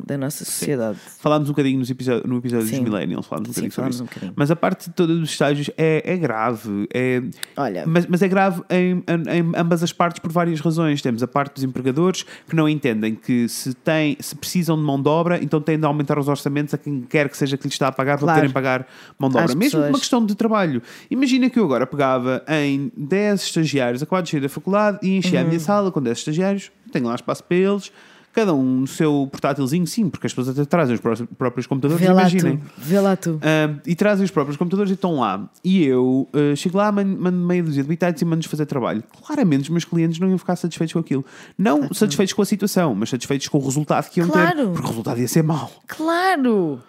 [0.05, 0.97] da nossa sociedade.
[1.19, 2.81] Falámos um bocadinho nos episódio, no episódio Sim.
[2.81, 3.27] dos Millennials.
[3.27, 4.03] Falámos um Sim, bocadinho sobre falámos isso.
[4.03, 4.33] um bocadinho.
[4.35, 6.87] Mas a parte toda dos estágios é, é grave.
[6.93, 7.21] É,
[7.55, 10.99] Olha, Mas, mas é grave em, em- em ambas as partes por várias razões.
[10.99, 14.99] Temos a parte dos empregadores que não entendem que se, têm, se precisam de mão
[14.99, 17.73] de obra, então têm de aumentar os orçamentos a quem quer que seja que lhes
[17.75, 18.35] está a pagar para Claro.
[18.39, 18.87] poderem pagar
[19.19, 19.55] mão de Às obra.
[19.55, 19.89] Mesmo pessoas.
[19.89, 20.81] uma questão de trabalho.
[21.11, 25.39] Imagina que eu agora pegava em 10 estagiários acabados de sair da faculdade e enchia
[25.39, 25.45] Uhum.
[25.45, 27.91] a minha sala com 10 estagiários, tenho lá espaço para eles.
[28.35, 32.03] Cada um no seu portátilzinho, sim, porque as pessoas até trazem os pró- próprios computadores,
[32.03, 32.57] vê imaginem.
[32.57, 32.63] tu.
[32.79, 33.39] Vê lá tu.
[33.43, 35.47] Ah, e trazem os próprios computadores e estão lá.
[35.63, 39.03] E eu ah, chego lá, mando, mando meia dúzia de bitites e mando-nos fazer trabalho.
[39.23, 41.23] Claramente os meus clientes não iam ficar satisfeitos com aquilo.
[41.55, 44.33] Não satisfeitos com a situação, mas satisfeitos com o resultado que iam ter.
[44.33, 44.71] Claro.
[44.71, 45.71] Porque o resultado ia ser mau.
[45.85, 46.79] Claro!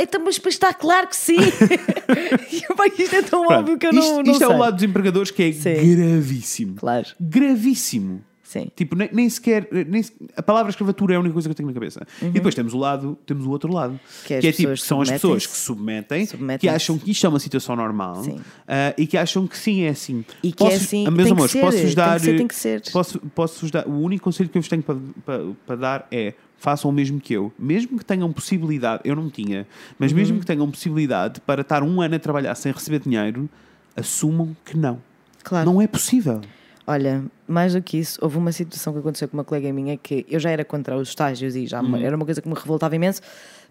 [0.00, 1.36] Então, mas está claro que sim!
[2.98, 4.56] Isto é tão Pronto, óbvio que eu isto não, não isto é sei.
[4.56, 5.96] o lado dos empregadores que é Sim.
[5.96, 6.74] gravíssimo.
[6.76, 8.24] Claro, Gravíssimo.
[8.42, 8.70] sim.
[8.74, 9.68] Tipo, nem, nem sequer.
[9.86, 10.02] Nem,
[10.36, 12.06] a palavra escravatura é a única coisa que eu tenho na cabeça.
[12.22, 13.92] E depois temos o lado, temos o outro lado.
[13.92, 13.98] Uhum.
[14.26, 16.60] Que é as tipo, pessoas são as pessoas que submetem, Submetem-se.
[16.60, 18.22] que acham que isto é uma situação normal
[18.66, 20.24] ah, e que acham que sim, é assim.
[20.42, 22.20] E que é assim, meus tem que amores, posso-vos tem que dar.
[22.20, 22.82] ser, tem que ser.
[22.92, 23.86] Posso, posso-vos dar.
[23.86, 26.32] O único conselho que eu vos tenho para, para, para dar é.
[26.58, 27.52] Façam o mesmo que eu.
[27.58, 29.66] Mesmo que tenham possibilidade, eu não tinha,
[29.98, 30.18] mas Uhum.
[30.18, 33.48] mesmo que tenham possibilidade para estar um ano a trabalhar sem receber dinheiro,
[33.96, 35.00] assumam que não.
[35.44, 35.70] Claro.
[35.70, 36.40] Não é possível.
[36.86, 40.24] Olha, mais do que isso, houve uma situação que aconteceu com uma colega minha que
[40.28, 42.96] eu já era contra os estágios e já me- era uma coisa que me revoltava
[42.96, 43.20] imenso,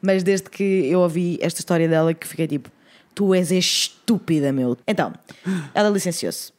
[0.02, 2.70] mas desde que eu ouvi esta história dela que fiquei tipo,
[3.16, 4.78] tu és estúpida, meu.
[4.88, 5.12] Então,
[5.74, 6.54] ela licenciou-se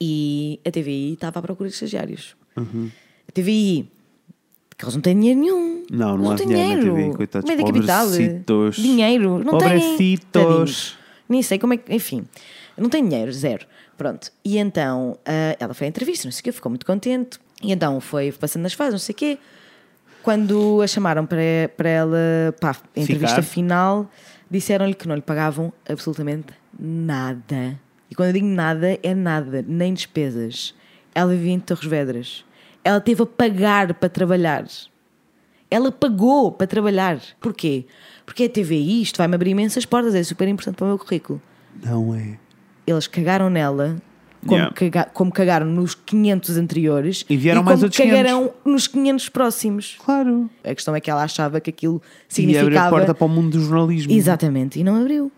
[0.00, 2.36] e a TVI estava à procura de estagiários.
[2.56, 3.90] A TVI,
[4.76, 5.84] porque eles não têm dinheiro nenhum.
[5.90, 8.06] Não, não há têm dinheiro na TVI, coitados, Meio da capital.
[8.06, 8.76] pobrecitos.
[8.76, 9.38] Dinheiro.
[9.38, 9.58] Não.
[9.58, 10.98] Pobrecitos.
[11.28, 11.94] Nem sei como é que.
[11.94, 12.24] Enfim,
[12.76, 13.66] não tem dinheiro, zero.
[13.96, 14.32] Pronto.
[14.44, 17.38] E então ah, ela foi à entrevista, não sei o quê, ficou muito contente.
[17.62, 19.38] E então foi passando nas fases, não sei o quê.
[20.22, 22.18] Quando a chamaram para, para ela,
[22.60, 23.42] pá, a entrevista Ficar.
[23.42, 24.10] final,
[24.50, 26.46] disseram-lhe que não lhe pagavam absolutamente
[26.78, 27.78] nada.
[28.10, 30.74] E quando eu digo nada, é nada, nem despesas.
[31.14, 32.44] Ela vivia em Torres Vedras.
[32.84, 34.64] Ela teve a pagar para trabalhar.
[35.70, 37.18] Ela pagou para trabalhar.
[37.40, 37.86] Porquê?
[38.26, 41.40] Porque a TVI, isto vai-me abrir imensas portas, é super importante para o meu currículo.
[41.82, 42.38] Não é.
[42.86, 43.96] Eles cagaram nela,
[44.46, 44.74] como, Yeah.
[44.74, 49.96] caga- como cagaram nos 500 anteriores E vieram como mais outros cagarão nos 500 próximos.
[50.04, 50.48] Claro.
[50.62, 52.90] A questão é que ela achava que aquilo E abre a significava.
[52.90, 54.12] porta para o mundo do jornalismo.
[54.12, 55.32] Exatamente, e não abriu.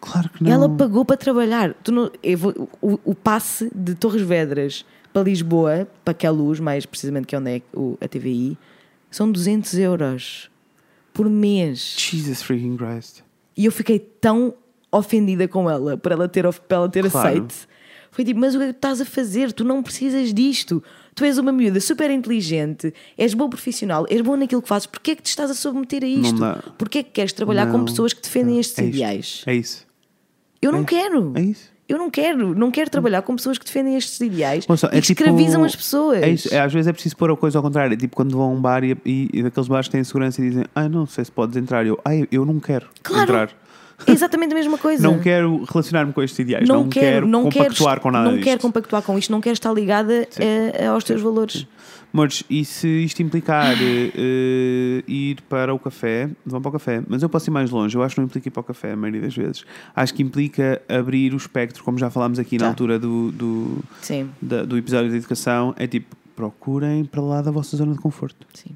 [0.00, 0.50] Claro que não.
[0.52, 1.72] Ela pagou para trabalhar.
[1.82, 4.84] Tu não- eu vou- o, o passe de Torres Vedras
[5.18, 8.56] para Lisboa, para Queluz, mais precisamente que é onde é o, a TVI,
[9.10, 10.50] são 200 euros
[11.12, 11.96] por mês.
[11.98, 13.22] Jesus freaking Christ.
[13.56, 14.54] E eu fiquei tão
[14.92, 17.28] ofendida com ela por ela ter, para ela ter Claro.
[17.28, 17.54] aceito.
[18.10, 19.52] Foi tipo, mas o que é que estás a fazer?
[19.52, 20.82] Tu não precisas disto.
[21.14, 24.86] Tu és uma miúda super inteligente, és bom profissional, és bom naquilo que fazes.
[24.86, 26.38] Porquê é que te estás a submeter a isto?
[26.78, 27.84] Porquê é que queres trabalhar com Não.
[27.84, 28.94] pessoas que defendem estes é isto.
[28.94, 29.42] ideais?
[29.46, 29.86] É isso.
[30.62, 31.32] Eu não é- quero.
[31.36, 31.70] é isso.
[31.88, 32.54] Eu não quero.
[32.54, 36.22] Não quero trabalhar com pessoas que defendem estes ideais Ouça, e que escravizam as pessoas.
[36.22, 37.94] É isso, é, às vezes é preciso pôr a coisa ao contrário.
[37.94, 40.40] É tipo quando vão a um bar e, e, e daqueles bares que têm segurança
[40.42, 41.86] e dizem: Ah, não sei se podes entrar.
[41.86, 43.22] Eu, ah, eu não quero Claro.
[43.22, 43.50] entrar.
[44.06, 45.02] É exatamente a mesma coisa.
[45.02, 46.68] Não quero relacionar-me com estes ideais.
[46.68, 48.44] Não, quero, não compactuar quero, com nada Não disto.
[48.44, 51.66] quero compactuar com isto, não quero estar ligada eh, aos teus valores.
[52.12, 57.02] Amores, e se isto implicar eh, ir para o café, vão para o café.
[57.06, 57.96] Mas eu posso ir mais longe.
[57.96, 59.64] Eu acho que não implica ir para o café, a maioria das vezes.
[59.94, 62.68] Acho que implica abrir o espectro, como já falámos aqui na Já.
[62.70, 65.74] altura do, do, Sim, da- do episódio de educação.
[65.76, 68.46] É tipo, procurem para lá da vossa zona de conforto.
[68.54, 68.70] sim.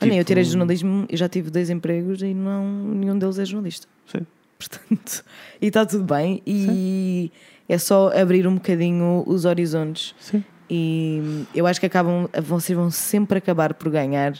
[0.00, 3.44] Olha, eu Tipo- tirei jornalismo e já tive dois empregos e não, nenhum deles é
[3.44, 3.86] jornalista.
[4.06, 4.26] Sim.
[4.58, 5.24] Portanto,
[5.62, 6.42] e está tudo bem.
[6.44, 7.30] E
[7.68, 10.12] é só abrir um bocadinho os horizontes.
[10.18, 10.42] Sim.
[10.70, 14.34] E eu acho que acabam, vocês vão sempre acabar por ganhar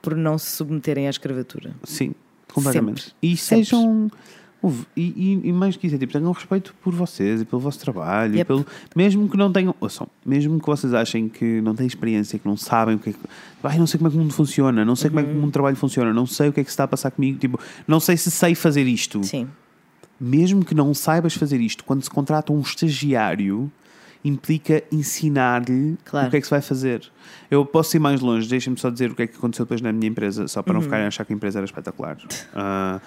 [0.00, 1.74] por não se submeterem à escravitura.
[1.82, 2.14] Sim,
[2.52, 3.02] completamente.
[3.04, 3.16] Sempre.
[3.22, 3.64] E Sempre.
[3.64, 4.10] sejam.
[4.96, 5.02] E,
[5.44, 8.34] e- e mais que isso, é tipo, tenham respeito por vocês e pelo vosso trabalho.
[8.34, 8.46] Yep.
[8.46, 9.74] pelo, mesmo que não tenham.
[9.78, 13.12] Ouçam, mesmo que vocês achem que não têm experiência, que não sabem o que é
[13.12, 13.18] que.
[13.62, 15.34] Ai, não sei como é que o mundo funciona, não sei como é que Uhum.
[15.36, 17.10] o mundo de trabalho funciona, não sei o que é que se está a passar
[17.10, 19.22] comigo, tipo, não sei se sei fazer isto.
[19.22, 19.48] Sim,
[20.18, 23.70] Mesmo que não saibas fazer isto, quando se contrata um estagiário,
[24.24, 26.28] implica ensinar-lhe Claro.
[26.28, 27.02] o que é que se vai fazer.
[27.50, 29.92] Eu posso ir mais longe, deixem-me só dizer o que é que aconteceu depois na
[29.92, 32.16] minha empresa, só para não ficarem a achar que a empresa era espetacular.
[32.54, 33.00] Ah,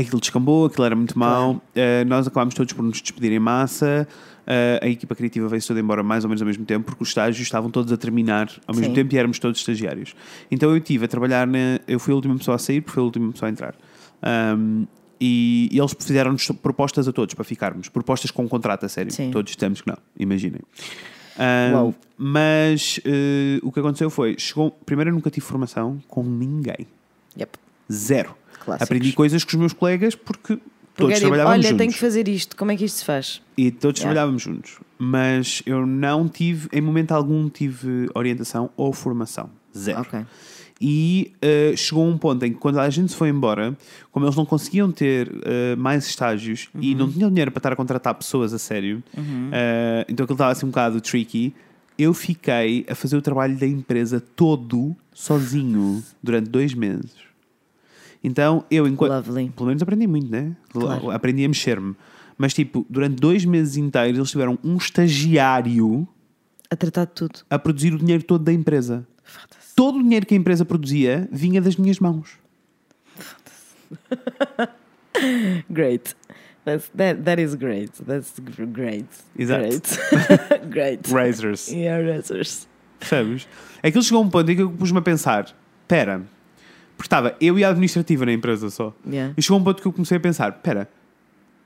[0.00, 4.08] aquilo descambou, aquilo era muito mau, Ah, nós acabámos todos por nos despedir em massa.
[4.46, 7.08] Ah, a equipa criativa veio toda embora mais ou menos ao mesmo tempo, porque os
[7.10, 8.94] estágios estavam todos a terminar ao mesmo Sim.
[8.94, 10.14] tempo e éramos todos estagiários.
[10.50, 13.02] Então eu estive a trabalhar, na, eu fui a última pessoa a sair, porque fui
[13.02, 13.74] a última pessoa a entrar.
[14.22, 14.86] Ahm,
[15.20, 19.12] e, e eles fizeram-nos propostas a todos para ficarmos, propostas com um contrato a sério.
[19.12, 19.30] Sim.
[19.30, 20.60] Todos dissemos que não, imaginem.
[22.16, 26.86] Mas eh, o que aconteceu foi: chegou, primeiro eu nunca tive formação com ninguém,
[27.38, 27.58] yep.
[27.92, 28.34] zero.
[28.64, 28.82] Clássicos.
[28.84, 30.62] Aprendi coisas com os meus colegas porque Porque
[30.96, 31.78] todos é tipo, trabalhávamos olha, juntos.
[31.78, 33.42] tenho que fazer isto, como é que isto se faz?
[33.56, 34.14] E todos Yeah.
[34.14, 34.78] trabalhávamos juntos.
[34.96, 39.50] Mas eu não tive, em momento algum, tive orientação ou formação.
[39.76, 40.00] Zero.
[40.02, 40.24] Ok.
[40.80, 43.76] E uh, chegou um ponto em que, quando a gente se foi embora,
[44.10, 46.82] como eles não conseguiam ter uh, mais estágios Uhum.
[46.82, 50.50] e não tinham dinheiro para estar a contratar pessoas a sério, uh, então aquilo estava
[50.52, 51.54] assim um bocado tricky.
[51.96, 57.12] Eu fiquei a fazer o trabalho da empresa todo sozinho durante dois meses.
[58.22, 59.12] Então eu, enquanto.
[59.12, 59.50] Lovely.
[59.50, 60.56] Pelo menos aprendi muito, né?
[60.72, 61.10] Claro.
[61.12, 61.94] Aprendi a mexer-me.
[62.36, 66.06] Mas, tipo, durante dois meses inteiros eles tiveram um estagiário
[66.68, 67.38] A tratar de tudo.
[67.48, 69.06] a produzir o dinheiro todo da empresa.
[69.74, 72.38] Todo o dinheiro que a empresa produzia vinha das minhas mãos.
[75.70, 76.14] Great.
[76.64, 77.92] That's, that, that is great.
[78.06, 79.06] That's gr- great.
[79.38, 79.60] Exato.
[79.68, 80.70] Great.
[80.70, 81.12] great.
[81.12, 81.68] Razors.
[81.68, 82.66] Yeah, razors.
[82.98, 83.46] Percebes?
[83.82, 85.54] É que ele chegou a um ponto em que eu pus-me a pensar:
[85.86, 86.22] pera,
[86.96, 88.94] porque estava eu e a administrativa na empresa só.
[89.06, 89.34] Yeah.
[89.36, 90.88] E chegou a um ponto que eu comecei a pensar: pera,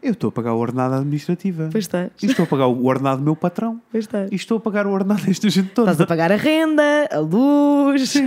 [0.03, 1.69] eu estou a pagar o ordenado administrativa.
[1.73, 2.11] Pois estás.
[2.23, 3.81] E estou a pagar o ordenado do meu patrão.
[3.91, 4.31] Pois estás.
[4.31, 5.91] E estou a pagar o ordenado desta gente toda.
[5.91, 8.15] Estás a pagar a renda, a luz.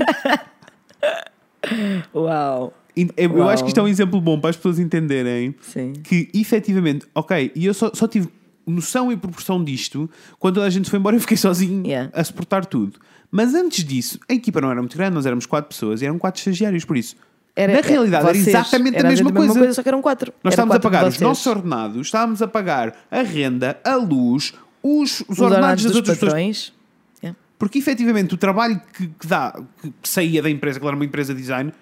[2.14, 2.74] Uau.
[2.96, 3.50] Eu, eu Uau.
[3.50, 5.94] acho que isto é um exemplo bom para as pessoas entenderem Sim.
[6.04, 8.28] que efetivamente, ok, e eu só, só tive
[8.68, 12.12] noção e proporção disto quando toda a gente foi embora eu fiquei sozinho Yeah.
[12.14, 13.00] a suportar tudo.
[13.32, 16.20] Mas antes disso, a equipa não era muito grande, nós éramos quatro pessoas e eram
[16.20, 17.16] quatro estagiários, por isso.
[17.56, 19.74] Era- na realidade, era vocês- exatamente era a mesma coisa.
[19.74, 20.32] Só que eram quatro.
[20.44, 23.80] Nós Era estávamos a quatro de pagar os nossos ordenados, estávamos a pagar a renda,
[23.84, 26.32] a luz, os, os, Os ordenados ordenados das dos outras pessoas.
[26.34, 26.74] patrões.
[27.22, 27.38] Yeah.
[27.60, 31.34] Porque efetivamente o trabalho que, que dá, que saía da empresa, que era uma empresa
[31.34, 31.74] de design,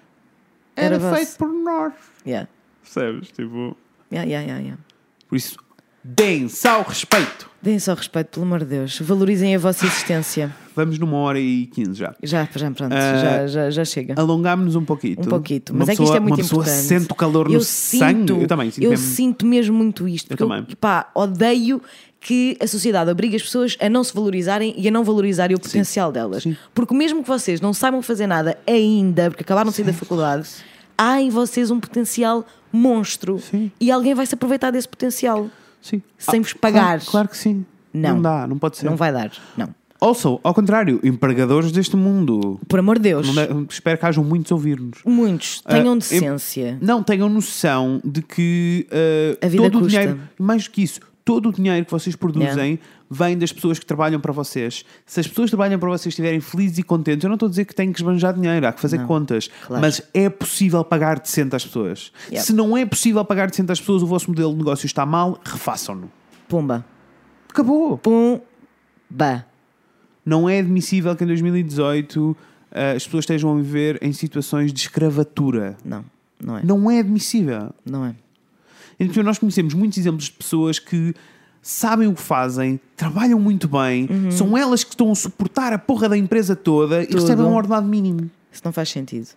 [0.76, 1.92] era, Era feito por nós.
[2.26, 2.48] Yeah.
[2.82, 3.28] Percebes?
[3.30, 3.76] Tipo,
[4.12, 4.78] Yeah, yeah, yeah, yeah.
[5.28, 5.56] por isso,
[6.02, 7.48] deem-se ao respeito.
[7.62, 8.98] Deem só respeito, pelo amor de Deus.
[9.00, 10.54] Valorizem a vossa existência.
[10.74, 12.14] Vamos numa hora e quinze já.
[12.22, 14.14] Já, já, pronto, Ah, já, já, já chega.
[14.16, 15.16] Alongámos-nos um pouquinho.
[15.20, 15.68] Um pouquito.
[15.70, 16.84] Uma Mas é que isto pessoa- é muito uma pessoa importante.
[16.86, 18.20] sente o calor no eu sangue.
[18.20, 19.06] Sinto, Eu também sinto eu mesmo.
[19.06, 20.28] sinto mesmo muito isto.
[20.28, 20.64] Porque também.
[20.80, 21.82] pá, odeio
[22.18, 25.60] que a sociedade obrigue as pessoas a não se valorizarem e a não valorizarem o
[25.60, 26.44] potencial delas.
[26.44, 26.56] Sim.
[26.74, 30.48] Porque mesmo que vocês não saibam fazer nada ainda, porque acabaram de sair da faculdade,
[30.96, 33.38] há em vocês um potencial monstro.
[33.38, 33.70] Sim.
[33.78, 35.50] E alguém vai se aproveitar desse potencial.
[35.80, 36.02] Sim.
[36.18, 37.00] Sem vos claro- pagar.
[37.04, 37.64] Claro, que sim.
[37.92, 38.20] Não.
[38.22, 38.86] dá, não pode ser.
[38.86, 39.30] Não vai dar.
[39.56, 39.68] Não.
[40.00, 42.58] Also, ao contrário, empregadores deste mundo.
[42.68, 43.34] Por amor de Deus.
[43.34, 45.00] Não espero que hajam muitos a ouvir-nos.
[45.04, 45.60] Muitos.
[45.60, 46.78] Tenham Ah, decência.
[46.80, 49.98] Não tenham noção de que uh, A vida todo o custa.
[50.00, 52.78] dinheiro, mais do que isso, todo o dinheiro que vocês produzem Yeah.
[53.10, 54.84] Vem das pessoas que trabalham para vocês.
[55.04, 57.50] Se as pessoas que trabalham para vocês estiverem felizes e contentes, eu não estou a
[57.50, 59.82] dizer que têm que esbanjar dinheiro, há que fazer contas, claro.
[59.82, 62.12] mas é possível pagar decente às pessoas.
[62.30, 62.44] Yep.
[62.44, 65.40] Se não é possível pagar decente às pessoas, o vosso modelo de negócio está mal,
[65.44, 66.10] refaçam-no.
[66.48, 66.84] Pumba.
[67.48, 67.98] Acabou.
[67.98, 68.40] Pum.
[69.08, 69.44] Bah.
[70.24, 72.36] Não é admissível que em 2018
[72.70, 75.76] ah, as pessoas estejam a viver em situações de escravatura.
[75.84, 76.04] Não,
[76.40, 76.62] não é.
[76.64, 77.74] Não é admissível.
[77.84, 78.14] Não é.
[78.98, 81.14] Então, nós conhecemos muitos exemplos de pessoas que
[81.62, 84.30] sabem o que fazem, trabalham muito bem, Uhum.
[84.30, 87.20] são elas que estão a suportar a porra da empresa toda e Tudo.
[87.20, 88.30] recebem um ordenado mínimo.
[88.52, 89.28] Isso não faz sentido.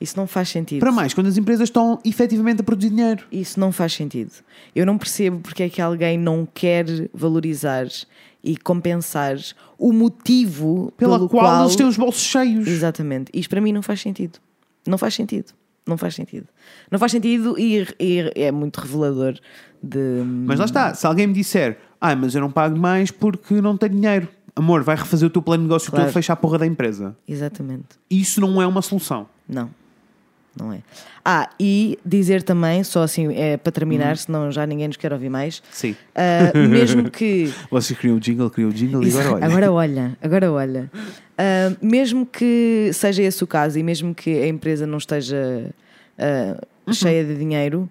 [0.00, 0.78] Isso não faz sentido.
[0.80, 3.24] Para mais, quando as empresas estão efetivamente a produzir dinheiro.
[3.32, 4.30] Isso não faz sentido.
[4.74, 7.86] Eu não percebo porque é que alguém não quer valorizar
[8.42, 9.36] e compensar
[9.76, 12.66] o motivo Pela pelo qual, qual eles têm os bolsos cheios.
[12.68, 13.30] Exatamente.
[13.34, 14.38] Isto para mim não faz sentido.
[14.86, 15.52] Não faz sentido.
[15.88, 16.46] Não faz sentido.
[16.90, 19.34] Não faz sentido e, e é muito revelador
[19.82, 20.22] de.
[20.46, 23.76] Mas lá está, se alguém me disser, ah, mas eu não pago mais porque não
[23.76, 24.28] tenho dinheiro.
[24.54, 26.06] Amor, vai refazer o teu plano de negócio Claro.
[26.06, 27.16] todo, fecha a porra da empresa.
[27.26, 27.86] Exatamente.
[28.10, 29.26] Isso não é uma solução.
[29.48, 29.70] Não.
[30.58, 30.78] Não é.
[31.24, 35.28] Ah, e dizer também, só assim é para terminar, senão já ninguém nos quer ouvir
[35.28, 35.62] mais.
[35.70, 35.94] Sim.
[36.14, 37.52] ah, mesmo que.
[37.70, 39.44] Vocês criam o jingle, criam o jingle e agora olha.
[39.46, 40.90] Agora olha, agora olha.
[41.36, 45.70] Ah, mesmo que seja esse o caso e mesmo que a empresa não esteja
[46.18, 46.56] ah,
[46.86, 46.94] Uhum.
[46.94, 47.86] cheia de dinheiro,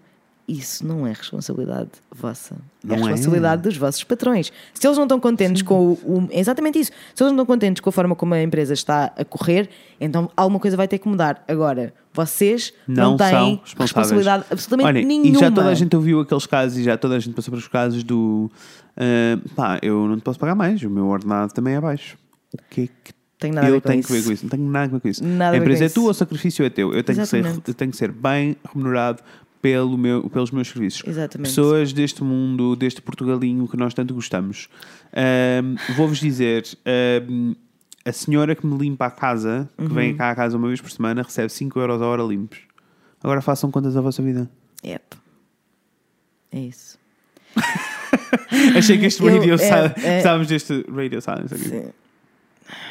[0.48, 2.56] isso não é responsabilidade vossa.
[2.84, 3.02] Não é é.
[3.04, 4.52] responsabilidade dos vossos patrões.
[4.74, 6.92] Se eles não estão contentes com o, o- é exatamente isso.
[7.14, 9.70] Se eles não estão contentes com a forma como a empresa está a correr,
[10.00, 11.44] então alguma coisa vai ter que mudar.
[11.48, 15.38] Agora, vocês não, não, têm responsabilidade absolutamente Olha, nenhuma.
[15.38, 17.68] E já toda a gente ouviu aqueles casos e já toda a gente passou pelos
[17.68, 18.50] casos do
[18.96, 22.18] ah, pá, eu não te posso pagar mais, o meu ordenado também é baixo.
[22.54, 24.08] O que é que Tenho nada a eu ver com tenho isso.
[24.08, 24.44] que ver com isso?
[24.46, 25.24] Não tenho nada a ver com isso.
[25.24, 26.92] Nada a a ver empresa é tua, o sacrifício é teu.
[26.92, 29.22] Eu tenho, que ser, eu tenho que ser bem remunerado
[29.62, 31.04] pelo meu, pelos meus serviços.
[31.08, 31.48] Exatamente.
[31.50, 34.70] Pessoas deste mundo, deste Portugalinho que nós tanto gostamos.
[35.14, 37.54] Ahm, Vou-vos dizer: ahm,
[38.06, 39.90] a senhora que me limpa a casa, que Uhum.
[39.90, 42.60] vem cá à casa uma vez por semana, recebe 5 euros a hora limpos.
[43.24, 44.50] Agora façam contas da vossa vida.
[44.86, 45.18] Yep.
[46.52, 46.98] É isso.
[48.78, 50.00] Achei que este Eu- radio é- silence.
[50.00, 51.70] é- Precisávamos deste radio silence aqui.
[51.70, 51.90] Sim.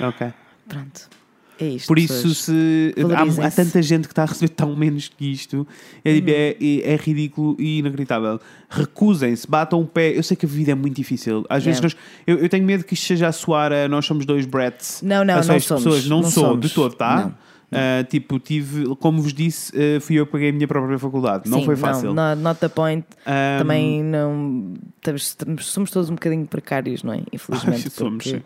[0.00, 0.32] Ok.
[0.68, 1.08] Pronto.
[1.58, 1.86] É isto.
[1.86, 2.94] Por isso, se
[3.40, 5.66] há, há tanta gente que está a receber tão menos que isto,
[6.04, 8.38] é, tipo, é, é- é ridículo e inacreditável.
[8.68, 10.16] Recusem-se, batam o pé.
[10.16, 11.44] Eu sei que a vida é muito difícil.
[11.48, 11.96] Às vezes, Yeah.
[11.98, 15.00] nós, eu, eu tenho medo que isto seja a soar a nós somos dois brats.
[15.02, 15.64] Não, não, não somos.
[15.66, 16.06] pessoas.
[16.06, 16.60] Não, Não sou somos.
[16.68, 17.16] de todo, tá?
[17.26, 17.46] Não.
[17.72, 21.50] Ah, tipo, tive, como vos disse, ah, fui eu que paguei a minha própria faculdade.
[21.50, 22.14] Não Sim, foi fácil.
[22.14, 23.04] Não, not, not the point.
[23.26, 24.74] Ah, Também não.
[25.14, 27.22] estamos- somos todos um bocadinho precários, não é?
[27.32, 27.90] Infelizmente.
[27.90, 28.40] Somos, sim.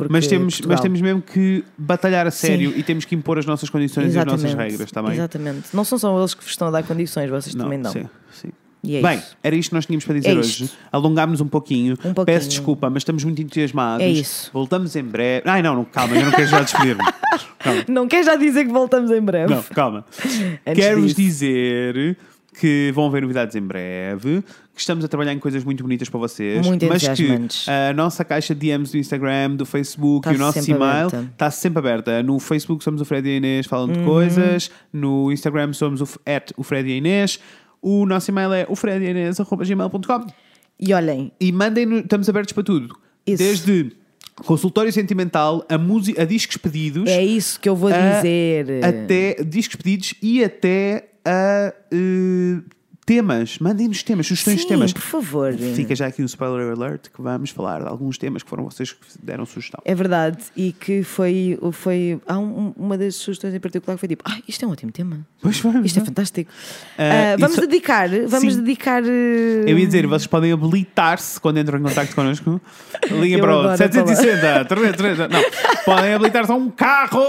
[0.00, 2.78] Porque mas, temos, mas temos mesmo que batalhar a sério Sim.
[2.78, 5.12] e temos que impor as nossas condições e as nossas Exatamente, regras, está bem?
[5.12, 5.68] Exatamente.
[5.74, 7.92] Não são só eles que vos estão a dar condições, vocês também não.
[7.92, 8.48] Sim, sim.
[8.82, 9.36] E é Bem, isso.
[9.42, 10.70] era isto que nós tínhamos para dizer É hoje.
[10.90, 11.92] Alongámos um pouquinho.
[12.02, 12.24] Um pouquinho.
[12.24, 14.04] Peço desculpa, mas estamos muito entusiasmados.
[14.04, 14.50] É isso.
[14.54, 15.42] Voltamos em breve.
[15.48, 17.02] Ai, não, não calma, eu não quero já despedir-me.
[17.86, 19.54] Não quer já dizer que voltamos em breve.
[19.54, 20.04] Não, calma.
[20.74, 22.16] Quero-vos dizer
[22.58, 24.42] que vão haver novidades em breve,
[24.74, 27.28] que estamos a trabalhar em coisas muito bonitas para vocês, Muito mas que
[27.68, 31.28] a nossa caixa de DMs do Instagram, do Facebook Está e o nosso e-mail aberta.
[31.32, 32.22] está sempre aberta.
[32.22, 33.98] No Facebook somos o Fred e a Inês falando Uhum.
[34.00, 37.38] de coisas, no Instagram somos o, at o Fred e a Inês,
[37.80, 40.26] o nosso e-mail é o frediainês.gmail.com
[40.78, 42.96] E olhem, e mandem, estamos abertos para tudo.
[43.26, 43.42] Isso.
[43.42, 43.92] Desde
[44.44, 48.82] consultório sentimental a, música, a discos pedidos, é isso que eu vou a- dizer.
[48.84, 52.60] até discos pedidos e até a eh,
[53.06, 53.58] temas.
[53.58, 54.92] Mandem-nos temas, sugestões de Sim, temas.
[54.92, 55.52] por favor.
[55.74, 58.92] Fica já aqui o spoiler alert que vamos falar de alguns temas que foram vocês
[58.92, 59.80] que deram sugestão.
[59.84, 61.58] É verdade, e que foi.
[61.72, 64.72] foi há um- uma das sugestões em particular que foi tipo: ah, isto é um
[64.72, 65.20] ótimo tema.
[65.42, 65.86] Pois vamos.
[65.86, 66.50] Isto é fantástico.
[66.98, 68.60] Ah, Ah, vamos só- dedicar, vamos Sim.
[68.62, 69.02] dedicar.
[69.04, 72.60] eh, Eu ia dizer, vocês podem habilitar-se quando entram em contato connosco.
[73.10, 75.28] Liguem Eu para o adoro a 760, 330.
[75.28, 75.42] Não,
[75.84, 77.20] podem habilitar-se a um carro!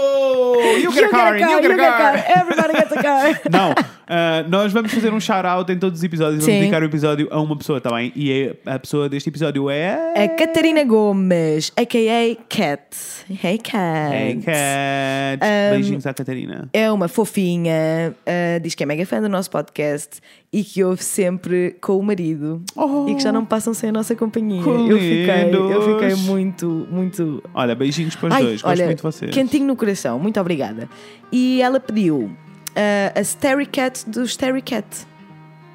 [0.82, 2.14] You get a car, get a car, you get a car!
[2.38, 3.40] Everybody gets a car.
[3.50, 3.74] Não,
[4.06, 6.40] ah, nós vamos fazer um shout-out em todos os episódios.
[6.40, 6.60] Vamos Sim.
[6.60, 8.12] dedicar o episódio a uma pessoa, está bem?
[8.16, 8.32] E
[8.66, 10.14] é- a pessoa deste episódio é.
[10.24, 12.36] A Catarina Gomes, a.k.a.
[12.48, 12.82] Cat.
[13.30, 14.14] Hey, Cat.
[14.14, 15.40] Hey, Cat!
[15.72, 16.68] Beijinhos à Catarina.
[16.72, 20.20] É uma fofinha, ah, diz que é mega fã do nosso podcast
[20.52, 23.06] e que ouve sempre com o marido Oh.
[23.08, 24.60] e que já não passam sem a nossa companhia.
[24.62, 27.42] Eu fiquei, eu fiquei muito, muito.
[27.54, 28.62] Olha, beijinhos para os Ai, dois.
[28.62, 29.30] Gosto olha, muito de vocês.
[29.30, 30.88] quentinho no coração, muito obrigada.
[31.30, 32.30] E ela pediu
[32.76, 34.86] ah, a Starry Cat do Starry Cat,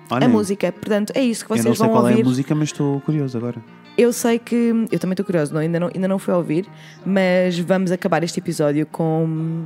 [0.09, 0.71] Olha, a música.
[0.71, 2.21] Portanto, é isso que Eu vocês não sei vão qual é ouvir.
[2.21, 3.57] a música, mas estou curioso agora.
[3.97, 4.73] Eu sei que.
[4.91, 6.67] Eu também estou curioso, não, ainda, não, ainda não fui a ouvir,
[7.05, 9.63] mas vamos acabar este episódio com,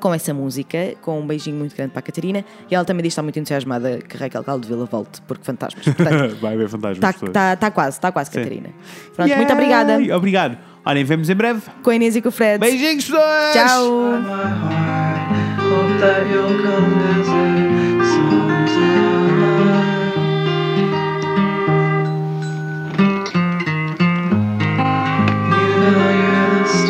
[0.00, 2.44] com essa música, com um beijinho muito grande para a Catarina.
[2.70, 5.84] E ela também diz que está muito entusiasmada que Raquel Caldevila volte, porque fantasmas.
[5.94, 7.14] Portanto, Vai ver fantasmas.
[7.14, 8.38] está tá, tá quase, está quase, Sim.
[8.38, 8.70] Catarina.
[9.14, 10.16] Pronto, muito obrigada.
[10.16, 10.58] Obrigado.
[10.84, 11.62] Olhem, vemos em breve.
[11.84, 12.58] Com a Inês e com o Fred.
[12.58, 13.52] Beijinhos, pessoas!
[13.54, 13.88] Tchau!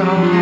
[0.05, 0.42] song.